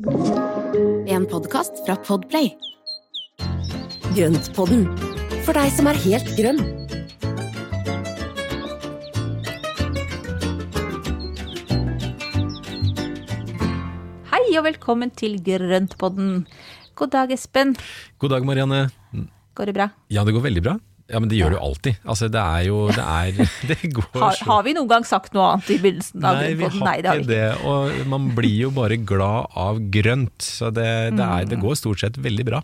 En 0.00 1.26
podkast 1.28 1.82
fra 1.84 1.92
Podplay. 2.00 2.46
Grøntpodden, 4.16 4.86
for 5.44 5.52
deg 5.52 5.68
som 5.76 5.90
er 5.90 5.98
helt 6.00 6.30
grønn. 6.38 6.62
Hei 14.30 14.40
og 14.56 14.64
velkommen 14.70 15.12
til 15.12 15.36
Grøntpodden. 15.44 16.46
God 16.96 17.12
dag, 17.12 17.36
Espen. 17.36 17.76
God 18.16 18.32
dag, 18.32 18.48
Marianne. 18.48 18.86
Går 19.52 19.68
det 19.68 19.76
bra? 19.76 19.90
Ja, 20.08 20.24
det 20.24 20.32
går 20.32 20.48
veldig 20.48 20.64
bra. 20.64 20.78
Ja, 21.10 21.20
men 21.20 21.30
det 21.30 21.40
gjør 21.40 21.54
det 21.54 21.58
jo 21.58 21.62
alltid. 21.66 22.02
Altså, 22.04 22.28
det 22.30 22.40
er 22.40 22.66
jo 22.68 22.80
Det, 22.94 23.04
er, 23.04 23.52
det 23.70 23.92
går 23.96 24.08
Har, 24.22 24.36
så 24.38 24.50
har 24.52 24.66
vi 24.66 24.74
noen 24.76 24.90
gang 24.90 25.06
sagt 25.08 25.34
noe 25.36 25.48
annet 25.54 25.72
i 25.74 25.78
begynnelsen 25.82 26.26
av 26.26 26.38
Nei, 26.38 26.52
vi 26.54 26.68
har 26.68 26.76
har 26.76 27.00
det 27.00 27.10
har 27.10 27.22
ikke 27.24 27.32
det. 27.32 27.46
Og 27.70 28.12
man 28.12 28.28
blir 28.36 28.58
jo 28.66 28.74
bare 28.74 29.00
glad 29.00 29.50
av 29.58 29.80
grønt. 29.92 30.38
Så 30.44 30.70
det, 30.74 30.90
det, 31.16 31.26
er, 31.26 31.48
det 31.50 31.58
går 31.62 31.78
stort 31.80 32.04
sett 32.04 32.20
veldig 32.20 32.46
bra. 32.46 32.62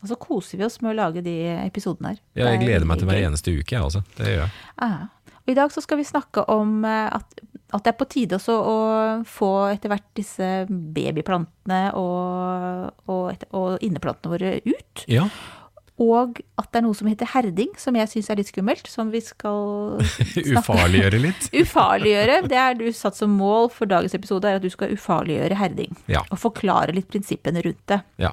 Og 0.00 0.08
så 0.08 0.16
koser 0.16 0.60
vi 0.60 0.64
oss 0.64 0.80
med 0.80 0.94
å 0.94 0.98
lage 1.02 1.22
de 1.24 1.36
episodene 1.66 2.14
her. 2.14 2.20
Ja, 2.32 2.48
jeg 2.48 2.60
er 2.60 2.64
gleder 2.64 2.88
meg 2.88 3.00
til 3.00 3.10
hver 3.10 3.20
eneste 3.20 3.52
uke, 3.52 3.74
jeg 3.74 3.84
også. 3.84 4.02
Det 4.16 4.32
gjør 4.32 4.44
jeg. 4.46 4.52
Ah. 4.80 5.08
Og 5.40 5.52
I 5.52 5.56
dag 5.58 5.72
så 5.74 5.82
skal 5.84 6.00
vi 6.00 6.08
snakke 6.08 6.44
om 6.52 6.80
eh, 6.88 7.06
at, 7.12 7.40
at 7.76 7.84
det 7.84 7.92
er 7.92 7.98
på 8.00 8.08
tide 8.10 8.36
også 8.38 8.56
å 8.56 8.76
få 9.28 9.52
etter 9.74 9.92
hvert 9.92 10.08
disse 10.16 10.50
babyplantene 10.68 11.80
og, 12.00 12.90
og, 13.06 13.24
etter, 13.34 13.50
og 13.56 13.84
inneplantene 13.84 14.32
våre 14.32 14.54
ut. 14.64 15.04
Ja, 15.10 15.28
Og 16.00 16.38
at 16.56 16.68
det 16.72 16.80
er 16.80 16.84
noe 16.86 16.96
som 16.96 17.08
heter 17.10 17.28
herding, 17.34 17.74
som 17.80 17.96
jeg 17.98 18.08
syns 18.08 18.30
er 18.32 18.38
litt 18.40 18.48
skummelt, 18.48 18.86
som 18.88 19.10
vi 19.12 19.20
skal 19.24 20.00
Ufarliggjøre 20.56 21.20
litt. 21.20 21.48
Ufarliggjøre. 21.60 22.38
Det 22.48 22.60
er 22.60 22.78
du 22.78 22.86
satt 22.96 23.18
som 23.18 23.34
mål 23.36 23.68
for 23.74 23.90
dagens 23.90 24.16
episode, 24.16 24.48
er 24.48 24.60
at 24.60 24.64
du 24.64 24.72
skal 24.72 24.94
ufarliggjøre 24.96 25.58
herding. 25.60 25.92
Ja. 26.08 26.24
Og 26.32 26.40
forklare 26.40 26.96
litt 26.96 27.10
prinsippene 27.12 27.60
rundt 27.66 27.84
det. 27.92 28.00
Ja. 28.22 28.32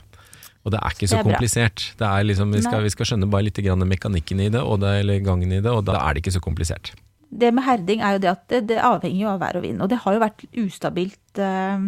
Og 0.64 0.74
det 0.74 0.80
er 0.84 0.96
ikke 0.96 1.08
så 1.12 1.20
er 1.20 1.28
komplisert. 1.28 1.84
Det 2.00 2.08
er 2.08 2.26
liksom, 2.28 2.56
vi, 2.56 2.64
skal, 2.64 2.82
vi 2.84 2.92
skal 2.92 3.12
skjønne 3.12 3.30
bare 3.32 3.48
litt 3.48 3.60
grann 3.64 3.84
mekanikken 3.88 4.42
i 4.44 4.50
det, 4.52 4.64
og 4.64 4.82
det, 4.84 4.98
eller 5.04 5.22
gangen 5.24 5.52
i 5.52 5.62
det, 5.64 5.72
og 5.72 5.86
da 5.88 6.00
er 6.02 6.16
det 6.16 6.24
ikke 6.24 6.36
så 6.36 6.44
komplisert. 6.44 6.92
Det 7.28 7.52
med 7.52 7.64
herding 7.68 8.04
er 8.04 8.16
jo 8.16 8.24
det 8.24 8.32
at 8.32 8.44
det, 8.52 8.66
det 8.72 8.80
avhenger 8.84 9.20
jo 9.20 9.32
av 9.34 9.40
vær 9.44 9.60
og 9.60 9.64
vind. 9.68 9.84
Og 9.84 9.92
det 9.92 10.00
har 10.04 10.16
jo 10.16 10.24
vært 10.24 10.44
ustabilt 10.64 11.42
eh, 11.44 11.88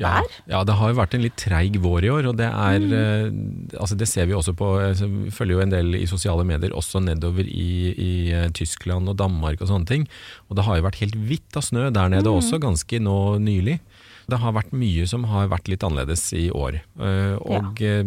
Ja, 0.00 0.22
ja, 0.48 0.62
det 0.64 0.74
har 0.78 0.88
jo 0.92 0.96
vært 0.96 1.14
en 1.14 1.22
litt 1.22 1.36
treig 1.36 1.76
vår 1.82 2.04
i 2.06 2.10
år, 2.12 2.28
og 2.30 2.36
det 2.40 2.46
er 2.48 2.78
Mm. 2.80 2.92
eh, 2.96 3.78
altså 3.78 3.96
Det 3.96 4.08
ser 4.08 4.26
vi 4.26 4.32
også 4.32 4.54
på 4.56 4.68
altså, 4.80 5.06
Vi 5.06 5.30
følger 5.30 5.54
jo 5.58 5.60
en 5.66 5.70
del 5.74 5.94
i 5.96 6.06
sosiale 6.06 6.44
medier, 6.44 6.70
også 6.72 7.02
nedover 7.04 7.44
i, 7.44 7.92
i 7.92 8.12
eh, 8.32 8.48
Tyskland 8.50 9.08
og 9.08 9.16
Danmark 9.20 9.60
og 9.60 9.68
sånne 9.68 9.86
ting. 9.86 10.08
Og 10.48 10.56
det 10.56 10.64
har 10.64 10.76
jo 10.76 10.86
vært 10.88 11.00
helt 11.02 11.14
hvitt 11.16 11.56
av 11.56 11.62
snø 11.62 11.90
der 11.92 12.08
nede 12.08 12.24
Mm. 12.30 12.38
også, 12.40 12.58
ganske 12.60 12.98
nå 13.00 13.38
nylig. 13.38 13.80
Det 14.28 14.38
har 14.38 14.52
vært 14.52 14.72
mye 14.72 15.06
som 15.06 15.24
har 15.24 15.48
vært 15.48 15.68
litt 15.68 15.82
annerledes 15.82 16.32
i 16.32 16.48
år. 16.50 16.80
Eh, 17.00 17.36
og 17.42 17.80
ja. 17.80 18.04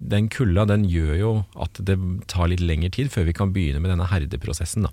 den 0.00 0.28
kulda 0.28 0.64
den 0.66 0.84
gjør 0.88 1.18
jo 1.18 1.32
at 1.60 1.74
det 1.84 1.98
tar 2.28 2.48
litt 2.48 2.60
lengre 2.62 2.90
tid 2.94 3.10
før 3.10 3.24
vi 3.26 3.32
kan 3.34 3.52
begynne 3.52 3.80
med 3.82 3.90
denne 3.90 4.06
herdeprosessen. 4.08 4.84
da. 4.86 4.90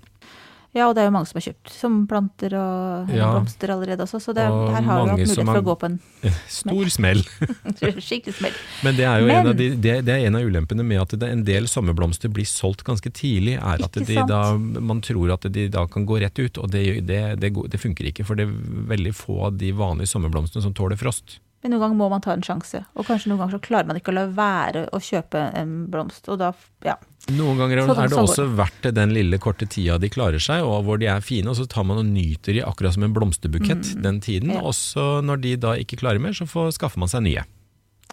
Ja, 0.76 0.90
og 0.90 0.94
det 0.96 1.00
er 1.00 1.06
jo 1.08 1.12
mange 1.14 1.28
som 1.30 1.38
har 1.40 1.44
kjøpt 1.46 1.70
som 1.72 1.94
planter 2.10 2.52
og 2.60 3.08
Ja. 3.16 3.30
blomster 3.32 3.70
allerede 3.72 4.04
også, 4.04 4.18
så 4.20 4.34
det, 4.36 4.44
Og 4.52 4.68
her 4.74 4.82
har 4.84 4.98
vi 5.06 5.10
hatt 5.10 5.20
mulighet 5.22 5.46
for 5.48 5.60
å 5.62 5.64
gå 5.64 5.76
på 5.80 5.88
en 5.88 5.94
Stor 6.52 6.90
smell. 6.92 7.22
skikkelig 7.80 8.34
smell. 8.36 8.52
Men 8.84 8.96
det 8.98 9.06
er 9.08 9.22
Men- 9.24 9.30
en, 9.38 9.46
av 9.52 9.56
de, 9.56 9.70
det, 9.76 9.94
det 10.04 10.12
er 10.18 10.26
en 10.28 10.36
av 10.36 10.42
ulempene 10.44 10.84
med 10.84 11.00
at 11.00 11.16
det, 11.18 11.30
en 11.32 11.44
del 11.48 11.64
sommerblomster 11.70 12.28
blir 12.28 12.44
solgt 12.44 12.84
ganske 12.84 13.08
tidlig, 13.16 13.56
er 13.56 13.84
at 13.88 13.92
de 13.96 14.20
da, 14.28 14.42
man 14.58 15.00
tror 15.00 15.32
at 15.32 15.48
de 15.52 15.68
da 15.72 15.86
kan 15.86 16.04
gå 16.04 16.20
rett 16.20 16.38
ut, 16.38 16.58
og 16.58 16.70
det, 16.70 16.84
det, 17.08 17.22
det, 17.40 17.54
det 17.72 17.80
funker 17.80 18.12
ikke. 18.12 18.26
For 18.28 18.36
det 18.36 18.44
er 18.46 18.52
veldig 18.92 19.14
få 19.16 19.46
av 19.48 19.56
de 19.56 19.72
vanlige 19.72 20.12
sommerblomstene 20.12 20.62
som 20.62 20.74
tåler 20.76 21.00
frost. 21.00 21.38
Men 21.66 21.72
noen 21.74 21.82
ganger 21.82 21.98
må 21.98 22.06
man 22.12 22.22
ta 22.22 22.30
en 22.36 22.44
sjanse. 22.46 22.84
Og 22.94 23.08
kanskje 23.08 23.26
noen 23.32 23.40
ganger 23.42 23.56
så 23.56 23.62
klarer 23.64 23.88
man 23.90 23.98
ikke 23.98 24.12
å 24.12 24.14
la 24.14 24.26
være 24.30 24.84
å 24.94 25.00
kjøpe 25.02 25.40
en 25.58 25.72
blomst. 25.90 26.28
Og 26.30 26.38
da, 26.38 26.52
ja. 26.86 26.94
Noen 27.34 27.58
ganger 27.58 27.80
Sånn- 27.82 27.98
er 28.04 28.12
det 28.12 28.20
også 28.20 28.44
verdt 28.54 28.86
den 28.94 29.10
lille 29.16 29.40
korte 29.42 29.66
tida 29.66 29.96
de 29.98 30.06
klarer 30.14 30.38
seg, 30.38 30.62
og 30.62 30.84
hvor 30.86 31.00
de 31.02 31.08
er 31.10 31.20
fine, 31.26 31.50
og 31.50 31.56
så 31.58 31.66
tar 31.66 31.82
man 31.88 31.98
og 31.98 32.06
nyter 32.06 32.54
de 32.54 32.62
akkurat 32.62 32.94
som 32.94 33.02
en 33.02 33.12
blomsterbukett 33.16 33.96
den 34.00 34.20
tiden. 34.22 34.52
Mm. 34.54 34.60
Ja. 34.60 34.62
Og 34.62 34.74
så 34.78 35.08
når 35.26 35.42
de 35.42 35.56
da 35.66 35.74
ikke 35.74 35.98
klarer 35.98 36.22
mer, 36.22 36.30
så 36.38 36.46
får, 36.46 36.70
skaffer 36.78 37.02
man 37.02 37.10
seg 37.10 37.26
nye. 37.26 37.42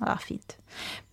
Ja, 0.01 0.15
fint. 0.17 0.55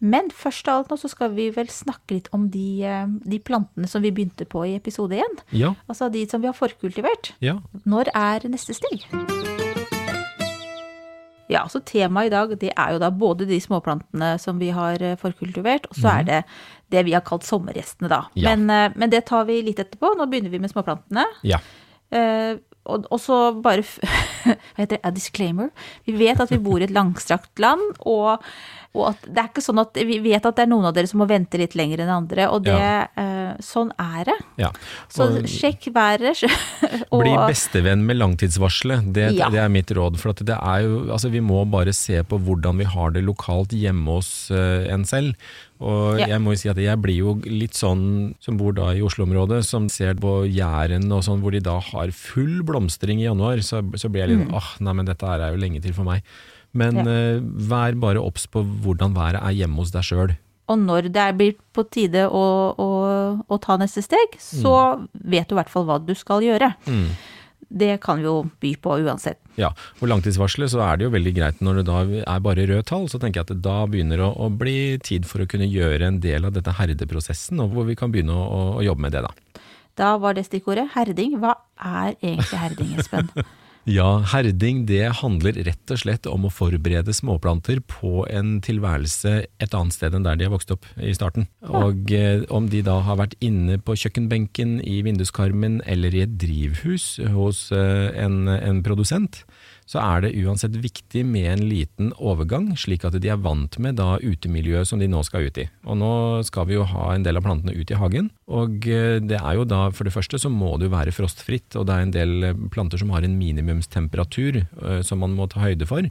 Men 0.00 0.30
først 0.32 0.64
av 0.72 0.78
alt 0.80 0.88
nå 0.88 0.96
så 0.96 1.10
skal 1.12 1.34
vi 1.36 1.50
vel 1.52 1.68
snakke 1.68 2.16
litt 2.16 2.30
om 2.32 2.48
de, 2.48 2.82
eh, 2.88 3.04
de 3.28 3.38
plantene 3.44 3.86
som 3.86 4.00
vi 4.00 4.10
begynte 4.16 4.48
på 4.48 4.64
i 4.64 4.78
episode 4.80 5.12
én. 5.20 5.36
Ja, 5.52 5.74
Altså 5.92 6.08
de 6.10 6.24
som 6.26 6.40
vi 6.40 6.48
har 6.48 6.56
forkultivert. 6.56 7.34
ja. 7.44 7.58
Når 7.84 8.08
er 8.16 8.48
neste 8.48 8.72
steg? 8.72 9.04
Ja, 11.50 11.64
så 11.70 11.82
temaet 11.86 12.30
i 12.30 12.34
dag 12.34 12.54
det 12.60 12.72
er 12.76 12.94
jo 12.94 13.02
da 13.02 13.10
både 13.10 13.48
de 13.48 13.58
småplantene 13.62 14.36
som 14.42 14.60
vi 14.62 14.70
har 14.74 15.02
eh, 15.02 15.18
forkultivert, 15.18 15.88
og 15.90 15.98
så 15.98 16.14
er 16.20 16.26
det 16.28 16.40
det 16.94 17.04
vi 17.06 17.14
har 17.16 17.24
kalt 17.26 17.46
sommerrestene, 17.46 18.10
da. 18.10 18.24
Ja. 18.38 18.54
Men, 18.54 18.70
eh, 18.70 18.96
men 18.98 19.12
det 19.12 19.24
tar 19.30 19.46
vi 19.50 19.60
litt 19.66 19.82
etterpå. 19.82 20.14
Nå 20.18 20.26
begynner 20.30 20.52
vi 20.52 20.62
med 20.62 20.72
småplantene. 20.72 21.26
ja. 21.46 21.62
Eh, 22.10 22.58
og, 22.90 23.04
og 23.12 23.20
så 23.22 23.36
bare 23.62 23.84
Hva 24.42 24.54
heter 24.80 24.96
det? 24.96 25.02
A 25.04 25.12
disclaimer. 25.14 25.68
Vi 26.08 26.14
vet 26.18 26.40
at 26.40 26.50
vi 26.50 26.58
bor 26.62 26.80
i 26.80 26.86
et 26.86 26.94
langstrakt 26.94 27.60
land, 27.62 27.82
og, 28.08 28.40
og 28.92 29.04
at 29.12 29.20
det 29.22 29.38
er 29.38 29.48
ikke 29.52 29.62
sånn 29.62 29.78
at 29.78 29.94
vi 29.94 30.16
vet 30.18 30.42
at 30.48 30.56
det 30.58 30.64
er 30.64 30.70
noen 30.72 30.88
av 30.88 30.94
dere 30.96 31.06
som 31.06 31.20
må 31.22 31.26
vente 31.30 31.58
litt 31.60 31.76
lenger 31.78 32.00
enn 32.02 32.10
andre, 32.10 32.48
og 32.50 32.64
det, 32.66 32.74
Ja. 32.74 33.06
uh, 33.14 33.54
sånn 33.62 33.92
er 34.02 34.24
det. 34.26 34.34
ja. 34.58 34.70
Så 35.08 35.28
sjekk 35.46 35.86
været. 35.94 36.42
og- 37.12 37.22
Bli 37.22 37.36
bestevenn 37.46 38.02
med 38.06 38.18
langtidsvarselet, 38.18 39.12
det, 39.12 39.28
Ja. 39.38 39.48
det 39.48 39.60
er 39.62 39.68
mitt 39.68 39.86
råd. 39.94 40.18
For 40.18 40.30
at 40.34 40.42
det 40.44 40.58
er 40.58 40.82
jo, 40.82 41.06
altså 41.12 41.30
vi 41.30 41.38
må 41.40 41.62
bare 41.70 41.92
se 41.94 42.18
på 42.26 42.38
hvordan 42.42 42.78
vi 42.78 42.84
har 42.84 43.10
det 43.14 43.22
lokalt 43.24 43.70
hjemme 43.70 44.06
hos 44.18 44.50
uh, 44.50 44.86
en 44.90 45.04
selv. 45.04 45.34
Og 45.80 46.18
jeg 46.20 46.36
må 46.42 46.52
jo 46.52 46.58
si 46.60 46.68
at 46.68 46.76
jeg 46.76 46.98
blir 47.00 47.16
jo 47.22 47.30
litt 47.46 47.72
sånn 47.72 48.34
som 48.42 48.58
bor 48.60 48.74
da 48.76 48.90
i 48.92 49.00
Oslo-området, 49.00 49.62
som 49.64 49.88
ser 49.88 50.12
på 50.20 50.44
Jæren 50.50 51.06
og 51.10 51.22
sånn, 51.24 51.40
hvor 51.40 51.52
de 51.52 51.60
da 51.64 51.78
har 51.80 52.10
full 52.12 52.60
blomstring 52.68 53.22
i 53.22 53.24
januar, 53.30 53.62
så, 53.64 53.80
så 53.96 54.10
blir 54.12 54.26
jeg 54.26 54.34
litt 54.36 54.52
åh, 54.52 54.74
nei 54.84 54.92
men 54.92 55.06
dette 55.08 55.24
er 55.24 55.46
jo 55.54 55.62
lenge 55.62 55.80
til 55.80 55.94
for 55.96 56.04
meg. 56.04 56.20
Men 56.72 57.00
Mm. 57.00 57.06
Ja. 57.06 57.38
uh, 57.40 57.42
vær 57.70 57.96
bare 57.98 58.20
obs 58.22 58.46
på 58.46 58.62
hvordan 58.62 59.14
været 59.16 59.40
er 59.42 59.56
hjemme 59.58 59.76
hos 59.82 59.90
deg 59.90 60.02
sjøl. 60.06 60.36
Og 60.70 60.78
når 60.78 61.08
det 61.10 61.26
blir 61.36 61.56
på 61.74 61.82
tide 61.90 62.28
å, 62.30 62.44
å, 62.78 62.88
å 63.50 63.56
ta 63.58 63.74
neste 63.80 64.04
steg, 64.06 64.36
så 64.38 65.02
vet 65.18 65.48
du 65.50 65.56
i 65.56 65.58
hvert 65.58 65.72
fall 65.72 65.84
hva 65.88 65.96
du 65.98 66.12
skal 66.14 66.44
gjøre. 66.46 66.68
Det 67.70 68.00
kan 68.02 68.18
vi 68.18 68.24
jo 68.28 68.36
by 68.62 68.70
på 68.82 68.94
uansett. 69.02 69.38
Ja, 69.58 69.72
og 70.00 70.08
langtidsvarselet 70.10 70.70
så 70.72 70.80
er 70.86 70.96
det 70.98 71.04
jo 71.08 71.12
veldig 71.14 71.32
greit 71.36 71.60
når 71.62 71.80
det 71.80 71.84
da 71.90 71.98
er 72.22 72.40
bare 72.42 72.64
røde 72.70 72.86
tall, 72.86 73.08
så 73.10 73.18
tenker 73.18 73.40
jeg 73.42 73.48
at 73.48 73.52
det 73.52 73.60
da 73.66 73.76
begynner 73.90 74.22
det 74.22 74.26
å, 74.26 74.32
å 74.46 74.48
bli 74.62 74.76
tid 75.02 75.26
for 75.26 75.42
å 75.42 75.48
kunne 75.50 75.66
gjøre 75.70 76.06
en 76.06 76.20
del 76.22 76.46
av 76.48 76.54
dette 76.56 76.74
herdeprosessen, 76.78 77.60
og 77.62 77.74
hvor 77.74 77.86
vi 77.90 77.98
kan 77.98 78.10
begynne 78.14 78.34
å, 78.34 78.62
å 78.78 78.82
jobbe 78.86 79.04
med 79.06 79.14
det 79.18 79.22
da. 79.26 79.34
Da 79.98 80.14
var 80.22 80.34
det 80.38 80.46
stikkordet 80.46 80.88
herding. 80.94 81.34
Hva 81.42 81.56
er 81.76 82.14
egentlig 82.22 82.62
herding, 82.62 82.94
Espen? 82.98 83.30
Ja, 83.90 84.20
herding 84.30 84.84
det 84.86 85.02
handler 85.18 85.56
rett 85.66 85.90
og 85.90 85.98
slett 85.98 86.26
om 86.30 86.44
å 86.46 86.52
forberede 86.52 87.10
småplanter 87.16 87.80
på 87.90 88.22
en 88.30 88.60
tilværelse 88.62 89.32
et 89.42 89.74
annet 89.74 89.96
sted 89.96 90.14
enn 90.14 90.26
der 90.26 90.38
de 90.38 90.46
har 90.46 90.52
vokst 90.54 90.70
opp 90.74 90.86
i 90.94 91.10
starten. 91.16 91.48
Og 91.66 92.12
eh, 92.14 92.44
om 92.54 92.68
de 92.70 92.84
da 92.86 93.00
har 93.06 93.18
vært 93.18 93.34
inne 93.42 93.80
på 93.82 93.96
kjøkkenbenken, 93.98 94.78
i 94.86 95.00
vinduskarmen 95.06 95.80
eller 95.90 96.14
i 96.14 96.22
et 96.22 96.38
drivhus 96.38 97.16
hos 97.34 97.66
eh, 97.74 98.08
en, 98.22 98.44
en 98.52 98.82
produsent, 98.86 99.42
så 99.90 99.98
er 99.98 100.22
det 100.22 100.36
uansett 100.38 100.76
viktig 100.78 101.24
med 101.26 101.48
en 101.50 101.64
liten 101.66 102.12
overgang, 102.14 102.68
slik 102.78 103.02
at 103.08 103.16
de 103.18 103.30
er 103.32 103.40
vant 103.42 103.74
med 103.82 103.98
da 103.98 104.20
utemiljøet 104.22 104.86
som 104.86 105.02
de 105.02 105.08
nå 105.10 105.24
skal 105.26 105.48
ut 105.48 105.58
i. 105.58 105.66
Og 105.82 105.98
nå 105.98 106.12
skal 106.46 106.68
vi 106.68 106.76
jo 106.76 106.86
ha 106.92 107.08
en 107.14 107.26
del 107.26 107.40
av 107.40 107.46
plantene 107.46 107.74
ut 107.74 107.90
i 107.90 107.98
hagen, 107.98 108.30
og 108.46 108.86
eh, 108.86 109.18
det 109.18 109.40
er 109.40 109.58
jo 109.58 109.66
da, 109.66 109.88
for 109.94 110.06
det 110.06 110.14
første 110.14 110.38
så 110.38 110.52
må 110.52 110.76
det 110.78 110.86
jo 110.86 110.94
være 110.94 111.14
frostfritt, 111.16 111.74
og 111.74 111.88
det 111.88 111.96
er 111.96 112.06
en 112.06 112.14
del 112.14 112.50
eh, 112.52 112.60
planter 112.70 113.02
som 113.02 113.10
har 113.16 113.26
en 113.26 113.34
minimumstemperatur 113.40 114.62
eh, 114.62 115.00
som 115.06 115.24
man 115.24 115.34
må 115.34 115.50
ta 115.50 115.64
høyde 115.64 115.90
for. 115.90 116.06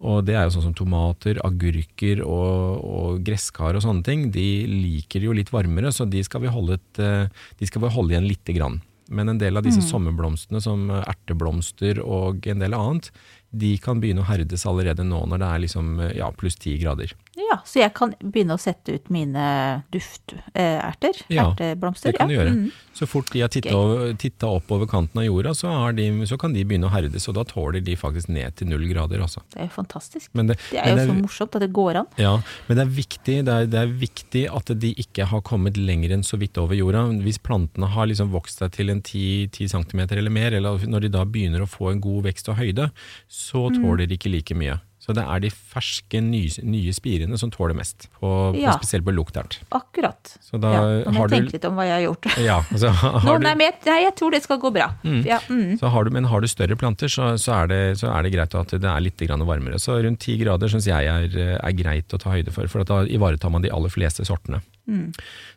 Og 0.00 0.24
det 0.24 0.34
er 0.34 0.46
jo 0.48 0.56
sånn 0.56 0.70
som 0.70 0.74
tomater, 0.74 1.38
agurker 1.44 2.22
og, 2.24 2.80
og 2.80 3.18
gresskar 3.22 3.76
og 3.76 3.84
sånne 3.84 4.02
ting. 4.06 4.30
De 4.32 4.46
liker 4.64 5.26
jo 5.26 5.34
litt 5.36 5.52
varmere, 5.52 5.92
så 5.92 6.06
de 6.08 6.22
skal 6.24 6.46
vi 6.46 6.50
holde, 6.50 6.80
et, 6.80 7.34
de 7.60 7.68
skal 7.68 7.84
vi 7.84 7.90
holde 7.92 8.16
igjen 8.16 8.30
lite 8.30 8.56
grann. 8.56 8.80
Men 9.10 9.32
en 9.32 9.40
del 9.40 9.58
av 9.58 9.64
disse 9.66 9.82
sommerblomstene 9.82 10.60
som 10.62 10.86
erteblomster 11.00 11.98
og 12.04 12.46
en 12.46 12.62
del 12.62 12.76
annet, 12.76 13.10
de 13.50 13.72
kan 13.82 13.98
begynne 13.98 14.22
å 14.22 14.28
herdes 14.28 14.62
allerede 14.70 15.02
nå 15.02 15.24
når 15.26 15.42
det 15.42 15.48
er 15.48 15.62
liksom, 15.64 15.88
ja, 16.14 16.28
pluss 16.30 16.58
ti 16.60 16.76
grader. 16.78 17.14
Ja, 17.40 17.60
så 17.64 17.80
jeg 17.80 17.92
kan 17.96 18.12
begynne 18.20 18.56
å 18.56 18.60
sette 18.60 18.98
ut 18.98 19.10
mine 19.12 19.44
dufterter, 19.94 21.20
Ja, 21.32 21.50
erteblomster. 21.54 22.12
Det 22.12 22.18
kan 22.18 22.28
du 22.28 22.34
gjøre. 22.36 22.54
mm. 22.54 22.70
Så 23.00 23.06
fort 23.08 23.30
de 23.32 23.40
har 23.40 23.48
titta, 23.48 24.46
opp 24.50 24.70
over 24.74 24.84
kanten 24.90 25.22
av 25.22 25.24
jorda, 25.24 25.54
så, 25.56 25.70
har 25.72 25.94
de, 25.96 26.08
så 26.28 26.36
kan 26.36 26.52
de 26.52 26.64
begynne 26.68 26.84
å 26.84 26.92
herdes, 26.92 27.24
og 27.30 27.36
da 27.38 27.44
tåler 27.48 27.80
de 27.80 27.94
faktisk 27.96 28.28
ned 28.28 28.58
til 28.58 28.68
null 28.68 28.84
grader. 28.90 29.22
Altså. 29.24 29.40
Det 29.54 29.62
er 29.62 29.70
jo 29.70 29.74
fantastisk. 29.78 30.28
Men 30.36 30.50
det, 30.50 30.58
Det 30.68 30.82
er 30.82 30.98
jo 30.98 31.06
så 31.08 31.16
morsomt 31.16 31.56
at 31.56 31.64
det 31.64 31.70
går 31.72 32.02
an. 32.02 32.10
Ja, 32.20 32.34
men 32.68 32.76
det 32.76 32.84
er, 32.84 32.92
viktig, 32.98 33.38
det, 33.46 33.54
er, 33.54 33.70
det 33.72 33.80
er 33.80 33.94
viktig 34.02 34.44
at 34.52 34.74
de 34.82 34.92
ikke 35.00 35.30
har 35.30 35.40
kommet 35.46 35.80
lenger 35.80 36.12
enn 36.18 36.26
så 36.26 36.36
vidt 36.42 36.60
over 36.60 36.76
jorda. 36.76 37.06
Hvis 37.24 37.40
plantene 37.40 37.88
har 37.94 38.10
liksom 38.10 38.34
vokst 38.34 38.60
seg 38.60 38.74
til 38.76 38.92
en 38.92 39.00
10, 39.00 39.48
10 39.56 39.72
cm 39.72 40.04
eller 40.10 40.34
mer, 40.34 40.58
eller 40.60 40.84
når 40.84 41.06
de 41.06 41.14
da 41.16 41.24
begynner 41.24 41.64
å 41.64 41.70
få 41.70 41.94
en 41.94 42.04
god 42.04 42.28
vekst 42.28 42.52
og 42.52 42.60
høyde, 42.60 42.90
så 43.32 43.68
tåler 43.80 44.04
de 44.10 44.18
ikke 44.20 44.34
like 44.34 44.54
mye. 44.58 44.76
Så 45.00 45.14
det 45.16 45.24
er 45.24 45.40
de 45.40 45.48
ferske, 45.50 46.20
nye, 46.20 46.50
nye 46.68 46.92
spirene 46.92 47.38
som 47.40 47.50
tåler 47.52 47.74
mest, 47.78 48.08
på, 48.20 48.30
Ja. 48.58 48.74
på, 48.74 48.82
spesielt 48.82 49.06
på 49.06 49.14
luktert. 49.16 49.58
Akkurat. 49.72 50.34
Så 50.44 50.60
da 50.60 50.72
ja, 50.74 50.82
nå 51.06 51.14
må 51.14 51.22
har 51.22 51.28
jeg 51.28 51.30
du 51.30 51.36
tenke 51.38 51.56
litt 51.56 51.64
om 51.70 51.78
hva 51.78 51.86
jeg 51.88 51.96
har 51.96 52.04
gjort. 52.04 52.28
Ja, 52.44 52.58
altså, 52.68 52.90
har 53.24 53.40
du, 53.40 53.46
men 53.46 53.64
jeg, 53.64 53.76
nei, 53.88 53.98
jeg 54.04 54.14
tror 54.20 54.36
det 54.36 54.42
skal 54.44 54.60
gå 54.60 54.72
bra. 54.76 54.90
Ja, 55.24 55.40
mm. 55.48 55.78
så 55.80 55.92
har 55.94 56.04
du, 56.04 56.12
men 56.12 56.28
har 56.28 56.44
du 56.44 56.48
større 56.52 56.76
planter, 56.76 57.08
så, 57.08 57.32
så, 57.40 57.62
er 57.62 57.72
det, 57.72 57.80
så 58.02 58.12
er 58.12 58.26
det 58.26 58.34
greit 58.36 58.58
at 58.60 58.76
det 58.76 58.90
er 58.92 59.06
litt 59.06 59.24
varmere. 59.30 59.80
Så 59.80 59.96
rundt 60.04 60.20
ti 60.20 60.36
grader 60.40 60.68
syns 60.68 60.86
jeg 60.86 61.08
er, 61.08 61.40
er 61.56 61.78
greit 61.78 62.12
å 62.12 62.20
ta 62.20 62.36
høyde 62.36 62.52
for, 62.52 62.68
for 62.68 62.84
at 62.84 62.92
da 62.92 63.02
ivaretar 63.08 63.50
man 63.50 63.64
de 63.64 63.72
aller 63.72 63.92
fleste 63.92 64.24
sortene. 64.28 64.60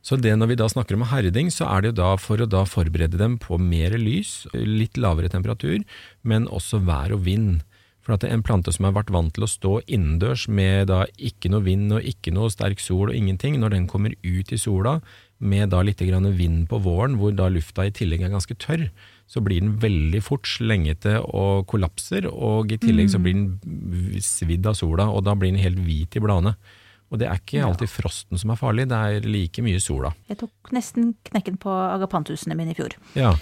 Så 0.04 0.18
det 0.20 0.34
når 0.38 0.52
vi 0.52 0.58
da 0.60 0.68
snakker 0.70 0.98
om 0.98 1.06
herding, 1.10 1.50
så 1.54 1.68
er 1.72 1.84
det 1.84 1.94
jo 1.94 2.00
da 2.02 2.10
for 2.22 2.42
å 2.44 2.50
da 2.50 2.64
forberede 2.70 3.20
dem 3.20 3.38
på 3.42 3.58
mer 3.62 3.96
lys, 4.00 4.44
litt 4.54 5.00
lavere 5.00 5.32
temperatur, 5.32 5.82
men 6.22 6.48
også 6.48 6.84
vær 6.86 7.16
og 7.16 7.24
vind. 7.28 7.64
For 8.04 8.18
at 8.18 8.26
en 8.28 8.44
plante 8.44 8.72
som 8.76 8.88
har 8.88 8.96
vært 8.98 9.14
vant 9.16 9.32
til 9.32 9.46
å 9.46 9.50
stå 9.50 9.78
innendørs 9.88 10.50
med 10.52 10.90
da 10.92 11.06
ikke 11.16 11.52
noe 11.54 11.64
vind 11.64 11.96
og 11.96 12.04
ikke 12.04 12.34
noe 12.36 12.52
sterk 12.52 12.84
sol 12.84 13.08
og 13.08 13.16
ingenting, 13.16 13.56
når 13.62 13.78
den 13.78 13.88
kommer 13.88 14.16
ut 14.26 14.52
i 14.52 14.60
sola 14.60 14.98
med 15.44 15.72
da 15.72 15.82
litt 15.84 16.04
grann 16.04 16.28
vind 16.38 16.68
på 16.72 16.80
våren, 16.84 17.18
hvor 17.20 17.34
da 17.36 17.50
lufta 17.52 17.88
i 17.88 17.96
tillegg 17.96 18.26
er 18.26 18.34
ganske 18.36 18.56
tørr, 18.60 18.90
så 19.28 19.42
blir 19.44 19.64
den 19.64 19.76
veldig 19.82 20.22
fort 20.24 20.48
slengete 20.48 21.18
og 21.24 21.66
kollapser, 21.72 22.28
og 22.28 22.72
i 22.72 22.80
tillegg 22.80 23.12
så 23.12 23.20
blir 23.24 23.36
den 23.36 24.24
svidd 24.24 24.68
av 24.70 24.78
sola, 24.80 25.10
og 25.12 25.26
da 25.28 25.36
blir 25.36 25.52
den 25.52 25.64
helt 25.64 25.82
hvit 25.84 26.16
i 26.20 26.24
bladene. 26.24 26.56
Og 27.14 27.20
det 27.22 27.28
er 27.30 27.38
ikke 27.38 27.62
alltid 27.62 27.92
frosten 27.92 28.40
som 28.42 28.52
er 28.52 28.58
farlig, 28.58 28.88
det 28.90 28.98
er 28.98 29.28
like 29.28 29.62
mye 29.64 29.82
sola. 29.84 30.10
Jeg 30.32 30.40
tok 30.42 30.72
nesten 30.74 31.14
knekken 31.30 31.60
på 31.62 31.72
agapantusene 31.72 32.58
mine 32.58 32.74
i 32.74 32.78
fjor. 32.78 32.96
Ja, 33.20 33.36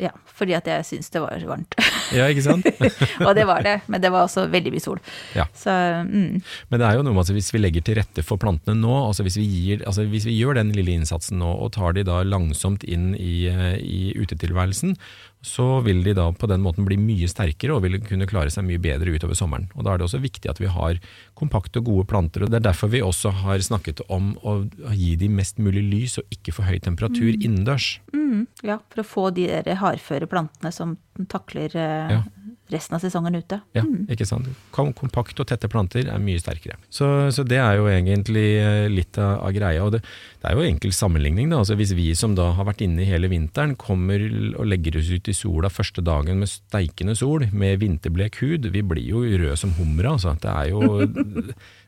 Ja, 0.00 0.12
fordi 0.24 0.54
at 0.56 0.68
jeg 0.68 0.86
syns 0.88 1.10
det 1.12 1.20
var 1.20 1.42
varmt. 1.48 1.76
ja 2.18 2.28
ikke 2.32 2.44
sant? 2.44 2.68
og 3.26 3.32
det 3.36 3.44
var 3.48 3.64
det, 3.66 3.74
men 3.92 4.02
det 4.02 4.12
var 4.12 4.26
også 4.26 4.46
veldig 4.52 4.72
mye 4.74 4.84
sol. 4.84 5.02
Ja. 5.36 5.46
Så 5.56 5.72
mm, 6.08 6.40
Men 6.72 6.80
det 6.80 6.86
er 6.88 6.96
jo 6.96 7.04
noe 7.06 7.16
med 7.16 7.26
at 7.26 7.34
hvis 7.36 7.52
vi 7.54 7.60
legger 7.60 7.84
til 7.84 7.98
rette 8.00 8.24
for 8.26 8.40
plantene 8.40 8.78
nå, 8.80 8.94
altså 9.08 9.26
hvis 9.26 9.38
vi, 9.40 9.48
gir, 9.48 9.84
altså 9.88 10.06
hvis 10.08 10.28
vi 10.28 10.38
gjør 10.38 10.60
den 10.60 10.72
lille 10.76 10.96
innsatsen 10.96 11.40
nå 11.42 11.50
og 11.52 11.74
tar 11.76 11.96
de 11.96 12.06
da 12.08 12.22
langsomt 12.24 12.86
inn 12.88 13.12
i, 13.18 13.46
eh, 13.50 13.76
i 13.78 14.00
utetilværelsen, 14.16 14.96
så 15.42 15.80
vil 15.82 16.04
de 16.06 16.14
da 16.14 16.28
på 16.32 16.46
den 16.46 16.62
måten 16.62 16.86
bli 16.86 16.96
mye 16.96 17.26
sterkere 17.30 17.74
og 17.74 17.82
vil 17.82 17.98
kunne 18.06 18.28
klare 18.30 18.50
seg 18.54 18.64
mye 18.64 18.80
bedre 18.82 19.10
utover 19.10 19.34
sommeren. 19.34 19.68
Og 19.74 19.84
Da 19.84 19.92
er 19.92 19.98
det 19.98 20.06
også 20.06 20.22
viktig 20.22 20.48
at 20.50 20.60
vi 20.62 20.70
har 20.70 21.00
kompakte 21.34 21.82
og 21.82 21.88
gode 21.90 22.06
planter. 22.06 22.44
og 22.44 22.50
Det 22.50 22.60
er 22.60 22.68
derfor 22.70 22.88
vi 22.88 23.02
også 23.02 23.32
har 23.42 23.58
snakket 23.58 24.00
om 24.08 24.36
å 24.42 24.70
gi 24.94 25.16
de 25.16 25.28
mest 25.28 25.58
mulig 25.58 25.82
lys 25.82 26.18
og 26.18 26.24
ikke 26.30 26.54
for 26.54 26.62
høy 26.64 26.78
temperatur 26.78 27.34
innendørs. 27.34 27.98
mm, 28.14 28.46
ja, 28.62 28.78
for 28.88 29.02
å 29.02 29.06
få 29.06 29.34
de 29.34 29.48
hardføre 29.74 30.26
plantene 30.30 30.72
som 30.72 30.96
takler 31.28 31.74
eh, 31.74 32.12
Ja. 32.12 32.22
Resten 32.70 32.96
av 32.96 33.02
sesongen 33.02 33.36
ute. 33.36 33.58
Ja, 33.76 33.82
ikke 34.12 34.26
sant? 34.28 34.48
Kom- 34.74 34.92
Kompakte 34.96 35.42
og 35.44 35.48
tette 35.50 35.68
planter 35.70 36.06
er 36.08 36.22
mye 36.22 36.40
sterkere. 36.40 36.78
Så, 36.92 37.06
så 37.34 37.44
det 37.46 37.58
er 37.60 37.78
jo 37.78 37.88
egentlig 37.90 38.46
eh, 38.60 38.86
litt 38.92 39.18
av, 39.20 39.48
greia. 39.54 39.82
Og 39.84 39.94
det, 39.96 40.02
det 40.42 40.48
er 40.50 40.56
jo 40.56 40.66
enkel 40.66 40.94
sammenligning. 40.96 41.52
Altså 41.56 41.76
hvis 41.78 41.94
vi 41.98 42.10
som 42.18 42.36
da 42.38 42.50
har 42.56 42.68
vært 42.68 42.84
inne 42.86 43.06
hele 43.08 43.30
vinteren, 43.32 43.74
kommer 43.80 44.22
og 44.56 44.68
legger 44.68 45.00
oss 45.00 45.10
ut 45.12 45.28
i 45.28 45.36
sola 45.36 45.72
første 45.72 46.04
dagen 46.04 46.40
med 46.42 46.50
steikende 46.50 47.16
sol, 47.18 47.48
med 47.52 47.80
vinterblek 47.82 48.40
hud, 48.42 48.70
vi 48.72 48.84
blir 48.86 49.10
jo 49.10 49.24
røde 49.26 49.58
som 49.60 49.74
humre. 49.78 50.14
Altså. 50.14 50.36
Det 50.42 50.52
er 50.52 50.72
jo 50.72 50.82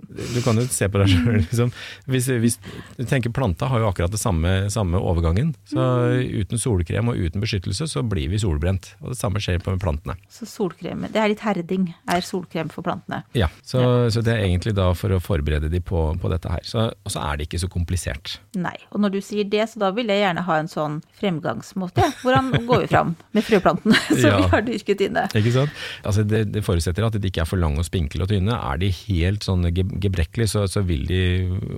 Du 0.04 0.40
kan 0.44 0.58
jo 0.58 0.66
se 0.68 0.88
på 0.92 1.00
deg 1.00 1.08
sjøl. 1.10 1.38
Liksom. 1.40 1.70
Hvis, 2.12 2.28
hvis, 2.42 2.58
du 2.98 3.04
tenker 3.08 3.32
Planta 3.34 3.70
har 3.70 3.80
jo 3.80 3.88
akkurat 3.88 4.12
det 4.12 4.20
samme, 4.20 4.52
samme 4.72 5.00
overgangen. 5.00 5.54
Så 5.70 5.80
uten 6.20 6.60
solkrem 6.60 7.08
og 7.12 7.20
uten 7.20 7.42
beskyttelse 7.44 7.88
så 7.90 8.04
blir 8.06 8.28
vi 8.32 8.40
solbrent. 8.42 8.92
Og 9.00 9.14
det 9.14 9.18
samme 9.20 9.40
skjer 9.42 9.62
på 9.64 9.76
plantene. 9.80 10.18
Så 10.32 10.48
solkrem 10.64 11.05
Det 11.12 11.20
er 11.20 11.28
litt 11.31 11.44
herding, 11.44 11.90
er 12.11 12.25
solkrem 12.25 12.70
for 12.72 12.82
plantene. 12.87 13.22
Ja, 13.37 13.50
så, 13.62 14.08
så 14.11 14.22
det 14.25 14.32
er 14.34 14.44
egentlig 14.49 14.72
da 14.78 14.88
for 14.96 15.12
å 15.12 15.20
forberede 15.22 15.69
de 15.70 15.81
på, 15.84 16.06
på 16.20 16.31
dette 16.32 16.49
her. 16.50 16.64
Så, 16.64 16.88
og 17.05 17.12
så 17.12 17.20
er 17.28 17.37
det 17.38 17.46
ikke 17.50 17.61
så 17.61 17.69
komplisert. 17.72 18.38
Nei. 18.56 18.75
Og 18.94 19.02
når 19.05 19.14
du 19.16 19.20
sier 19.25 19.44
det, 19.52 19.66
så 19.70 19.82
da 19.84 19.90
vil 19.94 20.08
jeg 20.11 20.22
gjerne 20.25 20.44
ha 20.46 20.56
en 20.62 20.70
sånn 20.72 20.99
fremgangsmåte. 21.20 22.06
Hvordan 22.22 22.50
går 22.69 22.84
vi 22.84 22.90
fram 22.94 23.14
med 23.37 23.44
frøplantene 23.46 23.99
som 24.08 24.25
Ja. 24.25 24.37
vi 24.40 24.49
har 24.55 24.64
dyrket 24.66 25.05
inne? 25.08 25.26
Ikke 25.37 25.52
sant? 25.55 25.84
Altså 26.06 26.25
det, 26.26 26.44
det 26.55 26.64
forutsetter 26.67 27.06
at 27.06 27.19
de 27.20 27.28
ikke 27.31 27.44
er 27.44 27.50
for 27.50 27.60
lange 27.60 27.82
og 27.82 27.88
spinkle 27.88 28.25
og 28.25 28.32
tynne. 28.32 28.56
Er 28.56 28.81
de 28.81 28.90
helt 29.05 29.44
sånn 29.46 29.67
ge- 29.75 29.87
gebrekkelige, 30.06 30.52
så, 30.56 30.64
så 30.70 30.84
vil 30.87 31.05
de 31.10 31.20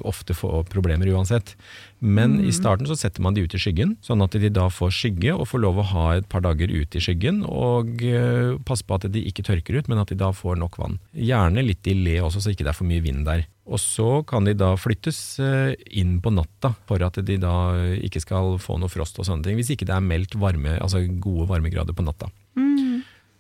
ofte 0.07 0.37
få 0.37 0.63
problemer 0.71 1.11
uansett. 1.17 1.57
Men 1.99 2.39
i 2.45 2.53
starten 2.53 2.89
så 2.89 2.97
setter 2.99 3.25
man 3.25 3.37
de 3.37 3.45
ut 3.47 3.55
i 3.57 3.61
skyggen, 3.61 3.97
sånn 4.05 4.25
at 4.25 4.37
de 4.37 4.51
da 4.53 4.69
får 4.73 4.93
skygge 4.93 5.33
og 5.35 5.49
får 5.49 5.63
lov 5.65 5.81
å 5.81 5.87
ha 5.95 6.07
et 6.19 6.29
par 6.33 6.45
dager 6.45 6.71
ute 6.71 6.99
i 6.99 7.03
skyggen, 7.03 7.43
og 7.49 8.05
eh, 8.05 8.57
passe 8.69 8.85
på 8.85 8.99
at 8.99 9.09
de 9.13 9.25
ikke 9.31 9.47
tørker 9.47 9.79
ut, 9.79 9.89
men 9.89 10.03
at 10.03 10.13
de 10.13 10.19
da 10.21 10.33
får 10.37 10.61
nok 10.61 10.79
vann. 10.81 10.99
Gjerne 11.17 11.65
litt 11.65 11.89
i 11.89 11.97
le 11.97 12.19
også, 12.27 12.45
så 12.45 12.53
ikke 12.53 12.67
det 12.67 12.75
er 12.75 12.79
for 12.79 12.89
mye 12.89 13.05
vind 13.05 13.25
der. 13.29 13.47
Og 13.67 13.81
så 13.83 14.21
kan 14.29 14.47
de 14.47 14.55
da 14.55 14.75
flyttes 14.79 15.21
eh, 15.43 15.73
inn 15.99 16.19
på 16.23 16.31
natta, 16.35 16.75
for 16.87 17.03
at 17.03 17.19
de 17.27 17.39
da 17.43 17.57
ikke 17.97 18.23
skal 18.23 18.57
få 18.63 18.79
noe 18.81 18.93
frost 18.93 19.19
og 19.19 19.29
sånne 19.29 19.49
ting, 19.49 19.59
hvis 19.59 19.73
ikke 19.75 19.89
det 19.89 19.97
er 19.97 20.05
meldt 20.05 20.37
varme, 20.39 20.77
altså 20.79 21.03
gode 21.23 21.49
varmegrader 21.51 21.97
på 21.97 22.07
natta. 22.07 22.31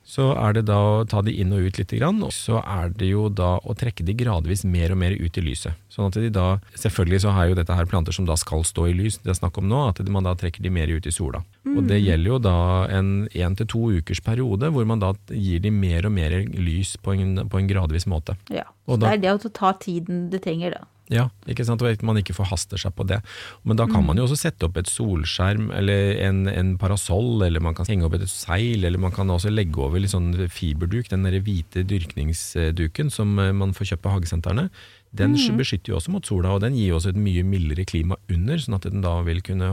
Så 0.06 0.28
er 0.38 0.52
det 0.54 0.66
da 0.68 0.76
å 0.78 1.04
ta 1.10 1.18
de 1.26 1.32
inn 1.34 1.50
og 1.52 1.64
ut 1.66 1.78
litt, 1.80 1.90
grann, 1.98 2.20
og 2.22 2.30
så 2.30 2.60
er 2.62 2.92
det 2.94 3.08
jo 3.10 3.24
da 3.28 3.56
å 3.58 3.74
trekke 3.74 4.04
de 4.06 4.14
gradvis 4.14 4.62
mer 4.64 4.92
og 4.94 5.00
mer 5.02 5.10
ut 5.18 5.36
i 5.38 5.42
lyset. 5.42 5.74
Sånn 5.90 6.06
at 6.06 6.14
de 6.22 6.28
da, 6.30 6.60
Selvfølgelig 6.78 7.20
så 7.24 7.32
er 7.34 7.48
jo 7.50 7.56
dette 7.58 7.74
her 7.74 7.88
planter 7.90 8.14
som 8.14 8.24
da 8.28 8.36
skal 8.38 8.62
stå 8.62 8.86
i 8.86 8.94
lys, 8.94 9.18
det 9.24 9.32
er 9.34 9.38
snakk 9.40 9.58
om 9.58 9.66
nå, 9.68 9.80
at 9.90 9.98
man 10.08 10.22
da 10.28 10.36
trekker 10.38 10.62
de 10.62 10.70
mer 10.70 10.86
ut 10.94 11.06
i 11.10 11.10
sola. 11.10 11.42
Og 11.66 11.82
det 11.90 11.98
gjelder 12.04 12.30
jo 12.30 12.38
da 12.38 12.54
en 12.86 13.26
én 13.34 13.56
til 13.58 13.66
to 13.66 13.82
ukers 13.98 14.22
periode, 14.22 14.70
hvor 14.70 14.86
man 14.86 15.02
da 15.02 15.10
gir 15.34 15.58
de 15.66 15.70
mer 15.74 16.06
og 16.06 16.12
mer 16.14 16.38
lys 16.54 16.94
på 17.02 17.16
en, 17.18 17.42
på 17.50 17.58
en 17.58 17.66
gradvis 17.68 18.06
måte. 18.06 18.36
Ja. 18.48 18.62
Så 18.86 19.00
da- 19.02 19.10
det 19.10 19.16
er 19.18 19.24
det 19.40 19.48
å 19.50 19.52
ta 19.52 19.72
tiden 19.74 20.30
det 20.30 20.42
trenger, 20.46 20.70
da. 20.78 20.84
Ja, 21.12 21.28
ikke 21.46 21.62
sant? 21.66 21.82
Og 21.84 22.02
man 22.06 22.18
ikke 22.18 22.34
forhaster 22.34 22.80
seg 22.80 22.94
på 22.98 23.06
det. 23.06 23.20
Men 23.66 23.78
da 23.78 23.86
kan 23.86 24.02
man 24.06 24.18
jo 24.18 24.24
også 24.26 24.38
sette 24.40 24.66
opp 24.66 24.78
et 24.80 24.90
solskjerm, 24.90 25.68
eller 25.76 26.18
en, 26.26 26.44
en 26.50 26.72
parasoll, 26.80 27.44
eller 27.46 27.62
man 27.62 27.76
kan 27.78 27.86
henge 27.86 28.08
opp 28.08 28.16
et 28.18 28.26
seil, 28.30 28.82
eller 28.82 28.98
man 29.02 29.14
kan 29.14 29.30
også 29.30 29.52
legge 29.52 29.78
over 29.82 30.02
litt 30.02 30.14
sånn 30.14 30.32
fiberduk, 30.50 31.10
den 31.12 31.26
der 31.28 31.38
hvite 31.46 31.86
dyrkningsduken 31.86 33.12
som 33.14 33.36
eh, 33.42 33.54
man 33.54 33.74
får 33.76 33.92
kjøpt 33.92 34.06
på 34.06 34.16
hagesentrene. 34.16 34.68
Den 35.16 35.36
beskytter 35.56 35.94
jo 35.94 36.00
også 36.00 36.12
mot 36.12 36.26
sola, 36.26 36.56
og 36.56 36.64
den 36.66 36.74
gir 36.76 36.96
også 36.96 37.14
et 37.14 37.22
mye 37.22 37.46
mildere 37.46 37.86
klima 37.88 38.18
under, 38.32 38.58
sånn 38.60 38.76
at 38.76 38.90
den 38.90 39.04
da 39.04 39.20
vil 39.24 39.40
kunne 39.46 39.70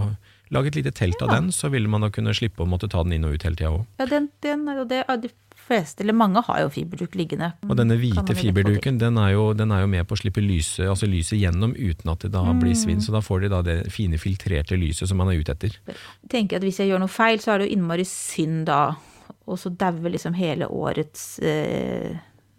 lage 0.54 0.70
et 0.70 0.78
lite 0.78 0.94
telt 0.96 1.22
av 1.26 1.34
den, 1.34 1.50
så 1.56 1.72
vil 1.74 1.90
man 1.90 2.06
da 2.06 2.12
kunne 2.14 2.36
slippe 2.38 2.62
å 2.64 2.70
måtte 2.70 2.90
ta 2.92 3.02
den 3.04 3.18
inn 3.18 3.26
og 3.28 3.36
ut 3.36 3.46
hele 3.48 3.58
tida 3.58 3.74
òg. 3.74 3.88
Ja, 3.98 4.08
den, 4.12 4.30
den, 4.46 4.68
det, 4.90 5.02
ja, 5.02 5.18
de 5.18 5.32
fleste, 5.68 6.04
eller 6.04 6.16
mange, 6.18 6.44
har 6.48 6.62
jo 6.64 6.72
fiberduk 6.74 7.16
liggende. 7.20 7.54
Og 7.68 7.78
denne 7.80 7.98
hvite 8.00 8.36
fiberduken 8.38 9.00
den 9.02 9.20
er, 9.22 9.34
jo, 9.36 9.46
den 9.58 9.72
er 9.72 9.84
jo 9.84 9.92
med 9.92 10.08
på 10.10 10.18
å 10.18 10.22
slippe 10.22 10.44
lyset, 10.44 10.86
altså 10.92 11.10
lyset 11.10 11.40
gjennom 11.40 11.76
uten 11.78 12.14
at 12.14 12.26
det 12.26 12.34
da 12.36 12.44
blir 12.60 12.76
svinn. 12.78 13.02
Så 13.04 13.16
da 13.16 13.24
får 13.24 13.46
de 13.46 13.54
da 13.54 13.62
det 13.66 13.78
fine 13.94 14.20
filtrerte 14.22 14.78
lyset 14.80 15.10
som 15.10 15.20
man 15.22 15.32
er 15.32 15.40
ute 15.42 15.56
etter. 15.56 15.80
Jeg 15.88 16.34
tenker 16.34 16.60
at 16.60 16.68
hvis 16.68 16.82
jeg 16.84 16.92
gjør 16.92 17.04
noe 17.06 17.12
feil, 17.12 17.42
så 17.44 17.54
er 17.54 17.64
det 17.64 17.70
jo 17.70 17.78
innmari 17.78 18.06
synd 18.08 18.68
da, 18.70 18.84
og 19.44 19.60
så 19.60 19.72
dauer 19.76 20.14
liksom 20.14 20.36
hele 20.38 20.70
årets 20.72 21.26
eh, 21.44 22.14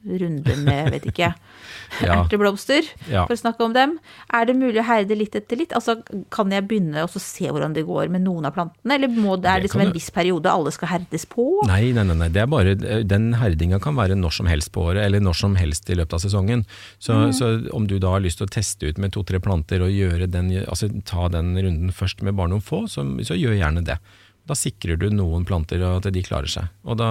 runde 0.05 0.57
med, 0.65 0.91
vet 0.95 1.07
ikke, 1.11 1.33
Ja. 2.03 2.25
erteblomster, 2.25 2.83
Ja. 3.11 3.23
for 3.29 3.35
å 3.37 3.39
snakke 3.39 3.63
om 3.65 3.73
dem. 3.73 3.93
Er 4.35 4.47
det 4.49 4.57
mulig 4.59 4.81
å 4.83 4.87
herde 4.89 5.15
litt 5.17 5.37
etter 5.39 5.57
litt? 5.61 5.71
Altså, 5.77 5.95
kan 6.35 6.51
jeg 6.51 6.67
begynne 6.67 7.05
å 7.05 7.09
se 7.13 7.47
hvordan 7.47 7.75
det 7.77 7.85
går 7.87 8.11
med 8.11 8.25
noen 8.25 8.49
av 8.49 8.55
plantene, 8.57 8.97
eller 8.97 9.09
må 9.15 9.37
det, 9.37 9.45
Det 9.45 9.53
er 9.53 9.63
liksom 9.67 9.81
en 9.85 9.93
viss 9.95 10.11
periode 10.11 10.51
alle 10.51 10.73
skal 10.75 10.89
herdes 10.91 11.27
på? 11.31 11.45
Nei, 11.69 11.93
nei, 11.93 12.03
nei, 12.09 12.17
nei. 12.25 12.29
Det 12.35 12.43
er 12.43 12.51
bare, 12.51 12.75
den 13.05 13.33
herdinga 13.39 13.79
kan 13.81 13.95
være 13.97 14.17
når 14.19 14.33
som 14.41 14.47
helst 14.51 14.73
på 14.75 14.83
året, 14.91 15.05
eller 15.07 15.21
når 15.23 15.39
som 15.39 15.55
helst 15.61 15.89
i 15.91 15.95
løpet 15.95 16.15
av 16.19 16.25
sesongen. 16.25 16.65
Så, 16.99 17.15
så 17.37 17.53
om 17.73 17.87
du 17.87 17.99
da 18.03 18.11
har 18.17 18.25
lyst 18.25 18.39
til 18.43 18.49
å 18.49 18.55
teste 18.55 18.91
ut 18.91 18.99
med 18.99 19.13
to-tre 19.15 19.39
planter 19.41 19.85
og 19.87 19.93
gjøre 19.95 20.27
den, 20.31 20.51
altså 20.67 20.91
ta 21.05 21.29
den 21.29 21.55
runden 21.57 21.93
først 21.95 22.23
med 22.27 22.35
bare 22.35 22.51
noen 22.51 22.65
få, 22.65 22.85
så, 22.91 23.05
så 23.23 23.39
gjør 23.39 23.55
gjerne 23.61 23.85
det. 23.87 24.01
Da 24.47 24.55
sikrer 24.59 24.99
du 25.01 25.09
noen 25.11 25.45
planter 25.49 25.81
at 25.89 26.09
de 26.13 26.23
klarer 26.23 26.51
seg. 26.53 26.69
Og, 26.85 26.99
da, 27.01 27.09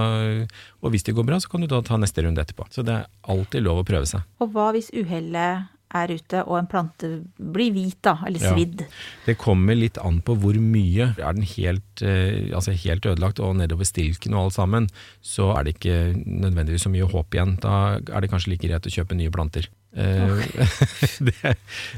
og 0.83 0.93
hvis 0.93 1.05
det 1.07 1.15
går 1.17 1.25
bra, 1.25 1.39
så 1.41 1.49
kan 1.49 1.61
du 1.63 1.67
da 1.71 1.81
ta 1.81 1.97
neste 1.97 2.21
runde 2.25 2.41
etterpå. 2.43 2.67
Så 2.69 2.85
det 2.85 2.93
er 2.99 3.07
alltid 3.33 3.63
lov 3.65 3.81
å 3.81 3.87
prøve 3.87 4.05
seg. 4.09 4.21
Og 4.43 4.51
hva 4.53 4.67
hvis 4.75 4.91
uhellet 4.93 5.69
er 5.93 6.09
ute 6.09 6.39
og 6.49 6.55
en 6.57 6.67
plante 6.69 7.09
blir 7.37 7.73
hvit, 7.73 7.99
da, 8.01 8.15
eller 8.25 8.41
Ja. 8.41 8.53
svidd? 8.53 8.85
Det 9.27 9.37
kommer 9.37 9.75
litt 9.77 9.97
an 10.01 10.21
på 10.25 10.35
hvor 10.37 10.53
mye. 10.57 11.13
Er 11.21 11.33
den 11.33 11.43
helt, 11.45 12.01
eh, 12.01 12.49
altså 12.53 12.73
helt 12.73 13.05
ødelagt 13.05 13.39
og 13.39 13.55
nedover 13.57 13.85
stilken 13.85 14.33
og 14.33 14.45
alt 14.45 14.53
sammen, 14.57 14.89
så 15.21 15.55
er 15.57 15.63
det 15.65 15.75
ikke 15.77 16.13
nødvendigvis 16.25 16.85
så 16.87 16.89
mye 16.93 17.09
håp 17.09 17.29
igjen. 17.37 17.59
Da 17.61 17.97
er 17.97 18.21
det 18.21 18.31
kanskje 18.31 18.49
like 18.53 18.67
greit 18.67 18.89
å 18.89 18.93
kjøpe 18.93 19.15
nye 19.15 19.29
planter. 19.29 19.67
Eh, 19.95 20.41
det, 21.27 21.51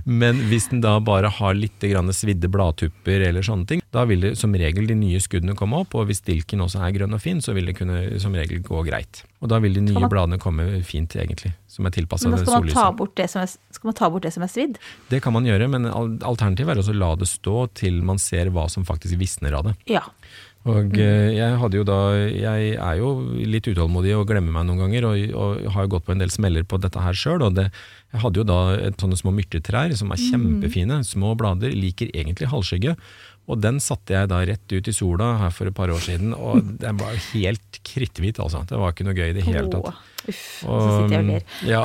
men 0.04 0.40
hvis 0.50 0.68
den 0.72 0.82
da 0.84 0.98
bare 1.00 1.30
har 1.32 1.56
litt 1.56 1.80
svidde 2.16 2.50
bladtupper 2.52 3.24
eller 3.30 3.46
sånne 3.46 3.68
ting, 3.70 3.82
da 3.96 4.04
vil 4.10 4.20
det 4.26 4.34
som 4.40 4.52
regel 4.54 4.88
de 4.90 4.96
nye 5.00 5.20
skuddene 5.24 5.56
komme 5.56 5.80
opp, 5.86 5.96
og 5.96 6.10
hvis 6.10 6.20
stilken 6.20 6.60
også 6.66 6.82
er 6.84 6.92
grønn 6.98 7.16
og 7.16 7.22
fin, 7.24 7.40
så 7.42 7.54
vil 7.56 7.66
det 7.72 7.78
kunne 7.80 8.20
som 8.20 8.36
regel 8.36 8.60
gå 8.66 8.82
greit. 8.88 9.24
Og 9.40 9.50
da 9.52 9.60
vil 9.64 9.74
de 9.78 9.82
nye 9.86 10.00
man- 10.02 10.10
bladene 10.12 10.40
komme 10.42 10.66
fint, 10.84 11.16
egentlig, 11.16 11.54
som 11.68 11.86
er 11.86 11.92
tilpassa 11.96 12.28
Men 12.30 12.40
da 12.40 12.46
skal 12.46 12.64
man, 12.66 12.74
ta 12.74 12.92
bort 12.92 13.16
det 13.16 13.30
som 13.32 13.42
er, 13.44 13.48
skal 13.72 13.88
man 13.92 13.98
ta 14.00 14.10
bort 14.10 14.24
det 14.28 14.34
som 14.34 14.44
er 14.44 14.52
svidd? 14.52 14.78
Det 15.12 15.22
kan 15.24 15.34
man 15.36 15.46
gjøre, 15.48 15.70
men 15.70 15.86
al- 15.86 16.18
alternativet 16.26 16.76
er 16.76 16.82
også 16.84 16.96
å 16.96 17.00
la 17.00 17.14
det 17.16 17.28
stå 17.30 17.58
til 17.76 18.02
man 18.04 18.18
ser 18.20 18.50
hva 18.52 18.68
som 18.72 18.84
faktisk 18.88 19.16
visner 19.22 19.54
av 19.56 19.70
det. 19.70 19.76
Ja. 19.88 20.04
Og 20.66 20.96
eh, 20.98 21.36
jeg 21.36 21.58
hadde 21.62 21.78
jo 21.78 21.86
da 21.86 22.00
Jeg 22.18 22.72
er 22.74 22.98
jo 22.98 23.12
litt 23.38 23.68
utålmodig 23.70 24.16
og 24.18 24.26
glemmer 24.32 24.56
meg 24.56 24.66
noen 24.66 24.82
ganger, 24.82 25.06
og, 25.12 25.36
og 25.38 25.68
har 25.76 25.92
gått 25.92 26.08
på 26.08 26.16
en 26.16 26.24
del 26.24 26.34
smeller 26.34 26.66
på 26.66 26.80
dette 26.82 27.02
her 27.02 27.18
sjøl. 27.18 27.44
Og 27.46 27.54
det, 27.60 27.68
jeg 28.16 28.24
hadde 28.24 28.42
jo 28.42 28.48
da 28.50 28.60
et, 28.80 28.98
sånne 29.02 29.20
små 29.20 29.36
myrtetrær 29.38 29.94
som 30.00 30.14
er 30.16 30.22
kjempefine, 30.24 31.04
små 31.06 31.36
blader, 31.38 31.76
liker 31.76 32.10
egentlig 32.14 32.50
halvskygge. 32.50 32.96
Og 33.46 33.62
den 33.62 33.78
satte 33.84 34.16
jeg 34.16 34.30
da 34.32 34.42
rett 34.48 34.74
ut 34.74 34.90
i 34.90 34.94
sola 34.96 35.36
her 35.44 35.54
for 35.54 35.70
et 35.70 35.78
par 35.78 35.92
år 35.94 36.02
siden, 36.02 36.34
og 36.34 36.66
den 36.84 37.00
var 37.02 37.14
helt 37.32 37.80
kritthvit, 37.86 38.42
altså. 38.42 38.64
Det 38.70 38.80
var 38.82 38.94
ikke 38.94 39.08
noe 39.08 39.18
gøy 39.18 39.30
i 39.32 39.38
det 39.38 39.46
hele 39.46 39.70
tatt. 39.74 40.04
Uff, 40.26 40.64
og 40.66 40.80
så 40.82 40.94
sitter 40.96 41.14
jeg 41.14 41.22
og 41.22 41.28
ler. 41.30 41.44
Ja, 41.70 41.84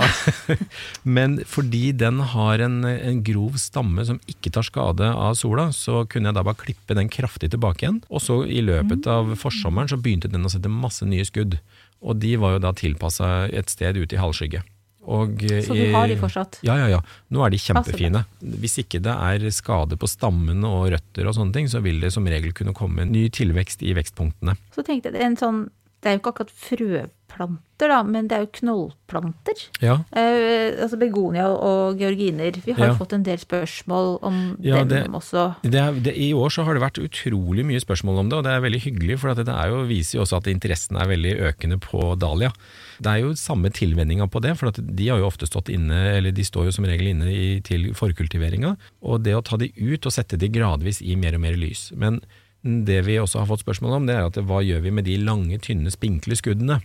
Men 1.17 1.37
fordi 1.45 1.83
den 1.93 2.23
har 2.33 2.65
en, 2.65 2.79
en 2.89 3.21
grov 3.27 3.59
stamme 3.61 4.07
som 4.09 4.21
ikke 4.31 4.53
tar 4.55 4.65
skade 4.65 5.11
av 5.13 5.37
sola, 5.37 5.69
så 5.77 6.07
kunne 6.09 6.31
jeg 6.31 6.39
da 6.39 6.47
bare 6.47 6.63
klippe 6.63 6.97
den 6.97 7.13
kraftig 7.13 7.53
tilbake 7.53 7.85
igjen. 7.85 8.01
Og 8.09 8.25
så 8.25 8.41
i 8.49 8.63
løpet 8.65 9.09
av 9.11 9.35
forsommeren 9.41 9.93
så 9.93 10.01
begynte 10.01 10.33
den 10.33 10.49
å 10.49 10.53
sette 10.53 10.73
masse 10.73 11.05
nye 11.05 11.27
skudd. 11.29 11.59
Og 12.01 12.17
de 12.23 12.33
var 12.41 12.57
jo 12.57 12.65
da 12.65 12.73
tilpassa 12.73 13.51
et 13.53 13.69
sted 13.69 14.01
ute 14.01 14.17
i 14.17 14.23
halvskygge. 14.23 14.65
Og 15.09 15.41
Så 15.65 15.75
du 15.75 15.95
har 15.95 16.11
de 16.11 16.17
fortsatt? 16.21 16.59
Ja, 16.67 16.77
ja, 16.77 16.89
ja. 16.93 17.01
Nå 17.33 17.45
er 17.45 17.55
de 17.55 17.61
kjempefine. 17.61 18.25
Hvis 18.61 18.77
ikke 18.83 19.01
det 19.03 19.15
er 19.15 19.47
skade 19.55 19.97
på 19.97 20.09
stammen 20.11 20.65
og 20.69 20.91
røtter 20.93 21.29
og 21.29 21.37
sånne 21.39 21.57
ting, 21.57 21.71
så 21.73 21.81
vil 21.85 22.03
det 22.05 22.13
som 22.13 22.29
regel 22.29 22.53
kunne 22.57 22.77
komme 22.77 23.07
ny 23.09 23.29
tilvekst 23.33 23.85
i 23.87 23.95
vekstpunktene. 23.97 24.59
Så 24.77 24.85
tenkte 24.85 25.09
jeg, 25.09 25.17
det 25.17 25.25
en 25.25 25.39
sånn, 25.41 25.63
det 26.01 26.09
er 26.09 26.17
jo 26.17 26.21
ikke 26.23 26.33
akkurat 26.33 26.53
frøplanter 26.57 27.89
da, 27.93 28.03
men 28.05 28.27
det 28.29 28.37
er 28.37 28.43
jo 28.45 28.51
knollplanter. 28.61 29.61
Ja, 29.81 29.99
Eh, 30.17 30.77
altså 30.83 30.99
begonia 31.01 31.47
og 31.49 31.99
georginer. 32.01 32.53
Vi 32.65 32.73
har 32.73 32.87
Ja. 32.87 32.93
jo 32.93 32.99
fått 32.99 33.13
en 33.15 33.23
del 33.23 33.39
spørsmål 33.39 34.19
om 34.23 34.57
Ja, 34.61 34.83
dem 34.85 34.89
det- 34.89 35.07
også. 35.13 35.57
Det 35.63 35.75
er, 35.75 35.93
det, 35.93 36.17
I 36.17 36.33
år 36.33 36.49
så 36.51 36.65
har 36.65 36.75
det 36.75 36.83
vært 36.83 36.99
utrolig 37.03 37.65
mye 37.65 37.81
spørsmål 37.81 38.19
om 38.19 38.29
det, 38.29 38.39
og 38.39 38.45
det 38.45 38.53
er 38.53 38.61
veldig 38.61 38.81
hyggelig, 38.83 39.19
for 39.19 39.29
at 39.31 39.37
det 39.39 39.49
er 39.49 39.69
jo, 39.69 39.87
viser 39.87 40.15
jo 40.19 40.23
også 40.25 40.37
at 40.39 40.45
interessen 40.47 40.97
er 40.97 41.07
veldig 41.07 41.41
økende 41.41 41.79
på 41.81 42.19
dahlia. 42.19 42.53
Det 43.01 43.07
er 43.07 43.21
jo 43.23 43.33
samme 43.33 43.71
tilvenninga 43.71 44.29
på 44.31 44.41
det, 44.43 44.57
for 44.59 44.69
at 44.69 44.79
de 44.97 45.09
har 45.09 45.19
jo 45.19 45.27
ofte 45.27 45.47
stått 45.49 45.69
inne, 45.73 46.17
eller 46.17 46.33
de 46.33 46.43
står 46.43 46.65
jo 46.67 46.73
som 46.73 46.85
regel 46.85 47.09
inne 47.15 47.29
i, 47.33 47.61
til 47.61 47.93
forkultiveringa, 47.95 48.77
og 49.03 49.23
det 49.23 49.35
å 49.35 49.43
ta 49.45 49.57
de 49.57 49.73
ut 49.77 50.05
og 50.07 50.13
sette 50.13 50.37
de 50.39 50.49
gradvis 50.49 51.01
i 51.01 51.15
mer 51.17 51.35
og 51.35 51.41
mer 51.41 51.55
lys. 51.57 51.93
Men 51.97 52.21
det 52.63 53.01
vi 53.07 53.19
også 53.21 53.43
har 53.43 53.49
fått 53.49 53.65
spørsmål 53.65 53.99
om, 53.99 54.09
det 54.09 54.17
er 54.17 54.27
at 54.29 54.41
hva 54.45 54.61
gjør 54.65 54.83
vi 54.85 54.95
med 54.95 55.07
de 55.09 55.17
lange, 55.23 55.61
tynne, 55.65 55.93
spinkle 55.93 56.37
skuddene? 56.37 56.81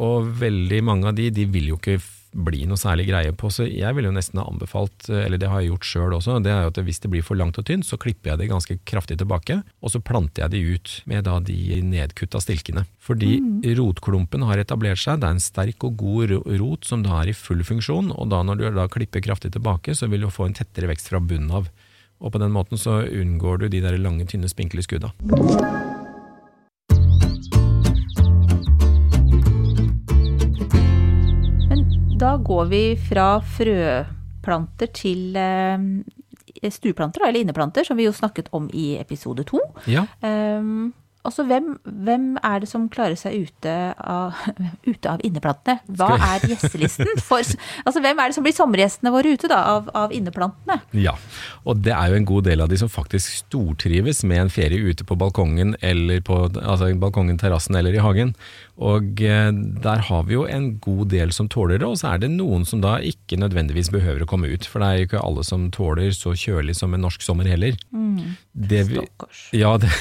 Og 0.00 0.32
veldig 0.40 0.80
mange 0.86 1.10
av 1.10 1.18
de, 1.18 1.28
de 1.34 1.44
vil 1.50 1.72
jo 1.72 1.78
ikke 1.80 2.00
bli 2.30 2.62
noe 2.70 2.78
særlig 2.78 3.08
greie 3.08 3.32
på, 3.34 3.48
så 3.50 3.64
jeg 3.66 3.90
ville 3.96 4.06
jo 4.06 4.14
nesten 4.14 4.38
ha 4.38 4.44
anbefalt, 4.46 5.08
eller 5.10 5.40
det 5.40 5.48
har 5.50 5.62
jeg 5.62 5.72
gjort 5.72 5.88
sjøl 5.88 6.14
også, 6.14 6.36
det 6.44 6.52
er 6.54 6.62
jo 6.62 6.70
at 6.70 6.78
hvis 6.86 7.02
det 7.02 7.10
blir 7.10 7.24
for 7.26 7.38
langt 7.38 7.58
og 7.58 7.66
tynt, 7.66 7.86
så 7.88 7.98
klipper 8.00 8.32
jeg 8.32 8.42
det 8.42 8.50
ganske 8.52 8.76
kraftig 8.86 9.18
tilbake, 9.18 9.56
og 9.82 9.90
så 9.90 10.02
planter 10.02 10.44
jeg 10.44 10.54
det 10.54 10.60
ut 10.76 10.94
med 11.10 11.26
da 11.26 11.40
de 11.42 11.80
nedkutta 11.82 12.38
stilkene. 12.42 12.86
Fordi 13.02 13.40
rotklumpen 13.80 14.46
har 14.46 14.62
etablert 14.62 15.02
seg, 15.02 15.20
det 15.20 15.26
er 15.26 15.38
en 15.38 15.42
sterk 15.42 15.86
og 15.86 15.98
god 16.00 16.36
rot 16.62 16.86
som 16.86 17.02
da 17.06 17.18
er 17.18 17.32
i 17.32 17.36
full 17.36 17.66
funksjon, 17.66 18.14
og 18.14 18.30
da 18.30 18.44
når 18.46 18.62
du 18.62 18.66
da 18.78 18.86
klipper 18.90 19.26
kraftig 19.26 19.50
tilbake, 19.56 19.98
så 19.98 20.06
vil 20.10 20.26
du 20.26 20.30
få 20.30 20.46
en 20.46 20.58
tettere 20.60 20.90
vekst 20.92 21.10
fra 21.10 21.22
bunnen 21.22 21.50
av. 21.50 21.70
Og 22.20 22.32
på 22.32 22.40
den 22.40 22.52
måten 22.52 22.78
så 22.78 23.00
unngår 23.08 23.62
du 23.62 23.68
de 23.72 23.80
der 23.80 23.96
lange, 23.96 24.26
tynne, 24.28 24.48
spinkle 24.48 24.84
skudda. 24.84 25.12
Men 31.70 31.84
da 32.20 32.36
går 32.36 32.68
vi 32.68 32.82
fra 33.08 33.28
frøplanter 33.40 34.92
til 34.92 35.36
eh, 35.40 35.88
stueplanter, 36.68 37.24
eller 37.24 37.40
inneplanter, 37.40 37.88
som 37.88 37.96
vi 37.96 38.04
jo 38.04 38.12
snakket 38.12 38.52
om 38.52 38.68
i 38.72 38.92
episode 39.00 39.48
to. 39.48 39.62
Ja, 39.88 40.04
Um, 40.20 40.92
altså, 41.26 41.44
hvem, 41.48 41.72
hvem 41.84 42.26
er 42.42 42.62
det 42.62 42.68
som 42.70 42.86
klarer 42.92 43.18
seg 43.18 43.46
ute 43.46 43.74
av, 43.96 44.36
ute 44.90 45.12
av 45.12 45.22
inneplantene? 45.26 45.80
Hva 45.98 46.14
er 46.16 46.46
gjestelisten? 46.50 47.10
For, 47.26 47.44
altså, 47.86 48.02
hvem 48.02 48.22
er 48.22 48.30
det 48.30 48.38
som 48.38 48.46
blir 48.46 48.56
sommergjestene 48.56 49.12
våre 49.14 49.34
ute 49.34 49.50
da, 49.50 49.60
av, 49.76 49.90
av 49.96 50.14
inneplantene? 50.16 50.80
Ja, 50.96 51.16
og 51.64 51.82
det 51.84 51.94
er 51.96 52.12
jo 52.12 52.20
en 52.20 52.30
god 52.32 52.48
del 52.50 52.64
av 52.64 52.72
de 52.72 52.80
som 52.80 52.92
faktisk 52.92 53.42
stortrives 53.44 54.24
med 54.28 54.46
en 54.46 54.52
ferie 54.52 54.80
ute 54.80 55.06
på 55.06 55.18
balkongen, 55.20 55.76
eller 55.84 56.24
på 56.26 56.42
altså 56.48 56.90
balkongen, 57.00 57.40
terrassen 57.40 57.78
eller 57.78 57.96
i 57.96 58.04
hagen. 58.04 58.34
Og 58.80 59.20
eh, 59.20 59.50
der 59.84 60.04
har 60.08 60.22
vi 60.28 60.36
jo 60.38 60.46
en 60.48 60.70
god 60.80 61.10
del 61.12 61.34
som 61.36 61.50
tåler 61.52 61.80
det, 61.80 61.88
og 61.88 61.98
så 62.00 62.14
er 62.14 62.22
det 62.22 62.30
noen 62.32 62.64
som 62.68 62.80
da 62.80 62.96
ikke 63.04 63.36
nødvendigvis 63.40 63.90
behøver 63.92 64.24
å 64.24 64.28
komme 64.30 64.48
ut. 64.48 64.64
For 64.64 64.80
det 64.80 64.88
er 64.88 65.00
jo 65.00 65.08
ikke 65.08 65.24
alle 65.24 65.44
som 65.44 65.66
tåler 65.74 66.14
så 66.16 66.32
kjølig 66.32 66.78
som 66.78 66.96
en 66.96 67.04
norsk 67.04 67.24
sommer 67.24 67.48
heller. 67.50 67.76
Det 68.52 68.82
vi, 68.88 69.02
ja, 69.60 69.74
det, 69.82 69.92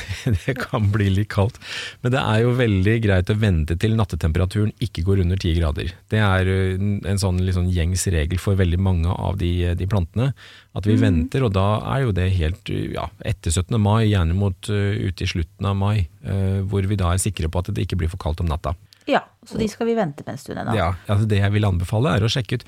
det 0.46 0.56
kan 0.62 0.88
bli 0.94 1.10
litt 1.18 1.32
kaldt. 1.34 1.60
Men 2.04 2.16
det 2.16 2.24
er 2.24 2.46
jo 2.46 2.56
veldig 2.60 2.96
greit 3.04 3.34
å 3.34 3.38
vente 3.40 3.76
til 3.80 3.98
nattetemperaturen 4.00 4.72
ikke 4.84 5.04
går 5.08 5.26
under 5.26 5.40
10 5.40 5.60
grader. 5.60 5.92
Det 6.12 6.24
er 6.24 6.54
en 6.80 7.22
sånn, 7.22 7.44
sånn 7.56 7.72
gjengs 7.74 8.08
regel 8.16 8.40
for 8.40 8.60
veldig 8.60 8.80
mange 8.80 9.12
av 9.12 9.42
de, 9.44 9.52
de 9.76 9.90
plantene. 9.92 10.32
At 10.78 10.86
vi 10.88 10.96
venter, 11.02 11.44
og 11.44 11.52
da 11.58 11.82
er 11.96 12.06
jo 12.06 12.12
det 12.16 12.30
helt 12.38 12.70
ja, 12.70 13.10
etter 13.26 13.52
17. 13.52 13.76
mai, 13.82 14.08
gjerne 14.08 14.38
mot 14.38 14.70
uh, 14.72 14.94
ute 15.02 15.26
i 15.26 15.34
slutten 15.36 15.68
av 15.68 15.76
mai, 15.80 16.08
Uh, 16.20 16.66
hvor 16.68 16.84
vi 16.84 16.98
da 17.00 17.14
er 17.14 17.22
sikre 17.24 17.48
på 17.48 17.62
at 17.62 17.70
det 17.72 17.86
ikke 17.86 17.96
blir 18.02 18.10
for 18.12 18.20
kaldt 18.20 18.42
om 18.44 18.50
natta. 18.50 18.69
Ja, 19.10 19.24
så 19.48 19.58
de 19.60 19.68
skal 19.72 19.90
vi 19.90 19.98
vente 19.98 20.26
på 20.26 20.34
en 20.34 20.40
stund 20.40 20.62
ennå. 20.62 20.76
Ja, 20.78 20.94
altså 21.08 21.28
det 21.30 21.42
jeg 21.42 21.56
vil 21.56 21.68
anbefale 21.68 22.16
er 22.18 22.26
å 22.26 22.32
sjekke 22.32 22.60
ut 22.60 22.68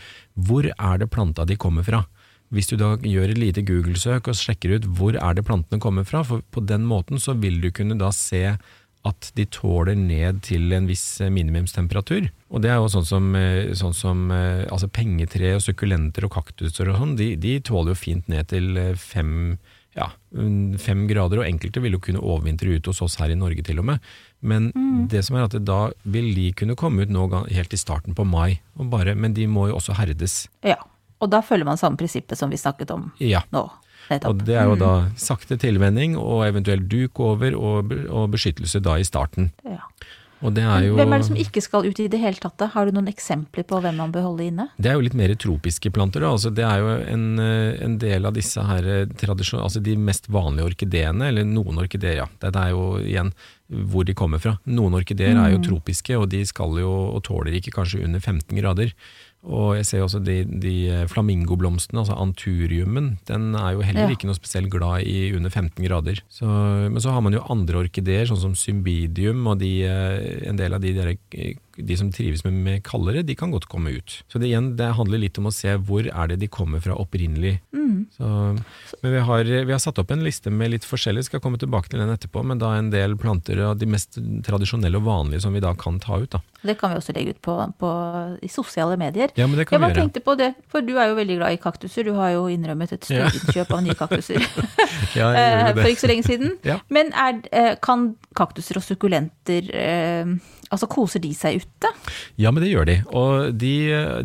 hvor 0.50 0.68
er 0.72 1.02
det 1.02 1.12
planta 1.14 1.46
de 1.48 1.60
kommer 1.60 1.86
fra. 1.88 2.04
Hvis 2.52 2.68
du 2.68 2.76
da 2.80 2.98
gjør 3.00 3.32
et 3.32 3.40
lite 3.40 3.64
Google-søk 3.64 4.28
og 4.28 4.36
sjekker 4.36 4.76
ut 4.76 4.88
hvor 4.98 5.16
er 5.16 5.38
det 5.38 5.46
plantene 5.48 5.80
kommer 5.84 6.08
fra, 6.08 6.26
for 6.28 6.44
på 6.52 6.64
den 6.68 6.84
måten 6.88 7.22
så 7.22 7.38
vil 7.40 7.62
du 7.64 7.70
kunne 7.72 8.00
da 8.00 8.12
se 8.16 8.58
at 9.08 9.32
de 9.34 9.48
tåler 9.50 9.98
ned 9.98 10.44
til 10.46 10.74
en 10.78 10.86
viss 10.86 11.06
eh, 11.24 11.32
minimumstemperatur. 11.34 12.28
Og 12.54 12.62
det 12.62 12.70
er 12.70 12.78
jo 12.78 12.90
sånn 12.94 13.08
som, 13.08 13.30
eh, 13.38 13.72
sånn 13.78 13.96
som 13.98 14.28
eh, 14.36 14.68
altså 14.70 14.92
pengetre 14.94 15.56
og 15.58 15.64
sukkulenter 15.66 16.28
og 16.28 16.36
kaktuser 16.36 16.92
og 16.92 17.00
sånn, 17.02 17.16
de, 17.18 17.32
de 17.42 17.56
tåler 17.66 17.96
jo 17.96 18.02
fint 18.04 18.30
ned 18.30 18.52
til 18.52 18.78
fem 19.00 19.32
fem, 19.32 19.32
ja, 19.98 20.08
mm, 20.36 20.78
fem 20.80 21.08
grader, 21.10 21.42
og 21.42 21.48
enkelte 21.48 21.82
vil 21.84 21.98
jo 21.98 22.00
kunne 22.04 22.22
overvintre 22.24 22.78
ute 22.78 22.92
hos 22.94 23.02
oss 23.04 23.18
her 23.20 23.34
i 23.34 23.36
Norge 23.40 23.64
til 23.68 23.80
og 23.82 23.86
med. 23.92 24.00
Men 24.42 24.72
det 25.12 25.26
som 25.28 25.36
er 25.38 25.46
at 25.50 25.58
da 25.68 25.92
vil 26.08 26.32
de 26.36 26.52
kunne 26.58 26.78
komme 26.80 27.04
ut 27.04 27.12
nå 27.14 27.26
helt 27.52 27.74
i 27.76 27.80
starten 27.80 28.16
på 28.18 28.26
mai, 28.26 28.60
og 28.80 28.90
bare, 28.94 29.16
men 29.16 29.34
de 29.38 29.48
må 29.52 29.68
jo 29.70 29.78
også 29.82 29.98
herdes. 30.00 30.48
Ja, 30.64 30.78
og 31.22 31.30
da 31.30 31.42
følger 31.46 31.68
man 31.68 31.78
samme 31.78 32.00
prinsippet 32.00 32.40
som 32.40 32.50
vi 32.50 32.58
snakket 32.58 32.92
om 32.96 33.12
Ja. 33.20 33.44
nå. 33.52 33.68
Nettopp. 34.10 34.32
Og 34.34 34.46
det 34.48 34.56
er 34.58 34.66
jo 34.66 34.76
da 34.76 34.94
sakte 35.16 35.56
tilvenning 35.62 36.18
og 36.18 36.42
eventuelt 36.48 36.88
duk 36.90 37.20
over 37.22 37.54
og, 37.56 37.92
og 38.10 38.32
beskyttelse 38.34 38.82
da 38.84 38.98
i 39.00 39.06
starten. 39.08 39.52
Ja. 39.64 39.78
Og 40.42 40.54
det 40.58 40.64
er 40.66 40.88
jo 40.88 40.98
Hvem 40.98 41.14
er 41.14 41.22
det 41.22 41.28
som 41.28 41.40
ikke 41.40 41.62
skal 41.64 41.86
ut 41.86 42.00
i 42.02 42.08
det 42.12 42.20
hele 42.22 42.42
tatt? 42.42 42.64
Har 42.74 42.88
du 42.88 42.96
noen 42.96 43.10
eksempler 43.12 43.66
på 43.68 43.82
hvem 43.84 44.00
man 44.02 44.14
bør 44.14 44.28
holde 44.32 44.48
inne? 44.50 44.68
Det 44.82 44.92
er 44.92 44.98
jo 44.98 45.06
litt 45.06 45.18
mer 45.18 45.34
tropiske 45.38 45.92
planter. 45.94 46.26
Altså, 46.26 46.50
det 46.54 46.66
er 46.66 46.82
jo 46.82 46.96
en, 47.14 47.26
eh, 47.40 47.78
en 47.86 47.98
del 48.02 48.26
av 48.26 48.36
disse 48.38 48.66
her 48.66 48.88
eh, 48.90 49.32
altså 49.32 49.84
de 49.84 49.96
mest 49.98 50.30
vanlige 50.34 50.72
orkideene, 50.74 51.30
eller 51.30 51.46
noen 51.46 51.82
orkideer, 51.84 52.24
ja. 52.24 52.30
Det 52.42 52.54
er 52.56 52.72
jo 52.74 52.86
igjen 53.02 53.34
hvor 53.72 54.04
de 54.04 54.16
kommer 54.18 54.42
fra. 54.44 54.58
Noen 54.68 54.98
orkideer 54.98 55.38
er 55.40 55.54
jo 55.54 55.62
tropiske, 55.64 56.18
og 56.18 56.28
de 56.34 56.42
skal 56.48 56.76
jo 56.82 56.92
og 57.16 57.22
tåler 57.24 57.56
ikke 57.56 57.72
kanskje 57.78 58.04
under 58.04 58.20
15 58.20 58.58
grader. 58.58 58.92
Og 59.44 59.76
jeg 59.80 59.86
ser 59.90 60.04
også 60.06 60.20
de, 60.22 60.44
de 60.46 60.74
flamingoblomstene, 61.10 62.04
altså 62.04 62.14
anturiumen, 62.22 63.18
den 63.26 63.56
er 63.58 63.72
jo 63.74 63.82
heller 63.82 64.06
Ja. 64.10 64.14
ikke 64.14 64.28
noe 64.30 64.38
spesielt 64.38 64.70
glad 64.70 65.02
i 65.10 65.32
under 65.36 65.50
15 65.50 65.82
grader. 65.88 66.22
Så, 66.30 66.46
men 66.46 67.02
så 67.02 67.10
har 67.16 67.22
man 67.26 67.34
jo 67.34 67.42
andre 67.50 67.82
orkideer, 67.82 68.28
sånn 68.30 68.38
som 68.42 68.54
symbidium, 68.56 69.42
og 69.48 69.58
de, 69.64 69.72
eh, 69.90 70.48
en 70.50 70.58
del 70.62 70.74
av 70.78 70.82
de, 70.82 70.94
der, 70.94 71.16
eh, 71.34 71.56
de 71.78 71.98
som 71.98 72.12
trives 72.12 72.44
med, 72.44 72.54
med 72.54 72.84
kaldere, 72.84 73.24
de 73.24 73.36
kan 73.36 73.52
godt 73.54 73.68
komme 73.72 73.94
ut. 73.96 74.24
Så 74.32 74.40
det, 74.42 74.50
igjen, 74.52 74.74
det 74.80 74.92
handler 74.98 75.22
litt 75.22 75.38
om 75.42 75.48
å 75.50 75.54
se 75.56 75.76
hvor 75.78 76.08
er 76.08 76.28
det 76.34 76.40
de 76.42 76.48
kommer 76.52 76.82
fra 76.84 76.96
opprinnelig. 77.00 77.60
Så, 78.16 78.26
men 79.02 79.12
vi 79.14 79.20
har, 79.20 79.44
vi 79.44 79.72
har 79.72 79.80
satt 79.80 80.00
opp 80.02 80.12
en 80.12 80.24
liste 80.24 80.50
med 80.52 80.72
litt 80.74 80.86
forskjellig, 80.88 81.26
skal 81.28 81.42
komme 81.44 81.60
tilbake 81.62 81.92
til 81.92 82.00
den 82.02 82.10
etterpå, 82.14 82.42
men 82.48 82.60
da 82.62 82.74
en 82.78 82.90
del 82.92 83.14
planter 83.20 83.60
av 83.66 83.78
de 83.80 83.88
mest 83.90 84.18
tradisjonelle 84.48 84.98
og 85.00 85.06
vanlige 85.06 85.44
som 85.46 85.54
vi 85.56 85.62
da 85.64 85.74
kan 85.80 86.00
ta 86.02 86.18
ut. 86.22 86.30
Da. 86.34 86.42
Det 86.66 86.76
kan 86.80 86.94
vi 86.94 87.00
også 87.02 87.16
legge 87.16 87.36
ut 87.36 87.42
på, 87.46 87.56
på, 87.82 87.92
i 88.44 88.50
sosiale 88.52 88.98
medier. 89.02 89.32
Ja, 89.40 89.48
men 89.48 89.60
det 89.60 89.68
kan 89.70 89.78
jeg 89.78 89.84
bare 89.86 89.92
vi 89.94 90.00
gjøre. 90.00 90.06
tenkte 90.08 90.24
på 90.28 90.36
det, 90.40 90.50
for 90.72 90.86
du 90.86 90.94
er 90.98 91.12
jo 91.12 91.18
veldig 91.20 91.38
glad 91.42 91.58
i 91.58 91.62
kaktuser. 91.62 92.08
Du 92.08 92.14
har 92.20 92.34
jo 92.36 92.48
innrømmet 92.54 92.96
et 92.98 93.10
Ja. 93.12 93.28
størinnkjøp 93.30 93.76
av 93.76 93.84
nye 93.86 93.98
kaktuser 93.98 94.40
Ja, 95.20 95.32
eh, 95.36 95.74
for 95.76 95.90
ikke 95.92 96.06
så 96.06 96.12
lenge 96.12 96.28
siden. 96.28 96.58
Ja. 96.72 96.80
Men 96.94 97.12
er, 97.18 97.42
eh, 97.52 97.76
kan 97.84 98.12
kaktuser 98.38 98.80
og 98.80 98.86
sukkulenter 98.88 99.70
eh, 99.76 100.36
Altså, 100.72 100.88
koser 100.88 101.20
de 101.20 101.34
seg 101.36 101.58
ute? 101.62 101.92
Ja, 102.42 102.52
men 102.52 102.64
det 102.64 102.72
gjør 102.74 102.90
de. 102.90 102.98
Og 103.16 103.54
de, 103.62 103.72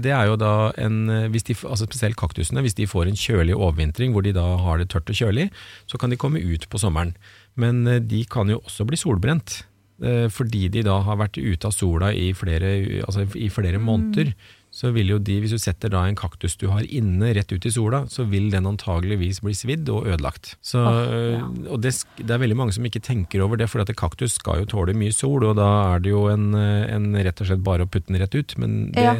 det 0.02 0.12
er 0.16 0.26
jo 0.30 0.36
da 0.40 0.52
en 0.80 0.98
hvis 1.32 1.46
de, 1.48 1.56
altså 1.68 1.86
Spesielt 1.86 2.18
kaktusene, 2.18 2.64
hvis 2.64 2.76
de 2.78 2.88
får 2.90 3.10
en 3.10 3.18
kjølig 3.20 3.54
overvintring 3.56 4.12
hvor 4.16 4.24
de 4.26 4.34
da 4.36 4.44
har 4.64 4.80
det 4.82 4.88
tørt 4.92 5.08
og 5.12 5.18
kjølig, 5.20 5.48
så 5.86 6.00
kan 6.00 6.10
de 6.12 6.18
komme 6.20 6.42
ut 6.42 6.66
på 6.72 6.80
sommeren. 6.82 7.14
Men 7.56 7.86
eh, 7.86 8.02
de 8.02 8.24
kan 8.28 8.50
jo 8.52 8.60
også 8.64 8.84
bli 8.88 8.98
solbrent. 9.00 9.62
eh, 10.02 10.26
Fordi 10.28 10.66
de 10.68 10.82
da 10.84 10.98
har 11.06 11.16
vært 11.22 11.38
ute 11.40 11.66
av 11.70 11.72
sola 11.72 12.12
i 12.12 12.32
flere, 12.36 13.02
altså 13.06 13.24
i 13.36 13.48
flere 13.52 13.78
måneder. 13.80 14.34
Så 14.76 14.90
vil 14.92 15.08
jo 15.14 15.16
de, 15.24 15.38
hvis 15.40 15.54
du 15.56 15.58
setter 15.62 15.88
da 15.94 16.02
en 16.04 16.18
kaktus 16.18 16.58
du 16.60 16.66
har 16.68 16.84
inne 16.84 17.30
rett 17.32 17.48
ut 17.54 17.64
i 17.64 17.72
sola, 17.72 18.02
så 18.12 18.26
vil 18.28 18.50
den 18.52 18.68
antageligvis 18.68 19.40
bli 19.40 19.54
svidd 19.56 19.88
og 19.88 20.04
ødelagt. 20.12 20.52
Så, 20.60 20.82
ja. 20.84 21.40
Og 21.72 21.80
det, 21.80 21.94
det 22.20 22.34
er 22.36 22.42
veldig 22.44 22.58
mange 22.60 22.76
som 22.76 22.84
ikke 22.84 23.00
tenker 23.06 23.40
over 23.46 23.56
det, 23.56 23.70
for 23.72 23.80
at 23.80 23.94
kaktus 23.96 24.36
skal 24.36 24.60
jo 24.66 24.68
tåle 24.74 24.92
mye 24.92 25.16
sol, 25.16 25.48
og 25.48 25.56
da 25.56 25.70
er 25.94 26.04
det 26.04 26.12
jo 26.12 26.26
en, 26.28 26.50
en 26.60 27.08
rett 27.24 27.40
og 27.40 27.48
slett 27.48 27.64
bare 27.64 27.88
å 27.88 27.90
putte 27.90 28.12
den 28.12 28.20
rett 28.20 28.36
ut. 28.36 28.52
Men 28.60 28.76
det, 28.92 29.06
Ja. 29.06 29.14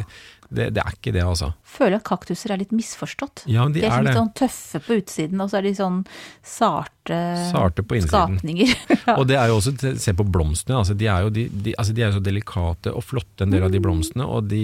det, 0.53 0.67
det 0.77 0.83
er 0.85 0.93
ikke 0.93 1.11
det, 1.17 1.23
altså. 1.25 1.49
Føler 1.67 1.97
at 1.97 2.05
kaktuser 2.07 2.53
er 2.53 2.61
litt 2.61 2.71
misforstått. 2.77 3.47
Ja, 3.51 3.65
de 3.67 3.81
de 3.81 3.87
er, 3.89 3.97
er 3.97 4.05
litt 4.11 4.19
sånn 4.21 4.29
tøffe 4.37 4.79
på 4.85 4.99
utsiden, 5.01 5.41
og 5.43 5.49
så 5.51 5.57
er 5.59 5.65
de 5.67 5.73
sånn 5.81 6.03
sarte, 6.47 7.17
Sarte 7.51 7.83
på 7.83 7.97
innsiden. 7.97 8.37
skapninger. 8.37 8.73
Og 9.19 9.25
det 9.29 9.37
er 9.39 9.51
jo 9.51 9.57
også, 9.59 9.73
se 9.99 10.13
på 10.17 10.25
blomstene, 10.27 10.79
altså 10.81 10.95
de 10.97 11.07
er 11.11 11.25
jo 11.27 11.33
de, 11.33 11.47
de, 11.51 11.73
altså 11.79 11.95
de 11.97 12.03
er 12.05 12.11
jo 12.11 12.17
så 12.19 12.23
delikate 12.25 12.93
og 12.93 13.03
flotte 13.05 13.45
en 13.47 13.53
del 13.53 13.63
av 13.67 13.71
de 13.73 13.79
Mm. 13.81 13.85
blomstene, 13.85 14.25
og 14.25 14.47
de, 14.49 14.63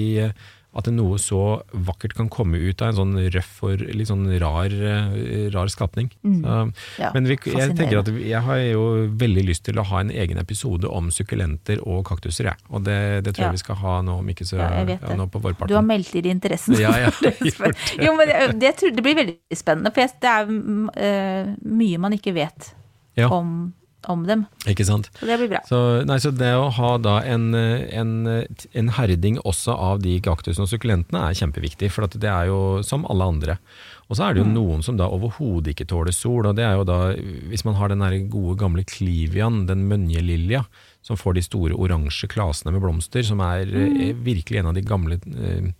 at 0.75 0.87
noe 0.89 1.19
så 1.21 1.61
vakkert 1.71 2.15
kan 2.17 2.29
komme 2.33 2.57
ut 2.57 2.81
av 2.81 2.89
en 2.89 2.97
sånn 2.97 3.17
røff 3.35 3.59
og 3.67 3.83
litt 3.93 4.09
sånn 4.09 4.25
rar, 4.41 4.73
eh, 4.73 5.49
rar 5.53 5.69
skapning. 5.69 6.09
Så, 6.23 6.55
Ja, 6.97 7.11
men 7.13 7.27
vi, 7.29 7.37
jeg 7.45 7.75
tenker 7.77 7.99
at 8.01 8.09
jeg 8.09 8.41
har 8.41 8.57
jo 8.71 9.07
veldig 9.13 9.43
lyst 9.45 9.65
til 9.67 9.77
å 9.77 9.85
ha 9.85 9.99
en 10.01 10.09
egen 10.09 10.37
episode 10.41 10.89
om 10.89 11.11
sukkulenter 11.13 11.77
og 11.85 12.03
kaktuser, 12.09 12.49
jeg. 12.51 12.57
Og 12.73 12.83
det, 12.87 13.23
det 13.23 13.35
tror 13.35 13.45
Ja. 13.45 13.51
jeg 13.51 13.59
vi 13.59 13.63
skal 13.65 13.75
ha 13.83 14.01
nå 14.01 14.17
om 14.19 14.29
ikke 14.33 14.47
så 14.49 14.57
Ja, 14.57 14.81
ja, 14.83 15.15
nå 15.15 15.29
på 15.29 15.67
Du 15.67 15.75
har 15.75 15.85
meldt 15.85 16.15
inn 16.15 16.25
interessen. 16.33 16.73
Ja, 16.79 16.95
ja, 16.97 17.11
jeg 17.21 17.33
har 17.37 17.69
gjort 17.69 17.77
det. 17.77 18.03
Jo, 18.07 18.15
men 18.17 18.27
det, 18.27 18.59
det, 18.59 18.95
det 18.97 19.03
blir 19.05 19.15
veldig 19.15 19.37
spennende, 19.57 19.93
for 19.93 20.01
det 20.21 20.29
er 20.33 20.49
mm, 20.49 20.89
eh, 20.97 21.53
mye 21.69 22.01
man 22.01 22.17
ikke 22.17 22.33
vet 22.33 22.73
Ja. 23.15 23.29
om, 23.29 23.73
om 24.11 24.25
dem. 24.27 24.45
Ikke 24.69 24.85
sant? 24.87 25.09
Så 25.19 25.27
det 25.29 25.37
blir 25.41 25.51
bra. 25.51 25.61
Så, 25.69 25.79
nei, 26.07 26.19
så 26.23 26.31
det 26.35 26.51
å 26.57 26.69
ha 26.73 26.91
da 27.01 27.17
en, 27.27 27.53
eh, 27.57 27.87
en, 27.95 28.13
eh, 28.27 28.67
en 28.77 28.91
herding 28.97 29.39
også 29.43 29.75
av 29.75 30.03
de 30.03 30.17
kaktusene 30.23 30.67
og 30.67 30.71
sukkulentene 30.71 31.23
er 31.27 31.39
kjempeviktig, 31.39 31.91
for 31.93 32.07
det 32.07 32.29
er 32.29 32.51
jo 32.51 32.61
som 32.85 33.07
alle 33.11 33.29
andre. 33.35 33.57
Og 34.11 34.17
så 34.17 34.27
er 34.27 34.35
det 34.35 34.43
jo 34.43 34.49
noen 34.51 34.83
som 34.85 34.97
da 34.99 35.07
overhodet 35.09 35.73
ikke 35.73 35.87
tåler 35.89 36.13
sol, 36.13 36.45
og 36.45 36.57
det 36.57 36.65
er 36.67 36.75
jo 36.77 36.87
da, 36.87 36.99
hvis 37.49 37.63
man 37.65 37.77
har 37.79 37.89
den 37.89 38.03
der 38.03 38.17
gode 38.29 38.57
gamle 38.59 38.83
klivian, 38.85 39.63
den 39.69 39.87
mønjelilja, 39.89 40.65
som 41.03 41.19
får 41.19 41.37
de 41.37 41.43
store 41.43 41.77
oransje 41.79 42.29
klasene 42.31 42.71
med 42.75 42.83
blomster, 42.83 43.23
som 43.27 43.41
er 43.43 43.67
mm. 43.67 44.23
virkelig 44.23 44.61
en 44.61 44.69
av 44.71 44.77
de 44.77 44.85
gamle 44.87 45.19
eh, 45.19 45.71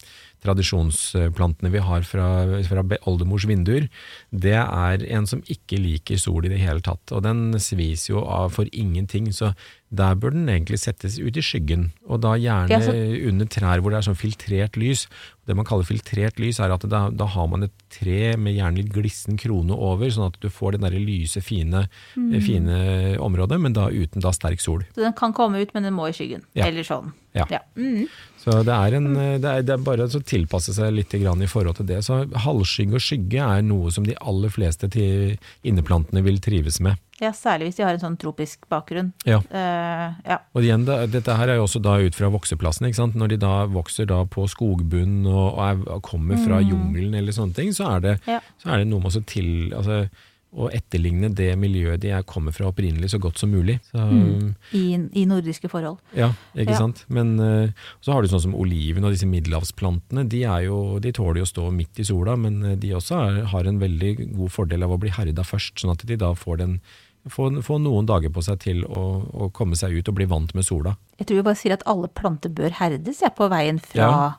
tradisjonsplantene 0.43 1.71
vi 1.73 1.81
har 1.83 2.03
fra, 2.07 2.27
fra 2.67 2.83
oldemors 3.09 3.45
vinduer, 3.50 3.88
det 4.31 4.55
er 4.59 5.05
en 5.15 5.27
som 5.29 5.41
ikke 5.50 5.79
liker 5.81 6.19
sol 6.21 6.45
i 6.45 6.51
det 6.51 6.59
hele 6.62 6.83
tatt. 6.83 7.12
Og 7.15 7.23
den 7.25 7.53
svis 7.63 8.09
jo 8.09 8.23
av 8.25 8.51
for 8.57 8.67
ingenting, 8.71 9.31
så 9.33 9.53
der 9.93 10.15
bør 10.17 10.33
den 10.33 10.47
egentlig 10.50 10.79
settes 10.81 11.19
ut 11.21 11.38
i 11.38 11.43
skyggen. 11.45 11.91
Og 12.09 12.21
da 12.23 12.33
gjerne 12.41 12.79
så- 12.81 13.27
under 13.29 13.45
trær 13.45 13.79
hvor 13.79 13.91
det 13.91 14.00
er 14.00 14.07
sånn 14.09 14.17
filtrert 14.17 14.75
lys. 14.75 15.07
Det 15.45 15.55
man 15.55 15.65
kaller 15.65 15.83
filtrert 15.85 16.39
lys, 16.39 16.59
er 16.59 16.71
at 16.73 16.81
da, 16.89 17.09
da 17.09 17.25
har 17.25 17.47
man 17.47 17.63
et 17.63 17.71
tre 17.91 18.35
med 18.38 18.55
gjerne 18.57 18.77
litt 18.77 18.91
glissen 18.93 19.38
krone 19.38 19.71
over, 19.71 20.07
sånn 20.09 20.27
at 20.33 20.39
du 20.41 20.50
får 20.50 20.71
det 20.73 20.81
derre 20.81 21.00
lyse, 21.05 21.41
fine, 21.43 21.88
Mm. 22.17 22.41
fine 22.41 23.17
området, 23.19 23.59
men 23.62 23.73
da 23.73 23.89
uten 23.89 24.19
da 24.21 24.31
sterk 24.31 24.59
sol. 24.59 24.81
Så 24.95 25.03
den 25.03 25.13
kan 25.13 25.31
komme 25.33 25.62
ut, 25.62 25.73
men 25.73 25.83
den 25.83 25.93
må 25.93 26.09
i 26.09 26.12
skyggen. 26.13 26.41
Ja. 26.55 26.65
Eller 26.65 26.81
sånn. 26.81 27.13
Ja. 27.34 27.60
Mm. 27.75 28.06
Så 28.44 28.58
det 28.68 28.74
er, 28.75 28.98
en, 28.98 29.06
det 29.16 29.48
er, 29.48 29.62
det 29.63 29.72
er 29.78 29.84
bare 29.86 30.04
å 30.06 30.20
tilpasse 30.28 30.74
seg 30.75 30.92
litt 30.94 31.13
grann 31.16 31.42
i 31.42 31.48
forhold 31.48 31.78
til 31.80 31.88
det. 31.88 32.02
Så 32.04 32.25
halvskygge 32.44 32.98
og 33.00 33.04
skygge 33.04 33.40
er 33.46 33.62
noe 33.63 33.92
som 33.96 34.04
de 34.06 34.18
aller 34.20 34.52
fleste 34.52 34.90
inneplantene 35.63 36.24
vil 36.25 36.42
trives 36.44 36.80
med. 36.84 37.00
ja, 37.22 37.32
særlig 37.32 37.70
hvis 37.70 37.78
de 37.78 37.86
har 37.86 37.96
en 37.96 38.02
sånn 38.02 38.18
tropisk 38.20 38.66
bakgrunn. 38.72 39.13
Ja. 39.24 39.38
Uh, 39.48 40.12
ja. 40.28 40.38
Og 40.52 40.66
igjen, 40.66 40.84
da, 40.88 41.06
dette 41.08 41.38
her 41.40 41.54
er 41.54 41.62
jo 41.62 41.63
også 41.70 41.80
da 41.84 41.96
ut 42.04 42.18
fra 42.18 42.28
vokseplassen. 42.34 42.90
ikke 42.90 43.00
sant? 43.00 43.16
Når 43.16 43.32
de 43.32 43.38
da 43.46 43.54
vokser 43.72 44.10
da 44.10 44.24
på 44.28 44.44
skogbunn 44.52 45.22
og, 45.30 45.46
og 45.54 45.63
er, 45.70 46.04
kommer 46.04 46.42
fra 46.44 46.60
jungelen 46.60 47.16
eller 47.16 47.32
sånne 47.36 47.56
ting, 47.56 47.72
så 47.72 47.94
er 47.96 48.04
det, 48.10 48.18
Ja. 48.28 48.42
så 48.60 48.74
er 48.74 48.84
det 48.84 48.92
noe 48.92 49.00
med 49.06 49.16
å 49.16 49.24
til, 49.30 49.72
altså, 49.78 50.04
å 50.53 50.67
etterligne 50.69 51.31
det 51.33 51.51
miljøet 51.57 52.01
de 52.03 52.12
er, 52.13 52.22
kommer 52.29 52.53
fra 52.53 52.67
opprinnelig 52.69 53.10
så 53.13 53.19
godt 53.19 53.39
som 53.41 53.50
mulig. 53.50 53.79
Så, 53.89 54.03
I, 54.77 54.83
I 55.17 55.24
nordiske 55.25 55.69
forhold. 55.72 55.98
Ja, 56.13 56.31
ikke 56.55 56.75
Ja. 56.75 56.77
sant. 56.77 57.05
Men 57.10 57.39
eh, 57.39 57.72
så 58.05 58.13
har 58.13 58.22
du 58.22 58.29
sånn 58.29 58.43
som 58.43 58.53
oliven 58.55 59.03
og 59.07 59.12
disse 59.15 59.25
middelhavsplantene. 59.29 60.27
De, 60.29 60.43
jo, 60.65 61.00
de 61.01 61.12
tåler 61.15 61.41
jo 61.41 61.48
å 61.48 61.51
stå 61.53 61.69
midt 61.74 62.00
i 62.00 62.05
sola, 62.05 62.36
men 62.38 62.62
eh, 62.63 62.75
de 62.77 62.93
også 62.93 63.17
er, 63.17 63.41
har 63.53 63.65
en 63.69 63.79
veldig 63.81 64.13
god 64.36 64.51
fordel 64.53 64.83
av 64.86 64.93
å 64.93 65.00
bli 65.01 65.10
herda 65.15 65.43
først, 65.47 65.80
sånn 65.82 65.95
at 65.95 66.06
de 66.06 66.15
da 66.21 66.34
får, 66.38 66.58
den, 66.62 66.78
får, 67.30 67.58
får 67.65 67.82
noen 67.82 68.06
dager 68.10 68.30
på 68.34 68.43
seg 68.45 68.62
til 68.63 68.86
å, 68.86 69.08
å 69.34 69.49
komme 69.56 69.75
seg 69.80 69.97
ut 69.97 70.10
og 70.13 70.15
bli 70.21 70.30
vant 70.30 70.54
med 70.54 70.65
sola. 70.69 70.95
Jeg 71.17 71.28
tror 71.30 71.41
vi 71.41 71.47
bare 71.49 71.60
sier 71.60 71.73
at 71.78 71.86
alle 71.89 72.10
planter 72.13 72.54
bør 72.54 72.78
herdes 72.80 73.21
jeg, 73.25 73.34
på 73.38 73.49
veien 73.49 73.82
fra 73.82 74.06
Ja. 74.06 74.32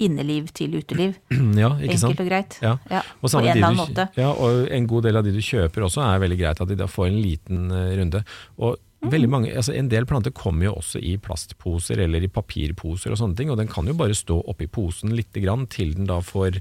Inneliv 0.00 0.50
til 0.56 0.74
uteliv. 0.80 1.16
ja, 1.62 1.70
ikke 1.78 1.98
sant? 2.00 2.12
Enkelt 2.14 2.24
og 2.24 2.30
greit. 2.32 2.58
Ja. 2.64 2.74
Ja, 2.90 3.02
Og, 3.20 3.30
på 3.30 3.38
en 3.38 3.46
eller 3.46 3.60
du, 3.60 3.66
annen 3.70 3.80
måte. 3.84 4.08
ja, 4.18 4.30
og 4.32 4.66
en 4.72 4.86
god 4.90 5.08
del 5.08 5.20
av 5.20 5.26
de 5.28 5.32
du 5.36 5.42
kjøper 5.44 5.86
også 5.88 6.02
er 6.08 6.22
veldig 6.26 6.38
greit 6.40 6.60
at 6.64 6.70
de 6.72 6.78
da 6.80 6.88
får 6.90 7.10
en 7.10 7.18
liten 7.22 7.66
eh, 7.70 7.90
runde. 8.02 8.24
Og 8.58 8.78
Mm. 9.00 9.08
veldig 9.14 9.28
mange, 9.32 9.50
altså 9.56 9.72
En 9.72 9.86
del 9.88 10.04
planter 10.04 10.28
kommer 10.36 10.66
jo 10.66 10.74
også 10.76 11.00
i 11.00 11.14
plastposer 11.16 12.02
eller 12.04 12.20
i 12.20 12.28
papirposer 12.28 13.08
og 13.14 13.16
sånne 13.16 13.34
ting, 13.38 13.48
og 13.48 13.56
den 13.56 13.66
kan 13.72 13.86
jo 13.88 13.94
bare 13.96 14.12
stå 14.12 14.36
oppi 14.52 14.66
posen 14.68 15.14
litt 15.16 15.32
grann 15.40 15.62
til 15.72 15.94
den 15.96 16.04
da 16.04 16.18
får, 16.20 16.58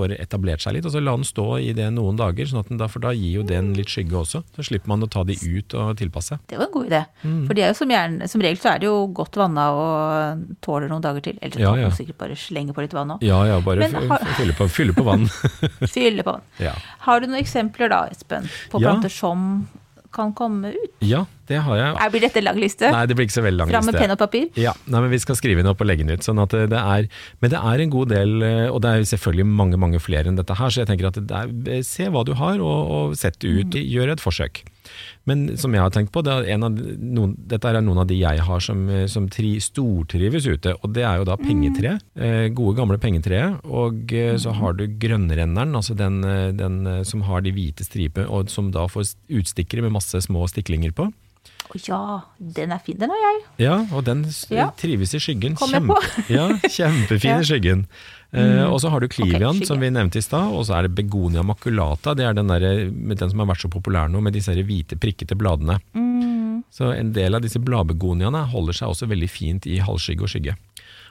får 0.00 0.16
etablert 0.18 0.64
seg 0.64 0.74
litt. 0.78 0.88
og 0.88 0.94
så 0.96 1.00
La 1.04 1.14
den 1.16 1.24
stå 1.28 1.46
i 1.62 1.72
det 1.76 1.86
noen 1.94 2.18
dager, 2.18 2.48
sånn 2.50 2.78
da, 2.80 2.88
for 2.90 3.04
da 3.04 3.12
gir 3.16 3.40
jo 3.40 3.46
den 3.46 3.72
litt 3.78 3.92
skygge 3.92 4.16
også. 4.24 4.42
Så 4.56 4.64
slipper 4.70 4.88
man 4.92 5.04
å 5.04 5.10
ta 5.10 5.22
de 5.28 5.36
ut 5.36 5.74
og 5.78 5.94
tilpasse. 6.00 6.40
Det 6.50 6.58
var 6.58 6.66
en 6.68 6.74
god 6.74 6.88
idé. 6.90 7.02
Mm. 7.24 7.40
For 7.48 7.62
som, 7.78 7.94
som 8.34 8.44
regel 8.44 8.60
så 8.62 8.72
er 8.74 8.82
det 8.82 8.88
jo 8.90 8.96
godt 9.16 9.36
vanna 9.40 9.68
og 9.76 10.44
tåler 10.64 10.88
noen 10.90 11.04
dager 11.04 11.20
til. 11.28 11.38
Eller 11.40 11.54
så 11.56 11.60
Ja, 11.60 11.74
ja. 11.84 11.90
sikkert 11.94 12.18
bare 12.18 12.36
slenge 12.38 12.74
på 12.76 12.82
litt 12.84 12.94
vann 12.96 13.14
òg. 13.16 13.22
Ja 13.26 13.42
ja, 13.46 13.60
bare 13.60 13.88
har- 13.90 14.24
fylle, 14.38 14.54
på, 14.56 14.68
fylle 14.68 14.92
på 14.96 15.04
vann. 15.06 15.28
Fylle 15.94 16.22
på 16.26 16.32
vann. 16.36 16.46
ja. 16.58 16.74
Har 17.06 17.20
du 17.20 17.26
noen 17.30 17.40
eksempler 17.42 17.90
da, 17.92 18.04
Espen, 18.10 18.48
på 18.72 18.80
planter 18.80 19.12
som 19.12 19.68
kan 20.14 20.32
komme 20.36 20.72
ut? 20.74 20.96
ja, 21.06 21.24
det 21.50 21.58
har 21.66 21.78
jeg. 21.78 22.10
Blir 22.14 22.22
dette 22.22 22.38
en 22.38 22.46
lang 22.46 22.58
liste. 22.62 22.90
Nei, 22.94 23.02
det 23.10 23.16
blir 23.18 23.26
ikke 23.26 23.36
så 23.38 23.44
veldig 23.44 23.60
lang 23.62 23.72
Fram 23.72 23.88
med 23.88 23.98
penn 23.98 24.14
og 24.14 24.20
papir. 24.20 24.48
Ja, 24.58 24.74
nei, 24.86 25.00
men 25.02 25.10
vi 25.12 25.18
skal 25.22 25.38
skrive 25.38 25.62
den 25.62 25.70
opp 25.70 25.82
og 25.82 25.88
legge 25.90 26.06
den 26.06 26.14
ut. 26.14 26.26
Sånn 26.26 26.38
at 26.42 26.54
det 26.54 26.80
er, 26.80 27.08
men 27.42 27.54
det 27.54 27.58
er 27.58 27.84
en 27.84 27.94
god 27.94 28.12
del, 28.14 28.36
eh, 28.46 28.66
og 28.70 28.82
det 28.84 28.92
er 28.92 29.08
selvfølgelig 29.10 29.48
mange 29.50 29.80
mange 29.80 30.02
flere 30.02 30.30
enn 30.30 30.38
dette 30.38 30.54
her, 30.58 30.70
så 30.70 30.84
jeg 30.84 30.90
tenker 30.92 31.10
at 31.10 31.18
det 31.18 31.40
er, 31.42 31.82
se 31.86 32.06
hva 32.10 32.22
du 32.26 32.36
har 32.38 32.62
og, 32.62 32.94
og 32.96 33.18
sett 33.18 33.42
ut. 33.42 33.74
Gjør 33.74 34.14
et 34.14 34.22
forsøk. 34.22 34.62
Men 35.28 35.56
som 35.60 35.74
jeg 35.74 35.82
har 35.84 35.92
tenkt 35.94 36.12
på, 36.14 36.22
det 36.24 36.32
er 36.32 36.48
en 36.54 36.66
av 36.66 36.76
noen, 36.76 37.34
dette 37.50 37.68
er 37.68 37.80
noen 37.84 38.02
av 38.02 38.08
de 38.10 38.18
jeg 38.20 38.44
har 38.46 38.64
som, 38.64 38.82
eh, 38.88 39.06
som 39.10 39.28
tri, 39.32 39.54
stortrives 39.62 40.48
ute, 40.48 40.74
og 40.80 40.94
det 40.96 41.04
er 41.06 41.20
jo 41.20 41.28
da 41.28 41.36
pengetre. 41.40 41.96
Eh, 42.16 42.48
gode 42.56 42.76
gamle 42.80 42.98
pengetreet. 43.02 43.60
Og 43.68 44.12
eh, 44.16 44.36
så 44.40 44.54
har 44.56 44.76
du 44.78 44.86
grønnrenneren, 45.00 45.76
altså 45.76 45.96
den, 45.98 46.20
den 46.56 47.04
som 47.06 47.24
har 47.28 47.44
de 47.44 47.54
hvite 47.54 47.86
stripene, 47.86 48.28
og 48.28 48.50
som 48.52 48.70
da 48.74 48.86
får 48.90 49.14
utstikkere 49.40 49.84
med 49.86 49.96
masse 49.98 50.24
små 50.26 50.46
stiklinger 50.50 50.94
på. 50.96 51.10
Å 51.70 51.78
ja, 51.86 51.98
den 52.58 52.72
er 52.74 52.80
fin. 52.82 52.96
Den 52.98 53.12
har 53.12 53.20
jeg. 53.22 53.42
Ja, 53.62 53.76
og 53.94 54.04
den 54.08 54.24
Ja. 54.50 54.70
trives 54.78 55.14
i 55.14 55.20
skyggen. 55.22 55.54
På. 55.56 55.98
ja, 56.28 56.48
kjempefin 56.66 57.30
Ja. 57.36 57.40
I 57.40 57.46
skyggen. 57.46 57.86
Uh, 58.30 58.66
og 58.70 58.78
så 58.82 58.90
har 58.90 59.02
du 59.02 59.08
klivian, 59.10 59.56
okay, 59.56 59.66
som 59.66 59.80
vi 59.82 59.88
nevnte 59.90 60.18
i 60.18 60.22
stad, 60.22 60.52
og 60.54 60.62
så 60.68 60.76
er 60.78 60.86
det 60.86 60.94
begonia 60.94 61.42
maculata. 61.42 62.14
Det 62.14 62.26
er 62.26 62.34
den, 62.38 62.50
der, 62.50 62.90
den 62.90 63.30
som 63.30 63.42
har 63.42 63.48
vært 63.50 63.64
så 63.64 63.70
populær 63.72 64.10
nå, 64.10 64.20
med 64.22 64.36
disse 64.38 64.54
hvite, 64.54 64.98
prikkete 65.02 65.34
bladene. 65.38 65.80
Mm. 65.94 66.62
Så 66.70 66.92
en 66.94 67.10
del 67.14 67.34
av 67.34 67.42
disse 67.42 67.58
bladbegoniaene 67.58 68.44
holder 68.52 68.76
seg 68.78 68.92
også 68.92 69.08
veldig 69.10 69.30
fint 69.30 69.66
i 69.66 69.80
halvskygge 69.82 70.26
og 70.26 70.30
skygge. 70.30 70.54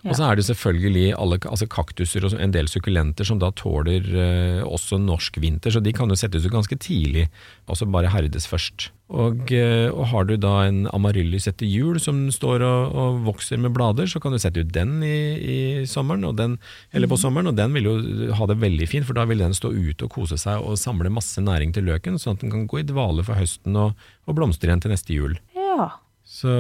Og 0.06 0.16
så 0.16 0.30
er 0.30 0.40
det 0.40 0.46
selvfølgelig 0.48 1.10
alle, 1.20 1.40
altså 1.50 1.68
kaktuser 1.72 2.26
og 2.28 2.38
en 2.40 2.54
del 2.56 2.70
sukkulenter 2.72 3.28
som 3.28 3.42
da 3.42 3.52
tåler 3.56 4.06
eh, 4.08 4.62
også 4.64 5.00
norsk 5.02 5.42
vinter, 5.44 5.74
så 5.76 5.82
de 5.84 5.94
kan 5.96 6.10
jo 6.10 6.18
settes 6.20 6.46
ut 6.46 6.54
ganske 6.54 6.78
tidlig, 6.80 7.28
og 7.68 7.80
så 7.80 7.88
bare 7.90 8.12
herdes 8.14 8.48
først. 8.48 8.90
Og, 9.10 9.52
eh, 9.52 9.90
og 9.90 10.06
har 10.12 10.28
du 10.30 10.36
da 10.38 10.54
en 10.68 10.84
amaryllis 10.94 11.50
etter 11.50 11.68
jul 11.68 12.00
som 12.02 12.28
står 12.32 12.64
og, 12.66 12.96
og 13.04 13.22
vokser 13.28 13.60
med 13.60 13.74
blader, 13.76 14.08
så 14.08 14.22
kan 14.24 14.36
du 14.36 14.40
sette 14.42 14.64
ut 14.64 14.74
den 14.76 15.00
i, 15.04 15.20
i 15.40 15.60
sommeren, 15.90 16.28
og 16.30 16.38
den, 16.40 16.60
eller 16.94 17.12
på 17.12 17.20
sommeren, 17.20 17.52
og 17.52 17.58
den 17.60 17.74
vil 17.76 17.90
jo 17.90 17.96
ha 18.38 18.50
det 18.50 18.60
veldig 18.62 18.90
fint, 18.92 19.08
for 19.10 19.18
da 19.18 19.26
vil 19.30 19.44
den 19.44 19.58
stå 19.58 19.74
ute 19.74 20.08
og 20.08 20.14
kose 20.14 20.40
seg 20.40 20.62
og 20.64 20.80
samle 20.80 21.12
masse 21.12 21.42
næring 21.44 21.74
til 21.76 21.90
løken, 21.90 22.22
sånn 22.22 22.38
at 22.38 22.46
den 22.46 22.54
kan 22.54 22.70
gå 22.70 22.84
i 22.84 22.88
dvale 22.88 23.26
for 23.26 23.40
høsten 23.40 23.76
og, 23.82 23.98
og 24.30 24.38
blomstre 24.38 24.72
igjen 24.72 24.86
til 24.86 24.96
neste 24.96 25.18
jul. 25.18 25.36
Ja. 25.58 25.96
Så, 26.40 26.52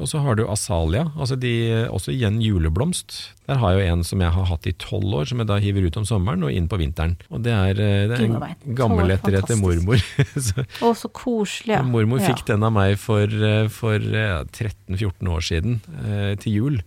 og 0.00 0.06
så 0.08 0.22
har 0.24 0.38
du 0.38 0.46
asalia, 0.48 1.10
altså 1.12 1.36
de, 1.36 1.50
også 1.92 2.14
igjen 2.14 2.38
juleblomst. 2.40 3.16
Der 3.50 3.60
har 3.60 3.74
jeg 3.74 3.82
jo 3.82 3.92
en 3.92 4.04
som 4.08 4.22
jeg 4.24 4.32
har 4.32 4.46
hatt 4.48 4.68
i 4.70 4.72
tolv 4.80 5.12
år, 5.18 5.28
som 5.28 5.42
jeg 5.42 5.50
da 5.50 5.58
hiver 5.60 5.84
ut 5.84 5.98
om 6.00 6.06
sommeren 6.08 6.46
og 6.46 6.54
inn 6.56 6.70
på 6.72 6.78
vinteren. 6.80 7.18
Og 7.28 7.42
det 7.44 7.52
er, 7.52 7.82
eh, 7.84 8.06
det 8.08 8.16
er 8.16 8.24
en 8.24 8.78
gammel 8.78 9.12
etter 9.12 9.58
mormor. 9.60 10.00
så, 10.48 10.64
Å, 10.64 10.94
så 10.96 11.12
koselig. 11.12 11.74
Ja. 11.76 11.82
mormor 11.84 12.22
ja. 12.22 12.30
fikk 12.30 12.46
den 12.48 12.64
av 12.64 12.72
meg 12.78 12.96
for, 13.02 13.28
eh, 13.28 13.68
for 13.72 14.00
eh, 14.00 14.40
13-14 14.56 15.32
år 15.36 15.46
siden, 15.50 15.80
eh, 16.06 16.32
til 16.40 16.56
jul. 16.56 16.80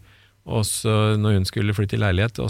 Og 0.49 0.63
så 0.65 0.93
når 1.21 1.35
hun 1.38 1.45
skulle 1.45 1.75
flytte 1.77 1.93
i 1.97 2.01
leilighet, 2.01 2.39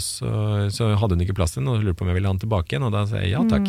så 0.72 0.92
hadde 0.96 1.16
hun 1.18 1.24
ikke 1.26 1.36
plass 1.36 1.52
til 1.52 1.60
den, 1.62 1.68
og 1.72 1.82
lurte 1.84 1.98
på 2.00 2.06
om 2.06 2.12
jeg 2.12 2.16
ville 2.20 2.30
ha 2.30 2.36
den 2.36 2.40
tilbake 2.46 2.72
igjen, 2.72 2.86
og 2.88 2.94
da 2.96 3.02
sa 3.10 3.20
jeg 3.20 3.34
ja 3.34 3.42
takk. 3.50 3.68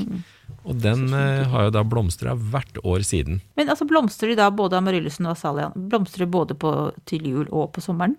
Og 0.67 0.75
den 0.83 1.05
eh, 1.15 1.45
har 1.49 1.67
jo 1.67 1.71
da 1.73 1.81
blomstra 1.87 2.33
hvert 2.35 2.79
år 2.83 3.03
siden. 3.07 3.39
Men 3.57 3.71
altså 3.71 3.85
blomstrer 3.87 4.33
de 4.33 4.37
da 4.39 4.49
både 4.53 4.77
amaryllisen 4.77 5.25
og 5.25 5.33
asalian? 5.37 5.71
Blomstrer 5.91 6.25
de 6.25 6.31
både 6.31 6.57
på, 6.59 6.71
til 7.09 7.23
jul 7.27 7.47
og 7.49 7.71
på 7.75 7.81
sommeren? 7.83 8.17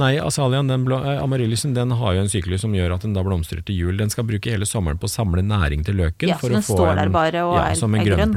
Nei, 0.00 0.14
asalian, 0.22 0.70
den 0.70 0.86
blå- 0.86 1.02
eh, 1.02 1.72
den 1.74 1.90
har 1.98 2.14
jo 2.16 2.22
en 2.22 2.30
syklus 2.32 2.62
som 2.64 2.72
gjør 2.74 2.94
at 2.96 3.02
den 3.06 3.16
da 3.18 3.22
blomstrer 3.26 3.64
til 3.66 3.76
jul. 3.76 3.96
Den 3.98 4.10
skal 4.14 4.24
bruke 4.24 4.50
hele 4.54 4.64
sommeren 4.68 4.98
på 5.02 5.10
å 5.10 5.12
samle 5.12 5.42
næring 5.42 5.84
til 5.84 5.98
løken. 5.98 6.30
Ja, 6.30 6.38
så 6.38 6.48
den 6.52 6.62
står 6.62 6.94
der 6.96 7.10
bare 7.12 7.42
og 7.44 7.56
ja, 7.58 7.66
er- 7.72 7.74
som 7.82 7.94
en 7.94 8.00
er 8.00 8.14
grønn. 8.16 8.32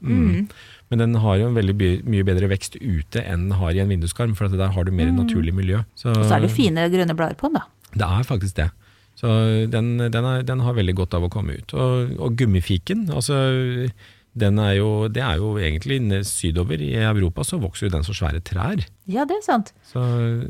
Mm. 0.00 0.24
Mm. 0.24 0.48
Men 0.94 1.02
den 1.02 1.18
har 1.24 1.36
jo 1.40 1.48
en 1.50 1.56
veldig 1.58 1.74
mye 2.06 2.22
bedre 2.28 2.46
vekst 2.52 2.78
ute 2.78 3.18
enn 3.26 3.48
den 3.50 3.58
har 3.58 3.74
i 3.74 3.82
en 3.82 3.90
vinduskarm, 3.90 4.36
for 4.38 4.46
der 4.48 4.70
har 4.76 4.84
du 4.86 4.92
mer 4.94 5.10
naturlig 5.10 5.52
miljø. 5.58 5.82
Så, 5.98 6.12
Mm. 6.14 6.20
Og 6.22 6.26
så 6.30 6.36
er 6.38 6.40
det 6.46 6.50
fine 6.54 6.86
grønne 6.92 7.16
blader 7.18 7.34
på 7.40 7.50
den, 7.50 7.58
da. 7.58 7.66
det 7.98 8.06
er 8.06 8.22
faktisk 8.30 8.54
det. 8.62 8.70
Så 9.18 9.28
den, 9.70 9.98
den, 9.98 10.24
er, 10.24 10.42
den 10.42 10.60
har 10.60 10.74
veldig 10.74 10.94
godt 10.94 11.14
av 11.14 11.24
å 11.26 11.30
komme 11.30 11.58
ut. 11.58 11.74
Og, 11.74 12.14
og 12.18 12.36
gummifiken, 12.38 13.08
altså 13.10 13.90
den 14.34 14.58
er 14.58 14.72
jo, 14.80 15.06
det 15.08 15.22
er 15.22 15.36
jo 15.38 15.52
egentlig 15.62 16.00
sydover 16.26 16.80
i 16.82 16.92
Europa 16.98 17.44
så 17.46 17.58
vokser 17.62 17.86
jo 17.86 17.92
den 17.94 18.02
så 18.06 18.14
svære 18.14 18.40
trær. 18.42 18.82
Ja, 19.06 19.22
det 19.24 19.36
er 19.38 19.44
sant. 19.46 19.72
Så, 19.86 20.02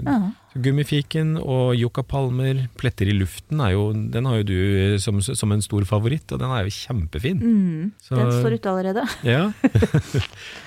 Ja. 0.05 0.15
så 0.21 0.44
gummifiken 0.55 1.35
og 1.41 1.75
yuccapalmer, 1.79 2.65
pletter 2.79 3.09
i 3.11 3.15
luften, 3.17 3.61
jo, 3.75 3.89
den 3.93 4.29
har 4.29 4.41
jo 4.41 4.47
du 4.49 4.55
eh, 4.95 4.97
som, 5.03 5.19
som 5.25 5.53
en 5.55 5.63
stor 5.65 5.87
favoritt, 5.89 6.31
og 6.35 6.41
den 6.43 6.53
er 6.55 6.67
jo 6.69 6.75
kjempefin. 6.75 7.41
Mm, 7.43 7.93
Så- 8.03 8.19
den 8.19 8.33
står 8.39 8.57
ute 8.59 8.71
allerede. 8.71 9.07
Ja. 9.35 9.51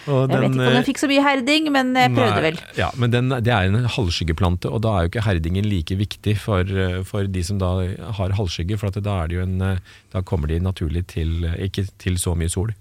Jeg 0.07 0.29
vet 0.31 0.33
ikke 0.39 0.47
om 0.47 0.59
eh, 0.63 0.73
den 0.77 0.87
fikk 0.87 0.99
så 1.01 1.09
mye 1.11 1.23
herding, 1.23 1.69
men 1.75 1.89
jeg 1.97 2.13
prøvde 2.15 2.35
Nei, 2.39 2.43
vel. 2.45 2.59
Ja, 2.79 2.89
men 2.99 3.11
den, 3.11 3.29
det 3.43 3.51
er 3.53 3.67
en 3.67 3.87
halvskyggeplante, 3.91 4.71
og 4.71 4.81
da 4.85 4.93
er 4.95 5.05
jo 5.05 5.11
ikke 5.11 5.25
herdingen 5.27 5.67
like 5.67 5.97
viktig 5.99 6.37
for, 6.39 6.63
eh, 6.63 7.01
for 7.07 7.27
de 7.27 7.43
som 7.43 7.59
da 7.61 7.71
har 8.19 8.35
halvskygge, 8.37 8.79
for 8.79 8.91
da, 9.03 9.19
en, 9.43 9.57
eh, 9.61 9.79
da 10.15 10.21
kommer 10.23 10.47
de 10.51 10.59
naturlig 10.63 11.05
til, 11.11 11.43
eh, 11.45 11.57
ikke 11.67 11.87
til 11.99 12.15
så 12.21 12.35
mye 12.39 12.51
sol. 12.51 12.71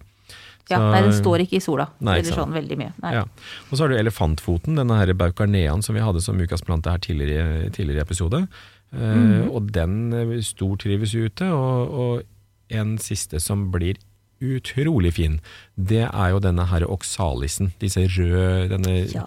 Ja, 0.71 0.81
nei, 0.83 1.03
den 1.07 1.13
står 1.15 1.45
ikke 1.45 1.61
i 1.61 1.63
sola. 1.63 1.89
Nei, 2.03 2.17
eller 2.19 2.35
sånn 2.41 2.55
veldig 2.55 2.79
mye. 2.81 2.95
Ja. 3.15 3.23
Og 3.69 3.77
så 3.77 3.85
har 3.85 3.93
du 3.93 4.01
elefantfoten, 4.01 4.79
denne 4.81 4.97
her 4.99 5.13
baucarneaen 5.15 5.85
som 5.87 5.95
vi 5.95 6.03
hadde 6.03 6.25
som 6.25 6.41
ukasplante 6.43 6.91
her 6.91 7.03
tidligere, 7.05 7.69
tidligere 7.71 8.03
i 8.03 8.07
episode. 8.07 8.47
-hmm. 8.93 9.47
uh, 9.47 9.55
Og 9.55 9.73
den 9.75 10.13
eh, 10.13 10.43
stortrives 10.43 11.15
ute, 11.15 11.49
og, 11.53 11.91
og 11.91 12.23
en 12.71 12.99
siste 12.99 13.41
som 13.41 13.71
blir 13.73 13.99
utrolig 14.43 15.15
fin, 15.17 15.39
det 15.77 16.05
er 16.11 16.33
jo 16.35 16.41
denne 16.45 16.67
her 16.69 16.85
oksalisen. 16.85 17.73
Disse 17.81 18.05
røde, 18.19 18.69
denne 18.69 18.97
Ja, 19.15 19.25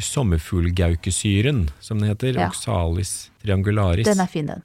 sommerfuglgaukesyren, 0.00 1.70
som 1.80 1.98
den 2.00 2.08
heter. 2.12 2.34
Ja. 2.36 2.48
Oxalis 2.48 3.29
triangularis. 3.42 4.06
den 4.06 4.20
er 4.20 4.30
fin, 4.30 4.50
den. 4.50 4.64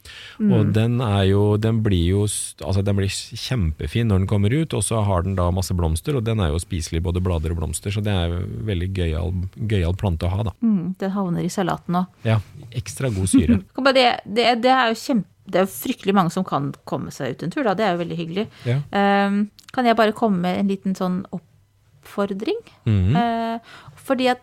Og 0.51 0.73
den 0.75 0.99
jo, 1.29 1.43
den 1.61 1.81
blir 1.85 2.05
jo 2.09 2.23
altså 2.25 2.83
den 2.85 2.97
blir 2.99 3.11
kjempefin 3.11 4.09
når 4.11 4.23
den 4.23 4.29
kommer 4.29 4.53
ut, 4.53 4.73
og 4.73 4.83
så 4.83 5.03
har 5.05 5.23
den 5.23 5.37
da 5.39 5.49
masse 5.55 5.75
blomster, 5.77 6.17
og 6.17 6.25
den 6.27 6.43
er 6.43 6.51
jo 6.53 6.61
spiselig 6.61 7.03
både 7.05 7.23
blader 7.23 7.55
og 7.55 7.61
blomster, 7.61 7.93
så 7.93 8.03
det 8.03 8.13
er 8.13 8.35
veldig 8.67 8.91
gøyal, 8.95 9.31
gøy 9.55 9.85
plante 9.95 10.27
å 10.27 10.33
ha 10.33 10.49
da. 10.49 10.55
Mm, 10.65 10.95
den 10.99 11.13
havner 11.15 11.45
i 11.45 11.51
salaten 11.53 12.01
òg. 12.01 12.19
Ja, 12.27 12.39
ekstra 12.75 13.11
god 13.13 13.31
syre. 13.31 13.61
Det, 13.95 14.03
det, 14.27 14.45
det 14.59 14.71
er 14.73 14.89
jo 14.91 14.97
kjempe 14.99 15.29
det 15.45 15.59
er 15.59 15.65
jo 15.67 15.71
fryktelig 15.71 16.15
mange 16.17 16.33
som 16.33 16.45
kan 16.47 16.71
komme 16.89 17.13
seg 17.13 17.35
ut 17.35 17.43
en 17.45 17.53
tur, 17.53 17.63
da. 17.67 17.75
Det 17.77 17.85
er 17.85 17.93
jo 17.93 18.01
veldig 18.01 18.17
hyggelig. 18.17 18.45
Ja. 18.65 18.79
Ehm, 18.97 19.35
kan 19.75 19.85
jeg 19.85 19.97
bare 19.99 20.15
komme 20.17 20.41
med 20.41 20.57
en 20.57 20.71
liten 20.71 20.97
sånn 20.97 21.19
oppfordring? 21.35 22.57
Mhm. 22.89 23.19
Eh, 23.21 23.75
fordi 24.07 24.31
at 24.33 24.41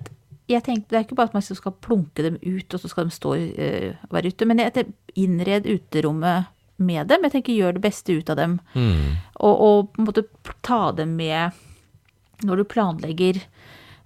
jeg 0.51 0.65
tenkte, 0.67 0.91
Det 0.91 0.99
er 0.99 1.05
ikke 1.07 1.19
bare 1.19 1.31
at 1.31 1.37
man 1.37 1.45
skal 1.45 1.75
plunke 1.81 2.23
dem 2.25 2.39
ut, 2.43 2.75
og 2.75 2.81
så 2.81 2.89
skal 2.91 3.07
de 3.07 3.15
stå 3.15 3.35
uh, 3.37 4.07
være 4.11 4.33
ute. 4.33 4.49
Men 4.49 4.59
jeg 4.59 4.87
innred 5.15 5.67
uterommet 5.67 6.51
med 6.83 7.07
dem. 7.07 7.27
Jeg 7.27 7.37
tenker 7.37 7.57
gjør 7.57 7.77
det 7.77 7.85
beste 7.85 8.17
ut 8.17 8.31
av 8.33 8.39
dem. 8.41 8.59
Mm. 8.75 9.21
Og, 9.45 9.55
og 9.55 9.93
på 9.93 10.03
en 10.03 10.09
måte 10.09 10.27
ta 10.67 10.91
dem 10.97 11.15
med 11.19 11.53
når 12.43 12.63
du 12.63 12.65
planlegger 12.67 13.39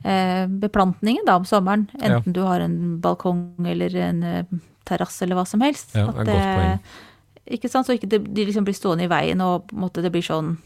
eh, 0.05 0.45
beplantningen 0.47 1.27
da 1.29 1.39
om 1.41 1.47
sommeren. 1.49 1.87
Ja. 1.97 2.17
Enten 2.17 2.37
du 2.37 2.43
har 2.45 2.61
en 2.61 2.99
balkong 3.01 3.55
eller 3.67 3.97
en 4.11 4.23
eh, 4.27 4.57
terrasse 4.89 5.25
eller 5.25 5.39
hva 5.39 5.47
som 5.49 5.65
helst. 5.65 5.95
Ja, 5.97 6.11
det 6.13 6.21
er 6.21 6.23
et 6.23 6.33
godt 6.33 6.57
poeng. 6.61 7.05
Ikke 7.57 7.71
sant? 7.71 7.87
Så 7.87 7.95
ikke 7.97 8.11
det, 8.11 8.25
de 8.35 8.47
liksom 8.49 8.67
blir 8.67 8.77
stående 8.77 9.07
i 9.07 9.11
veien 9.11 9.43
og 9.45 9.71
måte 9.77 10.03
det 10.03 10.11
blir 10.15 10.25
sånn 10.27 10.57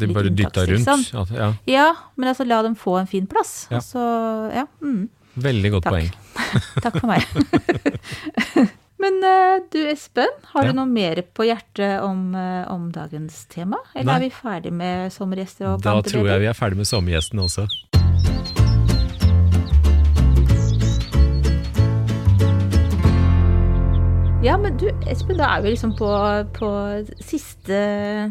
Litt 0.00 0.14
bare 0.14 0.32
dytta 0.32 0.66
rundt. 0.68 0.88
Liksom. 0.88 1.26
Ja, 1.36 1.52
Ja, 1.68 1.88
men 2.16 2.32
altså 2.32 2.46
la 2.48 2.62
dem 2.62 2.76
få 2.78 2.98
en 3.00 3.10
fin 3.10 3.26
plass. 3.26 3.66
Ja. 3.70 3.80
Altså, 3.80 4.04
ja, 4.54 4.66
mm, 4.82 5.08
veldig 5.34 5.72
godt 5.76 5.88
Takk. 5.88 5.92
poeng. 5.92 6.10
takk 6.84 6.98
for 7.00 7.10
meg. 7.10 7.26
men 9.02 9.20
eh, 9.28 9.60
du 9.72 9.80
Espen, 9.90 10.32
har 10.54 10.68
du 10.68 10.74
noe 10.76 10.88
mer 10.88 11.22
på 11.34 11.46
hjertet 11.48 12.00
om, 12.04 12.30
eh, 12.38 12.64
om 12.72 12.90
dagens 12.94 13.44
tema? 13.52 13.80
Eller 13.94 14.12
Nei. 14.12 14.18
er 14.18 14.26
vi 14.28 14.34
ferdig 14.42 14.72
med 14.72 15.12
sommergjester 15.14 15.74
og 15.74 15.84
Da 15.84 15.98
tror 16.06 16.28
jeg 16.32 16.44
vi 16.46 16.52
er 16.52 16.58
ferdig 16.58 16.82
med 16.84 16.92
sommergjestene 16.92 17.48
også. 17.48 17.68
Ja, 24.42 24.56
men 24.58 24.74
du 24.74 24.88
Espen, 25.06 25.36
da 25.38 25.46
er 25.54 25.60
vi 25.62 25.70
liksom 25.70 25.92
på, 25.94 26.08
på 26.56 26.68
siste 27.22 27.76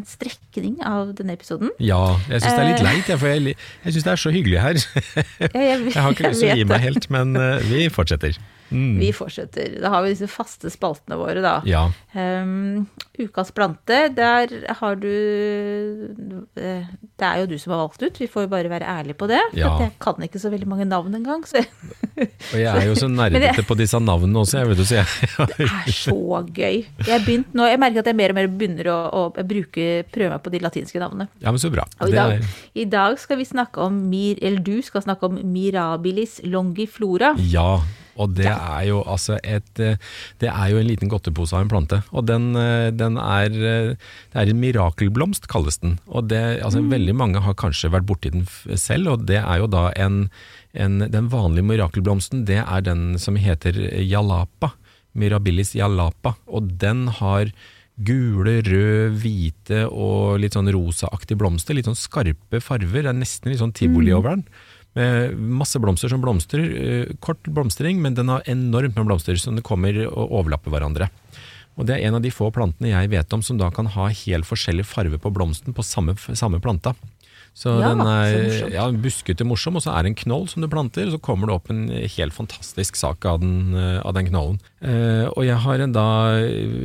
strekning 0.04 0.74
av 0.84 1.14
denne 1.16 1.32
episoden. 1.38 1.70
Ja, 1.80 2.18
jeg 2.28 2.42
syns 2.42 2.52
det 2.52 2.60
er 2.60 2.68
litt 2.68 2.82
Eh. 2.82 2.84
leit, 2.84 3.08
jeg, 3.08 3.18
for 3.22 3.30
jeg, 3.32 3.54
jeg 3.86 3.94
syns 3.94 4.04
det 4.04 4.12
er 4.12 4.20
så 4.20 4.32
hyggelig 4.34 4.60
her. 4.60 4.76
Jeg, 4.76 5.78
Jeg 5.94 5.96
har 5.96 6.12
ikke 6.12 6.28
lyst 6.28 6.44
til 6.44 6.52
å 6.52 6.58
gi 6.60 6.66
meg 6.68 6.84
helt, 6.84 7.08
men 7.16 7.32
eh, 7.40 7.64
vi 7.70 7.86
fortsetter. 7.92 8.36
Mm. 8.72 8.98
Vi 9.00 9.12
fortsetter. 9.16 9.78
Da 9.82 9.92
har 9.92 10.04
vi 10.04 10.14
disse 10.14 10.28
faste 10.30 10.70
spaltene 10.72 11.18
våre, 11.20 11.42
da. 11.44 11.58
Ja. 11.68 11.86
Um, 12.12 12.86
ukas 13.18 13.52
plante, 13.54 14.08
der 14.16 14.52
har 14.80 14.96
du 15.00 15.08
eh, 16.56 16.88
Det 17.18 17.26
er 17.26 17.42
jo 17.42 17.48
du 17.50 17.54
som 17.60 17.74
har 17.74 17.82
valgt 17.84 18.02
ut, 18.02 18.20
vi 18.20 18.28
får 18.30 18.46
jo 18.46 18.50
bare 18.52 18.70
være 18.72 18.88
ærlige 18.88 19.18
på 19.20 19.28
det. 19.30 19.40
Ja. 19.56 19.74
jeg 19.80 19.94
kan 20.02 20.24
ikke 20.24 20.40
så 20.42 20.50
veldig 20.52 20.68
mange 20.68 20.86
navn 20.88 21.14
engang, 21.16 21.44
så 21.48 21.62
Og 22.16 22.58
jeg 22.58 22.68
er 22.68 22.86
jo 22.88 22.96
så 22.98 23.08
nerdete 23.12 23.64
på 23.68 23.76
disse 23.78 24.00
navnene 24.00 24.42
også, 24.42 24.62
jeg 24.62 24.72
vet 24.72 24.82
jo, 24.82 24.88
så 24.88 25.00
jeg 25.00 25.48
det 25.52 25.68
er 25.68 25.94
så 25.96 26.42
gøy. 26.48 26.82
Jeg, 27.06 27.24
begynt 27.26 27.56
nå, 27.56 27.66
jeg 27.70 27.80
merker 27.80 28.02
at 28.02 28.10
jeg 28.10 28.18
mer 28.18 28.34
og 28.34 28.38
mer 28.40 28.50
begynner 28.52 28.90
å, 28.92 28.98
å 29.20 29.46
bruke, 29.46 29.88
prøve 30.12 30.34
meg 30.34 30.44
på 30.44 30.52
de 30.54 30.62
latinske 30.62 31.02
navnene. 31.02 31.28
Ja, 31.42 31.52
men 31.52 31.62
så 31.62 31.72
bra. 31.72 31.86
Og 32.00 32.12
i, 32.12 32.16
dag, 32.16 32.36
er, 32.38 32.60
I 32.74 32.86
dag 32.92 33.18
skal 33.22 33.40
vi 33.40 33.48
snakke 33.48 33.82
om 33.84 34.02
mir, 34.12 34.40
eller 34.42 34.62
du 34.64 34.78
skal 34.84 35.04
snakke 35.04 35.28
om 35.28 35.40
mirabilis 35.52 36.40
longiflora. 36.44 37.34
ja, 37.52 37.80
og 38.20 38.34
det 38.36 38.48
er 38.50 38.82
jo 38.88 39.00
altså 39.08 39.38
et 39.40 39.80
eh, 39.80 39.96
Det 40.40 40.50
er 40.50 40.72
jo 40.72 40.80
en 40.80 40.88
liten 40.88 41.10
godtepose 41.12 41.56
av 41.56 41.64
en 41.64 41.72
plante. 41.72 42.02
Og 42.12 42.26
den, 42.28 42.52
eh, 42.58 42.90
den 42.92 43.18
er 43.20 43.48
eh, 43.50 43.92
Det 44.32 44.40
er 44.42 44.52
en 44.52 44.60
mirakelblomst, 44.60 45.48
kalles 45.48 45.80
den. 45.82 45.98
Og 46.06 46.28
det, 46.28 46.42
altså 46.62 46.82
veldig 46.84 47.16
mange 47.16 47.42
har 47.44 47.58
kanskje 47.58 47.92
vært 47.92 48.08
borti 48.08 48.32
den 48.34 48.46
selv, 48.76 49.14
og 49.14 49.26
det 49.28 49.40
er 49.40 49.62
jo 49.62 49.70
da 49.70 49.90
en, 49.96 50.26
en 50.72 51.06
Den 51.12 51.30
vanlige 51.32 51.68
mirakelblomsten, 51.70 52.44
det 52.48 52.62
er 52.62 52.84
den 52.84 53.18
som 53.18 53.36
heter 53.36 53.76
jalapa. 54.02 54.74
Mirabilis 55.12 55.74
jalapa. 55.76 56.36
Og 56.46 56.72
den 56.80 57.06
har 57.20 57.52
gule, 58.02 58.60
røde, 58.64 59.12
hvite 59.20 59.84
og 59.86 60.40
litt 60.40 60.56
sånn 60.56 60.70
rosaaktige 60.72 61.38
blomster. 61.40 61.76
Litt 61.76 61.88
sånn 61.88 61.98
skarpe 61.98 62.60
farver. 62.64 63.04
Det 63.04 63.12
er 63.12 63.18
nesten 63.18 63.52
litt 63.52 63.60
sånn 63.60 63.74
tivoli 63.76 64.14
over 64.16 64.36
den. 64.36 64.46
Med 64.94 65.38
masse 65.38 65.80
blomster 65.80 66.10
som 66.12 66.20
blomstrer. 66.20 66.64
eh, 66.76 67.14
Kort 67.20 67.42
blomstring, 67.48 68.00
men 68.02 68.14
den 68.14 68.28
har 68.28 68.42
enormt 68.46 68.96
med 68.96 69.06
blomster 69.08 69.36
som 69.40 69.56
det 69.56 69.64
kommer 69.64 69.96
og 70.06 70.30
overlapper 70.30 70.70
hverandre. 70.70 71.08
Og 71.76 71.86
Det 71.86 71.96
er 71.96 72.08
en 72.08 72.14
av 72.18 72.22
de 72.22 72.30
få 72.30 72.50
plantene 72.52 72.90
jeg 72.92 73.08
vet 73.08 73.32
om 73.32 73.42
som 73.42 73.56
da 73.56 73.70
kan 73.70 73.86
ha 73.86 74.08
helt 74.08 74.44
forskjellig 74.44 74.84
farve 74.84 75.18
på 75.18 75.32
blomsten 75.32 75.72
på 75.72 75.82
samme, 75.82 76.14
samme 76.36 76.60
planta. 76.60 76.94
Så 77.54 77.68
Ja, 77.82 77.90
den 77.92 78.00
er 78.08 78.70
ja, 78.72 78.86
buskete 78.96 79.44
morsom, 79.44 79.76
og 79.76 79.82
så 79.84 79.92
er 79.92 80.06
det 80.06 80.12
en 80.12 80.20
knoll 80.22 80.46
som 80.48 80.64
du 80.64 80.68
planter, 80.72 81.04
og 81.06 81.12
så 81.12 81.20
kommer 81.20 81.50
det 81.50 81.56
opp 81.58 81.68
en 81.70 81.82
helt 81.92 82.32
fantastisk 82.32 82.96
sak 82.96 83.26
av 83.28 83.42
den, 83.42 83.74
eh, 83.76 84.00
av 84.00 84.14
den 84.16 84.30
knollen. 84.30 84.56
Eh, 84.80 85.28
og 85.28 85.44
jeg 85.44 85.58
har 85.60 85.84
en 85.84 85.92
da 85.92 86.06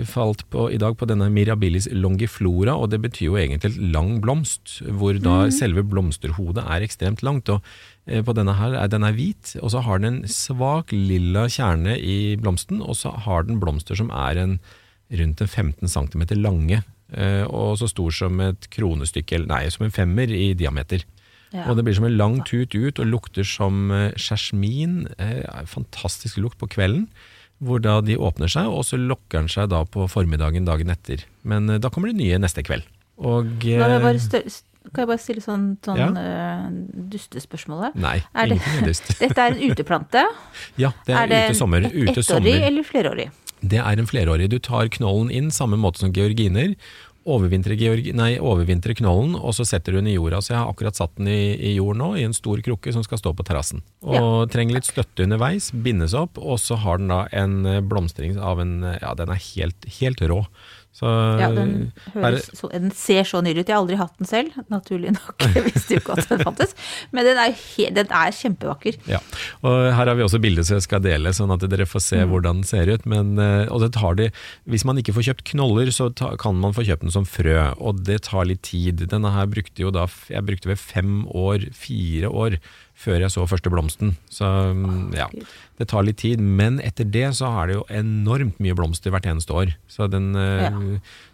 falt 0.04 0.44
på, 0.52 0.68
i 0.76 0.78
dag 0.82 0.98
på 1.00 1.08
denne 1.08 1.30
Mirabilis 1.32 1.88
longiflora, 1.88 2.76
og 2.76 2.92
det 2.92 3.00
betyr 3.06 3.30
jo 3.30 3.38
egentlig 3.40 3.78
lang 3.94 4.20
blomst, 4.20 4.82
hvor 4.84 5.16
da 5.16 5.48
mm. 5.48 5.56
selve 5.56 5.86
blomsterhodet 5.88 6.66
er 6.68 6.84
ekstremt 6.84 7.24
langt. 7.24 7.48
og 7.48 7.64
eh, 8.06 8.22
på 8.22 8.36
denne 8.36 8.58
her, 8.60 8.76
er- 8.76 8.92
Den 8.92 9.04
er 9.04 9.14
hvit, 9.16 9.56
og 9.62 9.72
så 9.72 9.82
har 9.84 10.00
den 10.00 10.24
en 10.24 10.28
svak 10.28 10.92
lilla 10.92 11.48
kjerne 11.48 11.96
i 11.96 12.36
blomsten, 12.36 12.82
og 12.82 12.96
så 12.96 13.16
har 13.16 13.44
den 13.44 13.60
blomster 13.60 13.96
som 13.96 14.12
er 14.12 14.36
en, 14.38 14.60
rundt 15.12 15.42
en 15.42 15.48
15 15.48 15.88
cm 15.88 16.28
lange, 16.44 16.84
eh, 16.84 16.97
og 17.48 17.78
så 17.80 17.88
stor 17.88 18.12
som 18.12 18.40
et 18.44 18.68
kronestykke, 18.74 19.36
eller 19.38 19.48
nei, 19.48 19.70
som 19.72 19.86
en 19.86 19.92
femmer 19.96 20.28
i 20.34 20.54
diameter. 20.60 21.06
Ja. 21.54 21.70
Og 21.70 21.78
det 21.78 21.86
blir 21.88 21.96
som 21.96 22.04
en 22.04 22.18
lang 22.20 22.42
tut 22.44 22.76
ut 22.76 23.00
og 23.00 23.08
lukter 23.08 23.46
som 23.48 23.88
sjersmin. 24.20 25.08
Eh, 25.18 25.64
fantastisk 25.66 26.38
lukt 26.44 26.58
på 26.60 26.68
kvelden. 26.68 27.08
Hvor 27.64 27.80
da 27.82 28.02
de 28.06 28.18
åpner 28.20 28.52
seg, 28.52 28.68
og 28.70 28.84
så 28.86 29.00
lokker 29.00 29.40
den 29.40 29.48
seg 29.50 29.70
da 29.72 29.80
på 29.90 30.04
formiddagen 30.12 30.68
dagen 30.68 30.92
etter. 30.94 31.24
Men 31.48 31.70
eh, 31.72 31.80
da 31.82 31.90
kommer 31.90 32.12
det 32.12 32.20
nye 32.20 32.38
neste 32.38 32.62
kveld. 32.68 32.84
Og 33.18 33.48
Nå, 33.64 33.72
jeg 33.72 34.04
bare 34.04 34.20
større, 34.22 34.52
kan 34.92 35.02
jeg 35.02 35.10
bare 35.10 35.24
stille 35.24 35.42
sånn, 35.42 35.64
sånn 35.82 35.98
Ja. 35.98 36.12
eh, 36.22 36.68
dustespørsmål? 37.16 37.96
Nei, 37.96 38.20
Er 38.36 38.46
det- 38.52 38.60
ingenting 38.60 38.84
er 38.84 38.88
dust. 38.92 39.08
Dette 39.24 39.40
er 39.48 39.56
en 39.56 39.72
uteplante. 39.72 40.24
Ja, 40.78 40.92
det 41.08 41.16
er, 41.16 41.28
det 41.32 41.42
ute 41.50 41.58
sommer. 41.58 41.82
Ute 41.88 42.12
ettårig 42.12 42.26
sommer. 42.28 42.62
eller 42.68 42.84
flerårig? 42.84 43.32
Det 43.62 43.82
er 43.82 44.00
en 44.00 44.10
flerårig. 44.10 44.50
Du 44.52 44.60
tar 44.62 44.90
knollen 44.94 45.32
inn 45.34 45.52
samme 45.54 45.80
måte 45.82 46.04
som 46.04 46.14
georginer, 46.14 46.76
overvintre, 47.28 47.76
georg, 47.76 48.06
nei, 48.16 48.38
overvintre 48.40 48.96
knollen, 48.98 49.36
og 49.36 49.56
så 49.58 49.66
setter 49.68 49.94
du 49.94 50.00
den 50.00 50.10
i 50.12 50.16
jorda. 50.16 50.40
Så 50.44 50.54
jeg 50.54 50.62
har 50.62 50.72
akkurat 50.72 50.98
satt 50.98 51.16
den 51.20 51.30
i, 51.32 51.58
i 51.58 51.74
jord 51.76 52.00
nå, 52.00 52.14
i 52.16 52.24
en 52.28 52.36
stor 52.36 52.62
krukke 52.64 52.94
som 52.96 53.04
skal 53.06 53.20
stå 53.20 53.34
på 53.36 53.46
terrassen. 53.48 53.84
Og 54.06 54.48
trenger 54.54 54.78
litt 54.78 54.88
støtte 54.88 55.26
underveis, 55.28 55.70
bindes 55.74 56.16
opp, 56.18 56.40
og 56.40 56.62
så 56.64 56.80
har 56.84 57.02
den 57.02 57.12
da 57.12 57.26
en 57.36 57.60
eh, 57.68 57.84
blomstring 57.84 58.38
av 58.40 58.64
en 58.64 58.78
Ja, 58.88 59.14
den 59.18 59.34
er 59.34 59.44
helt, 59.52 59.90
helt 60.00 60.24
rå. 60.32 60.44
Så 60.98 61.10
Ja, 61.38 61.52
den, 61.54 61.92
høres, 62.16 62.48
så, 62.58 62.72
den 62.74 62.90
ser 62.98 63.28
så 63.30 63.44
nydelig 63.46 63.68
ut. 63.68 63.70
Jeg 63.70 63.76
har 63.76 63.84
aldri 63.84 64.00
hatt 64.00 64.16
den 64.18 64.30
selv, 64.30 64.56
naturlig 64.74 65.12
nok. 65.14 65.46
Jeg 65.54 65.66
visste 65.68 65.94
jo 65.94 66.02
ikke 66.02 66.16
at 66.18 66.32
den 66.32 66.42
fantes. 66.42 66.74
Men 67.14 67.28
den 67.28 67.42
er, 67.42 67.54
den 67.94 68.10
er 68.18 68.34
kjempevakker. 68.34 68.98
Ja, 69.12 69.20
og 69.62 69.76
her 69.94 70.10
har 70.10 70.18
vi 70.18 70.26
også 70.26 70.42
bilder 70.42 70.66
som 70.66 70.80
jeg 70.80 70.88
skal 70.88 71.04
dele, 71.06 71.34
sånn 71.38 71.54
at 71.54 71.66
dere 71.70 71.86
får 71.90 72.04
se 72.08 72.24
hvordan 72.26 72.64
den 72.64 72.70
ser 72.70 72.90
ut. 72.90 73.06
Men, 73.10 73.36
eh, 73.42 73.70
og 73.70 73.84
det 73.86 73.92
tar 73.98 74.18
de, 74.18 74.32
hvis 74.66 74.88
man 74.90 74.98
ikke 74.98 75.14
får 75.20 75.30
kjøpt 75.30 75.46
knoller, 75.54 75.94
så 75.94 76.10
ta, 76.10 76.34
kan 76.42 76.58
man 76.58 76.74
få 76.74 76.88
kjøpt 76.88 77.06
den 77.06 77.14
som 77.14 77.30
frø, 77.30 77.60
og 77.78 78.02
det 78.10 78.24
tar 78.26 78.50
litt 78.50 78.66
tid. 78.66 79.06
Denne 79.14 79.36
her 79.36 79.46
brukte 79.54 79.86
jo 79.86 79.94
da, 79.94 80.08
jeg 80.34 80.50
brukte 80.50 80.74
vel 80.74 80.82
fem 80.82 81.22
år, 81.30 81.70
fire 81.78 82.34
år, 82.34 82.58
før 82.98 83.22
jeg 83.22 83.34
så 83.34 83.46
første 83.50 83.72
blomsten. 83.72 84.16
Så 84.34 84.48
mm, 84.74 85.14
ja, 85.16 85.28
det 85.78 85.90
tar 85.92 86.06
litt 86.08 86.20
tid. 86.24 86.42
Men 86.42 86.82
etter 86.84 87.06
det 87.06 87.30
så 87.38 87.52
er 87.62 87.70
det 87.70 87.78
jo 87.78 87.86
enormt 87.94 88.58
mye 88.64 88.76
blomster 88.78 89.14
hvert 89.14 89.30
eneste 89.30 89.54
år. 89.54 89.76
Så, 89.92 90.10
den, 90.12 90.34
eh, 90.36 90.66
Ja. 90.66 90.74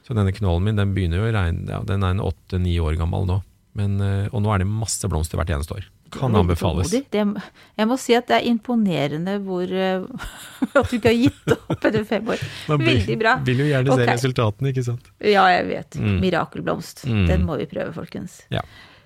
så 0.04 0.17
denne 0.17 0.36
knollen 0.36 0.67
min, 0.67 0.80
den 0.80 0.93
begynner 0.95 1.21
jo 1.21 1.30
å 1.30 1.34
regne, 1.34 1.65
ja, 1.71 1.82
den 1.88 2.04
er 2.04 2.15
en 2.15 2.23
åtte-ni 2.23 2.76
år 2.84 2.99
gammel 2.99 3.28
nå. 3.30 3.41
Men, 3.80 3.97
eh, 4.04 4.30
og 4.32 4.43
nå 4.43 4.54
er 4.54 4.62
det 4.62 4.69
masse 4.69 5.08
blomster 5.10 5.39
hvert 5.39 5.56
eneste 5.56 5.80
år. 5.80 5.89
Kan 6.13 6.36
anbefales. 6.38 6.91
Det, 6.91 7.23
jeg 7.80 7.89
må 7.89 7.95
si 7.97 8.13
at 8.13 8.28
det 8.30 8.36
er 8.38 8.49
imponerende 8.52 9.39
hvor 9.41 9.65
eh, 9.65 10.04
At 10.78 10.91
du 10.91 10.99
ikke 10.99 11.10
har 11.10 11.17
gitt 11.17 11.54
opp 11.56 11.88
etter 11.89 12.04
fem 12.06 12.28
år. 12.36 12.43
Man 12.69 12.84
Veldig 12.86 13.17
bra. 13.17 13.38
Vil 13.47 13.63
jo 13.63 13.71
gjerne 13.71 13.95
okay. 13.95 14.06
se 14.06 14.17
resultatene, 14.19 14.73
ikke 14.76 14.86
sant. 14.91 15.10
Ja, 15.23 15.47
jeg 15.56 15.69
vet. 15.71 15.97
Mm. 15.97 16.17
Mirakelblomst. 16.21 17.08
Mm. 17.10 17.23
Den 17.32 17.47
må 17.47 17.58
vi 17.62 17.71
prøve, 17.71 17.95
folkens. 17.95 18.43
Ja. 18.54 18.62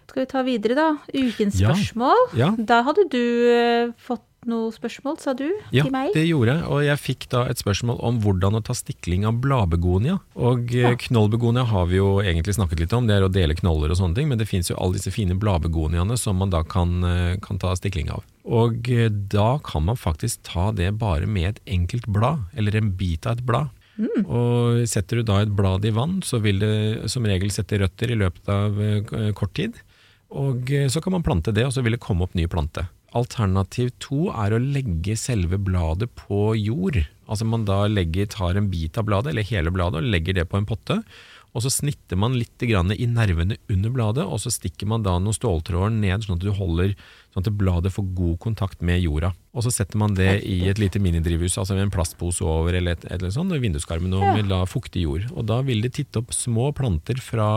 Skal 0.08 0.24
vi 0.24 0.30
ta 0.32 0.42
videre, 0.48 0.76
da? 0.78 0.88
Ukens 1.14 1.60
spørsmål. 1.60 2.32
Ja. 2.40 2.54
Da 2.58 2.82
hadde 2.88 3.04
du 3.12 3.20
eh, 3.52 3.90
fått 4.00 4.24
noe 4.48 4.70
spørsmål, 4.72 5.18
sa 5.20 5.34
du, 5.36 5.50
Ja, 5.76 5.84
til 5.84 5.92
meg? 5.92 6.14
Ja, 6.14 6.22
det 6.22 6.24
gjorde 6.30 6.54
jeg, 6.54 6.64
og 6.72 6.80
jeg 6.86 7.00
fikk 7.04 7.26
da 7.34 7.42
et 7.52 7.60
spørsmål 7.60 7.98
om 8.08 8.20
hvordan 8.24 8.56
å 8.56 8.62
ta 8.64 8.72
stikling 8.78 9.26
av 9.28 9.42
bladbegonia. 9.44 10.20
Og 10.40 10.72
eh, 10.72 10.86
Ja. 10.86 10.94
knollbegonia 10.96 11.66
har 11.68 11.90
vi 11.92 11.98
jo 12.00 12.22
egentlig 12.24 12.56
snakket 12.56 12.80
litt 12.86 12.94
om, 12.96 13.10
det 13.10 13.18
er 13.18 13.26
å 13.28 13.32
dele 13.34 13.58
knoller 13.60 13.92
og 13.92 14.00
sånne 14.00 14.16
ting, 14.16 14.30
men 14.32 14.40
det 14.40 14.48
finnes 14.48 14.70
jo 14.72 14.78
alle 14.80 14.96
disse 14.96 15.12
fine 15.12 15.36
bladbegoniaene 15.36 16.16
som 16.18 16.40
man 16.40 16.54
da 16.56 16.64
kan, 16.64 17.04
eh, 17.04 17.36
kan 17.44 17.60
ta 17.60 17.74
stikling 17.76 18.08
av. 18.14 18.24
Og 18.48 18.88
da 19.28 19.58
kan 19.60 19.84
man 19.84 20.00
faktisk 20.00 20.40
ta 20.48 20.72
det 20.72 20.94
bare 21.02 21.28
med 21.28 21.50
et 21.58 21.60
enkelt 21.68 22.08
blad, 22.08 22.46
eller 22.56 22.78
en 22.80 22.94
bit 22.96 23.28
av 23.28 23.36
et 23.42 23.46
blad. 23.46 23.74
Og 24.30 24.86
setter 24.88 25.18
du 25.20 25.24
da 25.24 25.42
et 25.42 25.52
blad 25.58 25.84
i 25.84 25.90
vann, 25.92 26.22
så 26.22 26.40
vil 26.40 26.60
det 26.62 27.10
som 27.12 27.26
regel 27.26 27.50
sette 27.52 27.80
røtter 27.82 28.14
i 28.14 28.18
løpet 28.22 28.48
av 28.54 29.34
kort 29.36 29.56
tid. 29.58 29.74
Og 30.36 30.72
eh, 30.74 30.90
så 30.92 31.02
kan 31.04 31.16
man 31.16 31.26
plante 31.26 31.54
det, 31.56 31.66
og 31.68 31.74
så 31.76 31.84
vil 31.86 31.96
det 31.96 32.04
komme 32.04 32.26
opp 32.26 32.36
ny 32.38 32.48
plante. 32.52 32.88
Alternativ 33.16 33.94
to 34.04 34.28
er 34.34 34.54
å 34.54 34.62
legge 34.62 35.16
selve 35.20 35.60
bladet 35.62 36.10
på 36.20 36.52
jord. 36.60 37.00
Altså 37.28 37.48
man 37.48 37.64
da 37.68 37.86
legger, 37.88 38.28
tar 38.32 38.60
en 38.60 38.70
bit 38.72 39.00
av 39.00 39.08
bladet, 39.08 39.32
eller 39.32 39.48
hele 39.48 39.74
bladet, 39.74 40.02
og 40.02 40.14
legger 40.14 40.38
det 40.38 40.48
på 40.52 40.60
en 40.60 40.68
potte. 40.68 41.02
Og 41.56 41.64
så 41.64 41.72
snitter 41.74 42.20
man 42.20 42.36
litt 42.38 42.62
grann 42.70 42.92
i 42.94 43.08
nervene 43.10 43.56
under 43.72 43.94
bladet, 43.94 44.26
og 44.28 44.38
så 44.44 44.52
stikker 44.54 44.90
man 44.92 45.06
da 45.06 45.16
noen 45.18 45.34
ståltråder 45.34 45.96
ned, 45.96 46.26
sånn 46.26 46.38
at 46.38 46.44
du 46.44 46.52
holder 46.54 46.92
sånn 47.34 47.46
at 47.46 47.58
bladet 47.58 47.94
får 47.96 48.12
god 48.18 48.36
kontakt 48.44 48.84
med 48.86 49.02
jorda. 49.02 49.32
Og 49.58 49.66
så 49.66 49.74
setter 49.74 49.98
man 49.98 50.14
det 50.18 50.44
i 50.46 50.60
et 50.70 50.82
lite 50.82 51.02
minidrivhus, 51.02 51.58
altså 51.58 51.78
med 51.78 51.88
en 51.88 51.94
plastpose 51.96 52.46
over, 52.46 52.78
eller 52.78 52.98
et, 52.98 53.08
eller 53.10 53.34
sånt, 53.34 53.56
og 53.56 53.64
vinduskarmen 53.64 54.14
og 54.20 54.28
med 54.36 54.52
da 54.52 54.62
fuktig 54.70 55.08
jord. 55.08 55.26
Og 55.34 55.48
da 55.50 55.64
vil 55.66 55.82
det 55.86 55.96
titte 55.98 56.22
opp 56.22 56.36
små 56.36 56.70
planter 56.78 57.24
fra, 57.24 57.50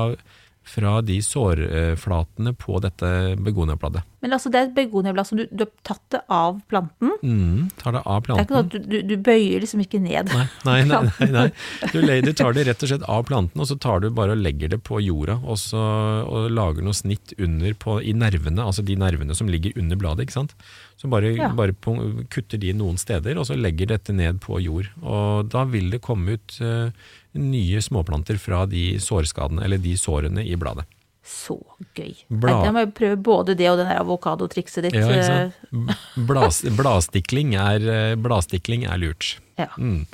fra 0.70 1.00
de 1.02 1.18
sårflatene 1.24 2.54
på 2.54 2.78
dette 2.84 3.10
begoniabladet. 3.42 4.06
Men 4.20 4.34
altså, 4.36 4.50
det 4.52 4.58
er 4.60 4.66
et 4.68 4.74
begoniablad 4.76 5.26
som 5.28 5.38
du, 5.40 5.46
du 5.48 5.62
har 5.64 5.70
tatt 5.86 6.02
det 6.12 6.20
av 6.28 6.58
planten. 6.68 7.14
Mm, 7.24 7.70
tar 7.80 7.94
det 7.96 8.02
av 8.04 8.20
planten. 8.26 8.44
Det 8.44 8.44
er 8.44 8.48
ikke 8.48 8.58
noe, 8.58 8.68
du, 8.68 8.90
du, 8.92 8.98
du 9.08 9.24
bøyer 9.24 9.64
liksom 9.64 9.80
ikke 9.84 10.00
ned. 10.04 10.28
Nei, 10.36 10.44
nei, 10.68 10.76
nei, 10.90 11.00
nei, 11.22 11.28
nei. 11.36 11.46
Du, 11.94 12.00
du 12.28 12.32
tar 12.36 12.52
det 12.56 12.66
rett 12.68 12.84
og 12.84 12.92
slett 12.92 13.06
av 13.08 13.24
planten, 13.30 13.62
og 13.64 13.70
så 13.70 13.78
tar 13.80 14.04
du 14.04 14.10
bare 14.12 14.36
og 14.36 14.42
legger 14.44 14.74
det 14.74 14.82
på 14.84 15.00
jorda, 15.00 15.38
og 15.40 15.56
så 15.62 15.80
og 15.80 16.50
lager 16.52 16.84
noe 16.84 16.96
snitt 16.96 17.32
under 17.40 17.72
på, 17.80 17.96
i 18.04 18.12
nervene, 18.16 18.60
altså 18.60 18.84
de 18.84 18.98
nervene 19.00 19.36
som 19.36 19.48
ligger 19.48 19.72
under 19.80 19.98
bladet, 20.00 20.28
ikke 20.28 20.36
sant. 20.36 20.54
Så 21.00 21.08
bare, 21.08 21.32
Ja. 21.32 21.48
bare 21.56 21.72
på, 21.72 21.96
kutter 22.28 22.60
de 22.60 22.74
noen 22.76 23.00
steder, 23.00 23.38
og 23.40 23.48
så 23.48 23.56
legger 23.56 23.88
dette 23.94 24.12
ned 24.12 24.42
på 24.44 24.60
jord. 24.60 24.90
Og 25.00 25.48
da 25.48 25.64
vil 25.64 25.88
det 25.94 26.02
komme 26.04 26.36
ut 26.36 26.58
uh, 26.60 26.92
nye 27.40 27.80
småplanter 27.80 28.36
fra 28.36 28.66
de 28.68 28.98
sårskadene, 29.00 29.64
eller 29.64 29.80
de 29.80 29.96
sårene 29.96 30.44
i 30.44 30.58
bladet. 30.60 30.84
Så 31.30 31.54
gøy. 31.94 32.14
Blad- 32.42 32.64
Jeg 32.66 32.74
må 32.74 32.82
prøve 32.96 33.16
både 33.22 33.54
det 33.54 33.68
og 33.70 33.78
det 33.78 33.86
der 33.86 34.00
avokadotrikset 34.02 34.82
ditt. 34.88 34.96
Ja, 34.98 35.06
eh, 35.14 35.52
sant? 35.70 36.74
Bladstikling, 36.80 37.54
er, 37.54 37.84
eh, 37.86 38.14
bladstikling 38.18 38.86
er 38.90 38.98
lurt. 38.98 39.36
Ja, 39.60 39.68
Mm. 39.76 40.06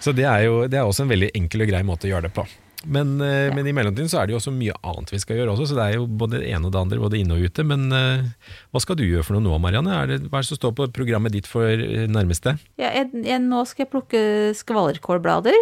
Så 0.00 0.14
det 0.14 0.24
er 0.24 0.44
jo 0.46 0.62
det 0.68 0.78
er 0.78 0.86
også 0.86 1.02
en 1.02 1.08
veldig 1.10 1.30
enkel 1.34 1.62
og 1.62 1.68
grei 1.68 1.82
måte 1.82 2.06
å 2.06 2.12
gjøre 2.14 2.28
det 2.28 2.34
på. 2.34 2.46
Men, 2.86 3.18
ja. 3.18 3.50
men 3.52 3.66
i 3.66 3.72
mellomtiden 3.74 4.06
så 4.08 4.20
er 4.22 4.26
det 4.28 4.36
jo 4.36 4.38
også 4.38 4.52
mye 4.54 4.72
annet 4.86 5.10
vi 5.10 5.18
skal 5.18 5.36
gjøre 5.40 5.50
også, 5.56 5.66
så 5.66 5.74
det 5.74 5.82
er 5.88 5.94
jo 5.98 6.06
både 6.06 6.38
det 6.38 6.52
ene 6.54 6.68
og 6.68 6.72
det 6.72 6.78
andre, 6.78 6.98
både 7.02 7.18
inne 7.18 7.34
og 7.34 7.42
ute. 7.42 7.64
Men 7.66 7.88
uh, 7.90 8.22
hva 8.70 8.80
skal 8.84 8.94
du 9.00 9.02
gjøre 9.02 9.24
for 9.26 9.34
noe 9.34 9.42
nå, 9.48 9.58
Marianne? 9.60 9.90
Er 9.98 10.06
det, 10.06 10.18
hva 10.30 10.38
er 10.38 10.46
det 10.46 10.50
som 10.52 10.60
står 10.60 10.76
på 10.78 10.86
programmet 10.94 11.34
ditt 11.34 11.48
for 11.50 11.66
eh, 11.66 12.06
nærmeste? 12.06 12.54
Ja, 12.78 12.92
jeg, 12.94 13.10
jeg, 13.26 13.42
nå 13.42 13.64
skal 13.66 13.84
jeg 13.84 13.90
plukke 13.90 14.22
skvallerkålblader. 14.54 15.58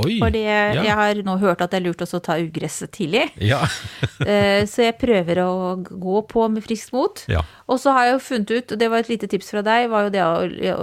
Oi! 0.00 0.18
Fordi 0.22 0.40
jeg, 0.46 0.74
ja. 0.78 0.82
jeg 0.86 0.94
har 0.96 1.22
nå 1.26 1.34
hørt 1.42 1.60
at 1.60 1.70
det 1.74 1.80
er 1.80 1.84
lurt 1.88 2.00
også 2.04 2.20
å 2.20 2.24
ta 2.24 2.38
ugresset 2.40 2.92
tidlig. 2.96 3.26
Ja. 3.44 3.60
Eh, 4.24 4.62
Så 4.70 4.84
jeg 4.86 4.96
prøver 5.00 5.42
å 5.44 5.50
gå 5.82 6.22
på 6.30 6.46
med 6.52 6.64
friskt 6.64 6.92
mot. 6.96 7.24
ja. 7.28 7.42
Og 7.72 7.80
så 7.80 7.94
har 7.96 8.04
jeg 8.10 8.16
jo 8.18 8.22
funnet 8.26 8.50
ut, 8.52 8.74
og 8.76 8.82
det 8.82 8.90
var 8.92 9.00
et 9.00 9.08
lite 9.08 9.28
tips 9.32 9.48
fra 9.54 9.62
deg, 9.64 9.88
var 9.92 10.06
jo 10.08 10.12
det 10.12 10.20
å, 10.26 10.34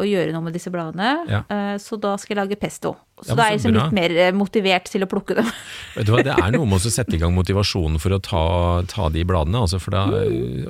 å 0.01 0.07
gjøre 0.07 0.33
noe 0.33 0.47
med 0.47 0.57
disse 0.57 0.71
bladene. 0.73 1.11
Ja. 1.29 1.43
Uh, 1.51 1.75
Så 1.77 1.99
da 2.01 2.15
skal 2.17 2.35
jeg 2.35 2.41
lage 2.41 2.57
pesto. 2.59 2.95
Så 3.19 3.33
Ja, 3.33 3.35
da 3.35 3.43
er 3.43 3.49
jeg 3.51 3.57
liksom 3.59 3.73
bra. 3.75 3.81
litt 3.83 3.95
mer 3.97 4.13
eh, 4.15 4.29
motivert 4.31 4.85
til 4.87 5.03
å 5.03 5.07
plukke 5.11 5.35
dem. 5.35 5.47
Vet 5.97 6.05
du 6.07 6.13
hva, 6.13 6.21
Det 6.23 6.31
er 6.39 6.53
noe 6.55 6.63
med 6.71 6.79
å 6.79 6.91
sette 6.93 7.17
i 7.17 7.19
gang 7.19 7.33
motivasjonen 7.35 7.99
for 7.99 8.15
å 8.15 8.19
ta, 8.23 8.43
ta 8.87 9.09
de 9.11 9.25
bladene. 9.27 9.59
Altså 9.59 9.75
for 9.83 9.91
da, 9.91 10.05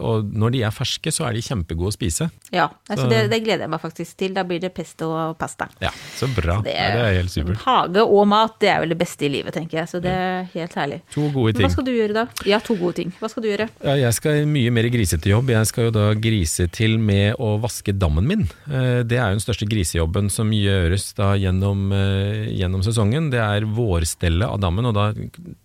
og 0.01 0.31
når 0.33 0.55
de 0.55 0.63
er 0.65 0.73
ferske, 0.73 1.13
så 1.13 1.27
er 1.27 1.37
de 1.37 1.43
kjempegode 1.45 1.91
å 1.91 1.93
spise. 1.93 2.25
Ja, 2.49 2.65
altså 2.89 3.05
Så- 3.05 3.09
det, 3.11 3.19
det 3.29 3.39
gleder 3.45 3.67
jeg 3.67 3.69
meg 3.75 3.83
faktisk 3.83 4.17
til. 4.17 4.33
Da 4.33 4.41
blir 4.49 4.57
det 4.63 4.73
pesto 4.73 5.11
og 5.13 5.37
pasta. 5.37 5.67
Ja, 5.79 5.91
Så 6.17 6.25
bra. 6.33 6.57
Det 6.65 6.73
er, 6.73 6.97
det 6.97 7.03
er 7.05 7.13
helt 7.19 7.33
supert. 7.35 7.61
Hage 7.67 8.01
og 8.01 8.25
mat, 8.33 8.57
det 8.65 8.73
er 8.73 8.81
vel 8.81 8.95
det 8.95 8.99
beste 9.03 9.29
i 9.29 9.29
livet, 9.29 9.53
tenker 9.53 9.83
jeg. 9.83 9.91
Så 9.93 10.01
det 10.01 10.09
er 10.17 10.49
helt 10.55 10.73
herlig. 10.81 11.01
To 11.13 11.29
gode 11.29 11.53
Men 11.53 11.67
Hva 11.67 11.71
skal 11.75 11.85
du 11.85 11.93
gjøre 11.93 12.17
da? 12.17 12.25
Ja, 12.49 12.57
to 12.65 12.73
gode 12.81 12.97
ting. 13.03 13.13
Hva 13.21 13.29
skal 13.29 13.45
du 13.45 13.51
gjøre? 13.53 13.69
Ja, 13.85 13.93
jeg 14.07 14.17
skal 14.17 14.41
mye 14.49 14.73
mer 14.73 14.89
grisete 14.89 15.29
jobb. 15.29 15.53
Jeg 15.53 15.69
skal 15.69 15.91
jo 15.91 15.93
da 16.01 16.08
grise 16.15 16.65
til 16.71 16.97
med 16.99 17.35
å 17.39 17.59
vaske 17.61 17.93
dammen 17.97 18.25
min. 18.27 18.41
Eh, 18.67 19.03
Det 19.03 19.17
er 19.19 19.29
jo 19.31 19.37
den 19.37 19.43
største 19.43 19.67
grisejobben 19.69 20.29
som 20.31 20.49
gjøres 20.51 21.13
da 21.15 21.33
gjennom, 21.37 21.91
eh, 21.93 22.47
gjennom 22.55 22.81
sesongen. 22.83 23.29
Det 23.31 23.39
er 23.39 23.65
vårstellet 23.65 24.47
av 24.47 24.59
dammen, 24.59 24.85
og 24.85 24.93
da 24.95 25.13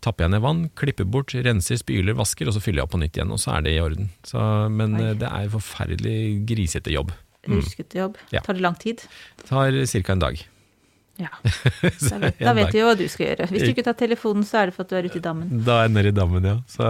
tapper 0.00 0.24
jeg 0.24 0.30
ned 0.36 0.42
vann, 0.42 0.70
klipper 0.74 1.04
bort, 1.08 1.32
renser, 1.34 1.76
spyler, 1.80 2.14
vasker, 2.14 2.46
og 2.48 2.54
så 2.54 2.60
fyller 2.60 2.82
jeg 2.82 2.88
opp 2.88 2.92
på 2.96 3.00
nytt 3.02 3.16
igjen, 3.18 3.32
og 3.32 3.38
så 3.38 3.56
er 3.58 3.62
det 3.62 3.76
i 3.76 3.80
orden. 3.80 4.10
Så, 4.24 4.70
men 4.70 4.94
Oi. 4.96 5.02
eh, 5.10 5.14
det 5.14 5.28
er 5.30 5.48
forferdelig 5.48 6.18
grisete 6.46 6.92
jobb. 6.92 7.12
Ruskete 7.48 7.98
jobb. 8.00 8.16
Ja. 8.32 8.40
Tar 8.40 8.54
det 8.54 8.62
lang 8.62 8.74
tid? 8.80 9.02
Tar 9.46 9.70
ca. 9.84 10.12
en 10.12 10.18
dag. 10.18 10.38
Ja. 11.20 11.30
Da 12.10 12.18
vet, 12.18 12.38
da 12.42 12.52
vet 12.56 12.72
vi 12.74 12.80
jo 12.80 12.88
hva 12.88 12.94
du 12.98 13.04
skal 13.10 13.28
gjøre. 13.30 13.46
Hvis 13.52 13.64
du 13.64 13.72
ikke 13.72 13.84
tar 13.86 13.96
telefonen, 13.98 14.44
så 14.46 14.60
er 14.60 14.70
det 14.70 14.76
for 14.76 14.84
at 14.84 14.90
du 14.92 14.96
er 14.98 15.08
ute 15.08 15.20
i 15.20 15.24
dammen. 15.24 15.62
Da 15.66 15.78
er 15.80 15.86
jeg 15.86 15.94
nede 15.94 16.10
i 16.10 16.16
dammen, 16.16 16.48
ja. 16.48 16.56
Så, 16.70 16.88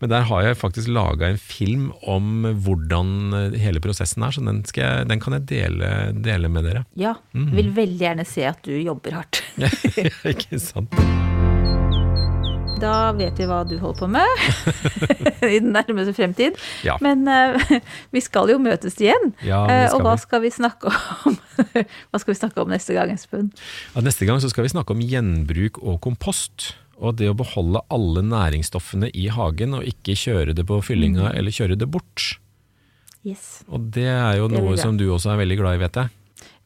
men 0.00 0.12
der 0.12 0.26
har 0.28 0.44
jeg 0.46 0.58
faktisk 0.60 0.90
laga 0.92 1.30
en 1.32 1.40
film 1.40 1.88
om 2.08 2.48
hvordan 2.64 3.54
hele 3.58 3.82
prosessen 3.84 4.26
er, 4.26 4.36
så 4.36 4.44
den, 4.44 4.62
skal 4.68 4.84
jeg, 4.84 5.08
den 5.12 5.24
kan 5.24 5.38
jeg 5.38 5.48
dele, 5.50 5.94
dele 6.16 6.52
med 6.52 6.68
dere. 6.68 6.84
Ja. 6.98 7.16
Mm. 7.32 7.50
Vil 7.56 7.72
veldig 7.82 8.04
gjerne 8.04 8.28
se 8.28 8.46
at 8.48 8.62
du 8.66 8.74
jobber 8.76 9.20
hardt. 9.22 9.42
Ikke 10.34 10.60
sant? 10.62 10.94
Da 12.78 13.12
vet 13.16 13.38
vi 13.40 13.46
hva 13.48 13.62
du 13.66 13.76
holder 13.82 13.98
på 13.98 14.08
med 14.10 14.42
i 15.54 15.58
den 15.58 15.72
nærmeste 15.74 16.14
fremtid. 16.16 16.58
Ja. 16.86 16.96
Men 17.04 17.24
uh, 17.26 17.58
vi 18.14 18.22
skal 18.24 18.50
jo 18.52 18.58
møtes 18.62 18.98
igjen. 19.02 19.32
Ja, 19.46 19.64
skal 19.66 19.98
og 19.98 20.06
hva 20.06 20.16
skal 20.20 20.42
vi 20.44 20.52
snakke 20.54 20.92
om? 21.26 21.38
hva 22.10 22.20
skal 22.22 22.32
vi 22.34 22.38
snakke 22.38 22.62
om 22.62 22.70
neste 22.72 22.94
gang, 22.96 23.10
Espen? 23.14 23.50
Ja, 23.94 24.04
neste 24.06 24.28
gang 24.28 24.42
så 24.42 24.50
skal 24.52 24.66
vi 24.68 24.72
snakke 24.74 24.94
om 24.94 25.02
gjenbruk 25.02 25.80
og 25.82 25.98
kompost. 26.04 26.72
Og 26.98 27.14
det 27.20 27.28
å 27.30 27.36
beholde 27.38 27.82
alle 27.94 28.24
næringsstoffene 28.26 29.10
i 29.14 29.28
hagen, 29.30 29.76
og 29.78 29.86
ikke 29.86 30.16
kjøre 30.18 30.54
det 30.58 30.64
på 30.66 30.80
Mm. 30.80 30.86
fyllinga 30.86 31.32
eller 31.34 31.54
kjøre 31.54 31.78
det 31.78 31.86
bort. 31.94 32.38
Yes. 33.26 33.62
Og 33.68 33.90
det 33.94 34.06
er 34.08 34.38
jo 34.38 34.48
Det 34.48 34.58
noe 34.58 34.76
som 34.78 34.96
du 34.98 35.06
også 35.10 35.32
er 35.34 35.42
veldig 35.44 35.58
glad 35.60 35.78
i, 35.78 35.82
vet 35.84 35.98
jeg. 36.00 36.10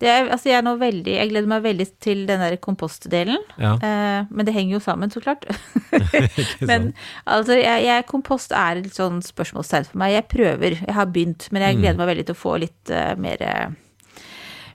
Er, 0.03 0.29
altså 0.35 0.49
jeg, 0.51 0.59
er 0.59 0.65
nå 0.67 0.73
veldig, 0.81 1.13
jeg 1.15 1.31
gleder 1.31 1.49
meg 1.53 1.63
veldig 1.63 1.87
til 2.03 2.25
den 2.27 2.41
der 2.43 2.57
kompostdelen. 2.63 3.39
Ja, 3.61 3.75
Eh, 3.83 4.27
men 4.31 4.47
det 4.47 4.55
henger 4.55 4.77
jo 4.77 4.81
sammen, 4.83 5.11
så 5.11 5.21
klart. 5.23 5.45
Men 6.69 6.93
altså, 7.27 7.57
jeg, 7.59 7.85
jeg, 7.87 8.07
kompost 8.11 8.53
er 8.57 8.81
et 8.83 8.95
sånn 8.97 9.21
spørsmålstegn 9.25 9.89
for 9.91 9.99
meg. 10.03 10.15
Jeg 10.17 10.29
prøver, 10.33 10.77
jeg 10.83 10.95
har 10.97 11.07
begynt, 11.13 11.49
men 11.53 11.63
jeg 11.63 11.77
Mm. 11.77 11.81
gleder 11.83 11.99
meg 12.03 12.11
veldig 12.13 12.27
til 12.29 12.35
å 12.37 12.43
få 12.43 12.59
litt 12.63 12.91
uh, 12.93 13.15
mer, 13.19 13.43
eh, 13.43 13.69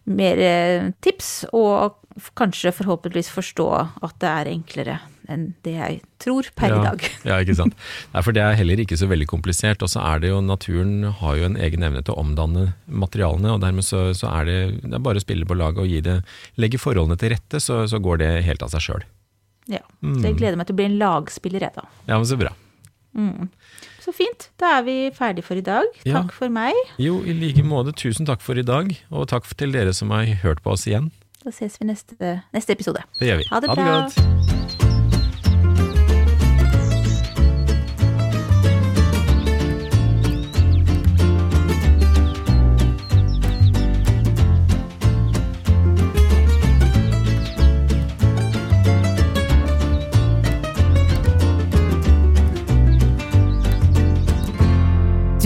mer 0.08 0.40
eh, 0.42 0.90
tips, 1.04 1.46
og 1.56 1.98
kanskje 2.38 2.74
forhåpentligvis 2.74 3.30
forstå 3.30 3.68
at 3.78 4.16
det 4.24 4.32
er 4.32 4.50
enklere 4.50 4.98
enn 5.28 5.50
det 5.66 5.74
jeg 5.76 5.98
tror 6.24 6.48
per 6.56 6.72
ja, 6.72 6.78
i 6.78 6.86
dag. 6.86 7.06
Ja, 7.28 7.38
ikke 7.44 7.58
sant. 7.60 7.76
Nei, 8.14 8.24
for 8.24 8.36
det 8.36 8.44
er 8.44 8.56
heller 8.58 8.80
ikke 8.80 8.98
så 9.00 9.10
veldig 9.12 9.28
komplisert. 9.30 9.84
Og 9.84 9.92
så 9.92 10.00
er 10.08 10.24
det 10.24 10.32
jo, 10.32 10.40
naturen 10.44 11.10
har 11.20 11.36
jo 11.40 11.50
en 11.50 11.60
egen 11.60 11.84
evne 11.84 12.02
til 12.02 12.16
å 12.16 12.24
omdanne 12.24 12.70
materialene, 12.88 13.52
og 13.54 13.62
dermed 13.66 13.86
så, 13.86 14.08
så 14.18 14.32
er 14.40 14.48
det, 14.48 14.58
det 14.86 14.96
er 14.96 15.04
bare 15.04 15.20
å 15.20 15.26
spille 15.26 15.48
på 15.48 15.60
laget 15.60 15.84
og 15.84 16.08
det, 16.08 16.18
legge 16.56 16.82
forholdene 16.82 17.20
til 17.20 17.36
rette, 17.36 17.62
så, 17.64 17.84
så 17.92 18.00
går 18.04 18.24
det 18.24 18.32
helt 18.48 18.64
av 18.64 18.72
seg 18.74 18.88
sjøl. 18.88 19.06
Ja. 19.68 19.84
Så 20.00 20.24
jeg 20.24 20.40
gleder 20.40 20.56
meg 20.60 20.70
til 20.70 20.78
å 20.78 20.80
bli 20.80 20.88
en 20.88 21.00
lagspiller, 21.02 21.68
jeg, 21.68 21.76
da. 21.76 21.88
Ja, 22.08 22.16
men 22.16 22.28
så 22.30 22.40
bra. 22.40 22.56
Så 24.08 24.14
fint. 24.16 24.46
Da 24.56 24.78
er 24.78 24.86
vi 24.88 24.94
ferdig 25.12 25.44
for 25.44 25.60
i 25.60 25.64
dag. 25.66 25.84
Ja. 26.08 26.22
Takk 26.22 26.32
for 26.32 26.48
meg. 26.54 26.78
Jo, 26.98 27.18
i 27.28 27.36
like 27.36 27.60
måte, 27.68 27.92
tusen 27.92 28.24
takk 28.30 28.40
for 28.46 28.56
i 28.56 28.64
dag, 28.64 28.94
og 29.12 29.28
takk 29.28 29.44
til 29.60 29.76
dere 29.76 29.92
som 29.94 30.14
har 30.16 30.24
hørt 30.46 30.64
på 30.64 30.78
oss 30.78 30.88
igjen. 30.88 31.12
Da 31.44 31.52
ses 31.52 31.76
vi 31.82 31.90
neste, 31.92 32.38
neste 32.56 32.72
episode. 32.78 33.04
Det 33.20 33.28
gjør 33.34 33.44
vi. 33.44 33.50
Ha 33.52 33.60
det 33.60 33.70
Ha 33.74 33.76
det 33.76 33.84
bra. 33.84 34.00
godt. 34.08 34.57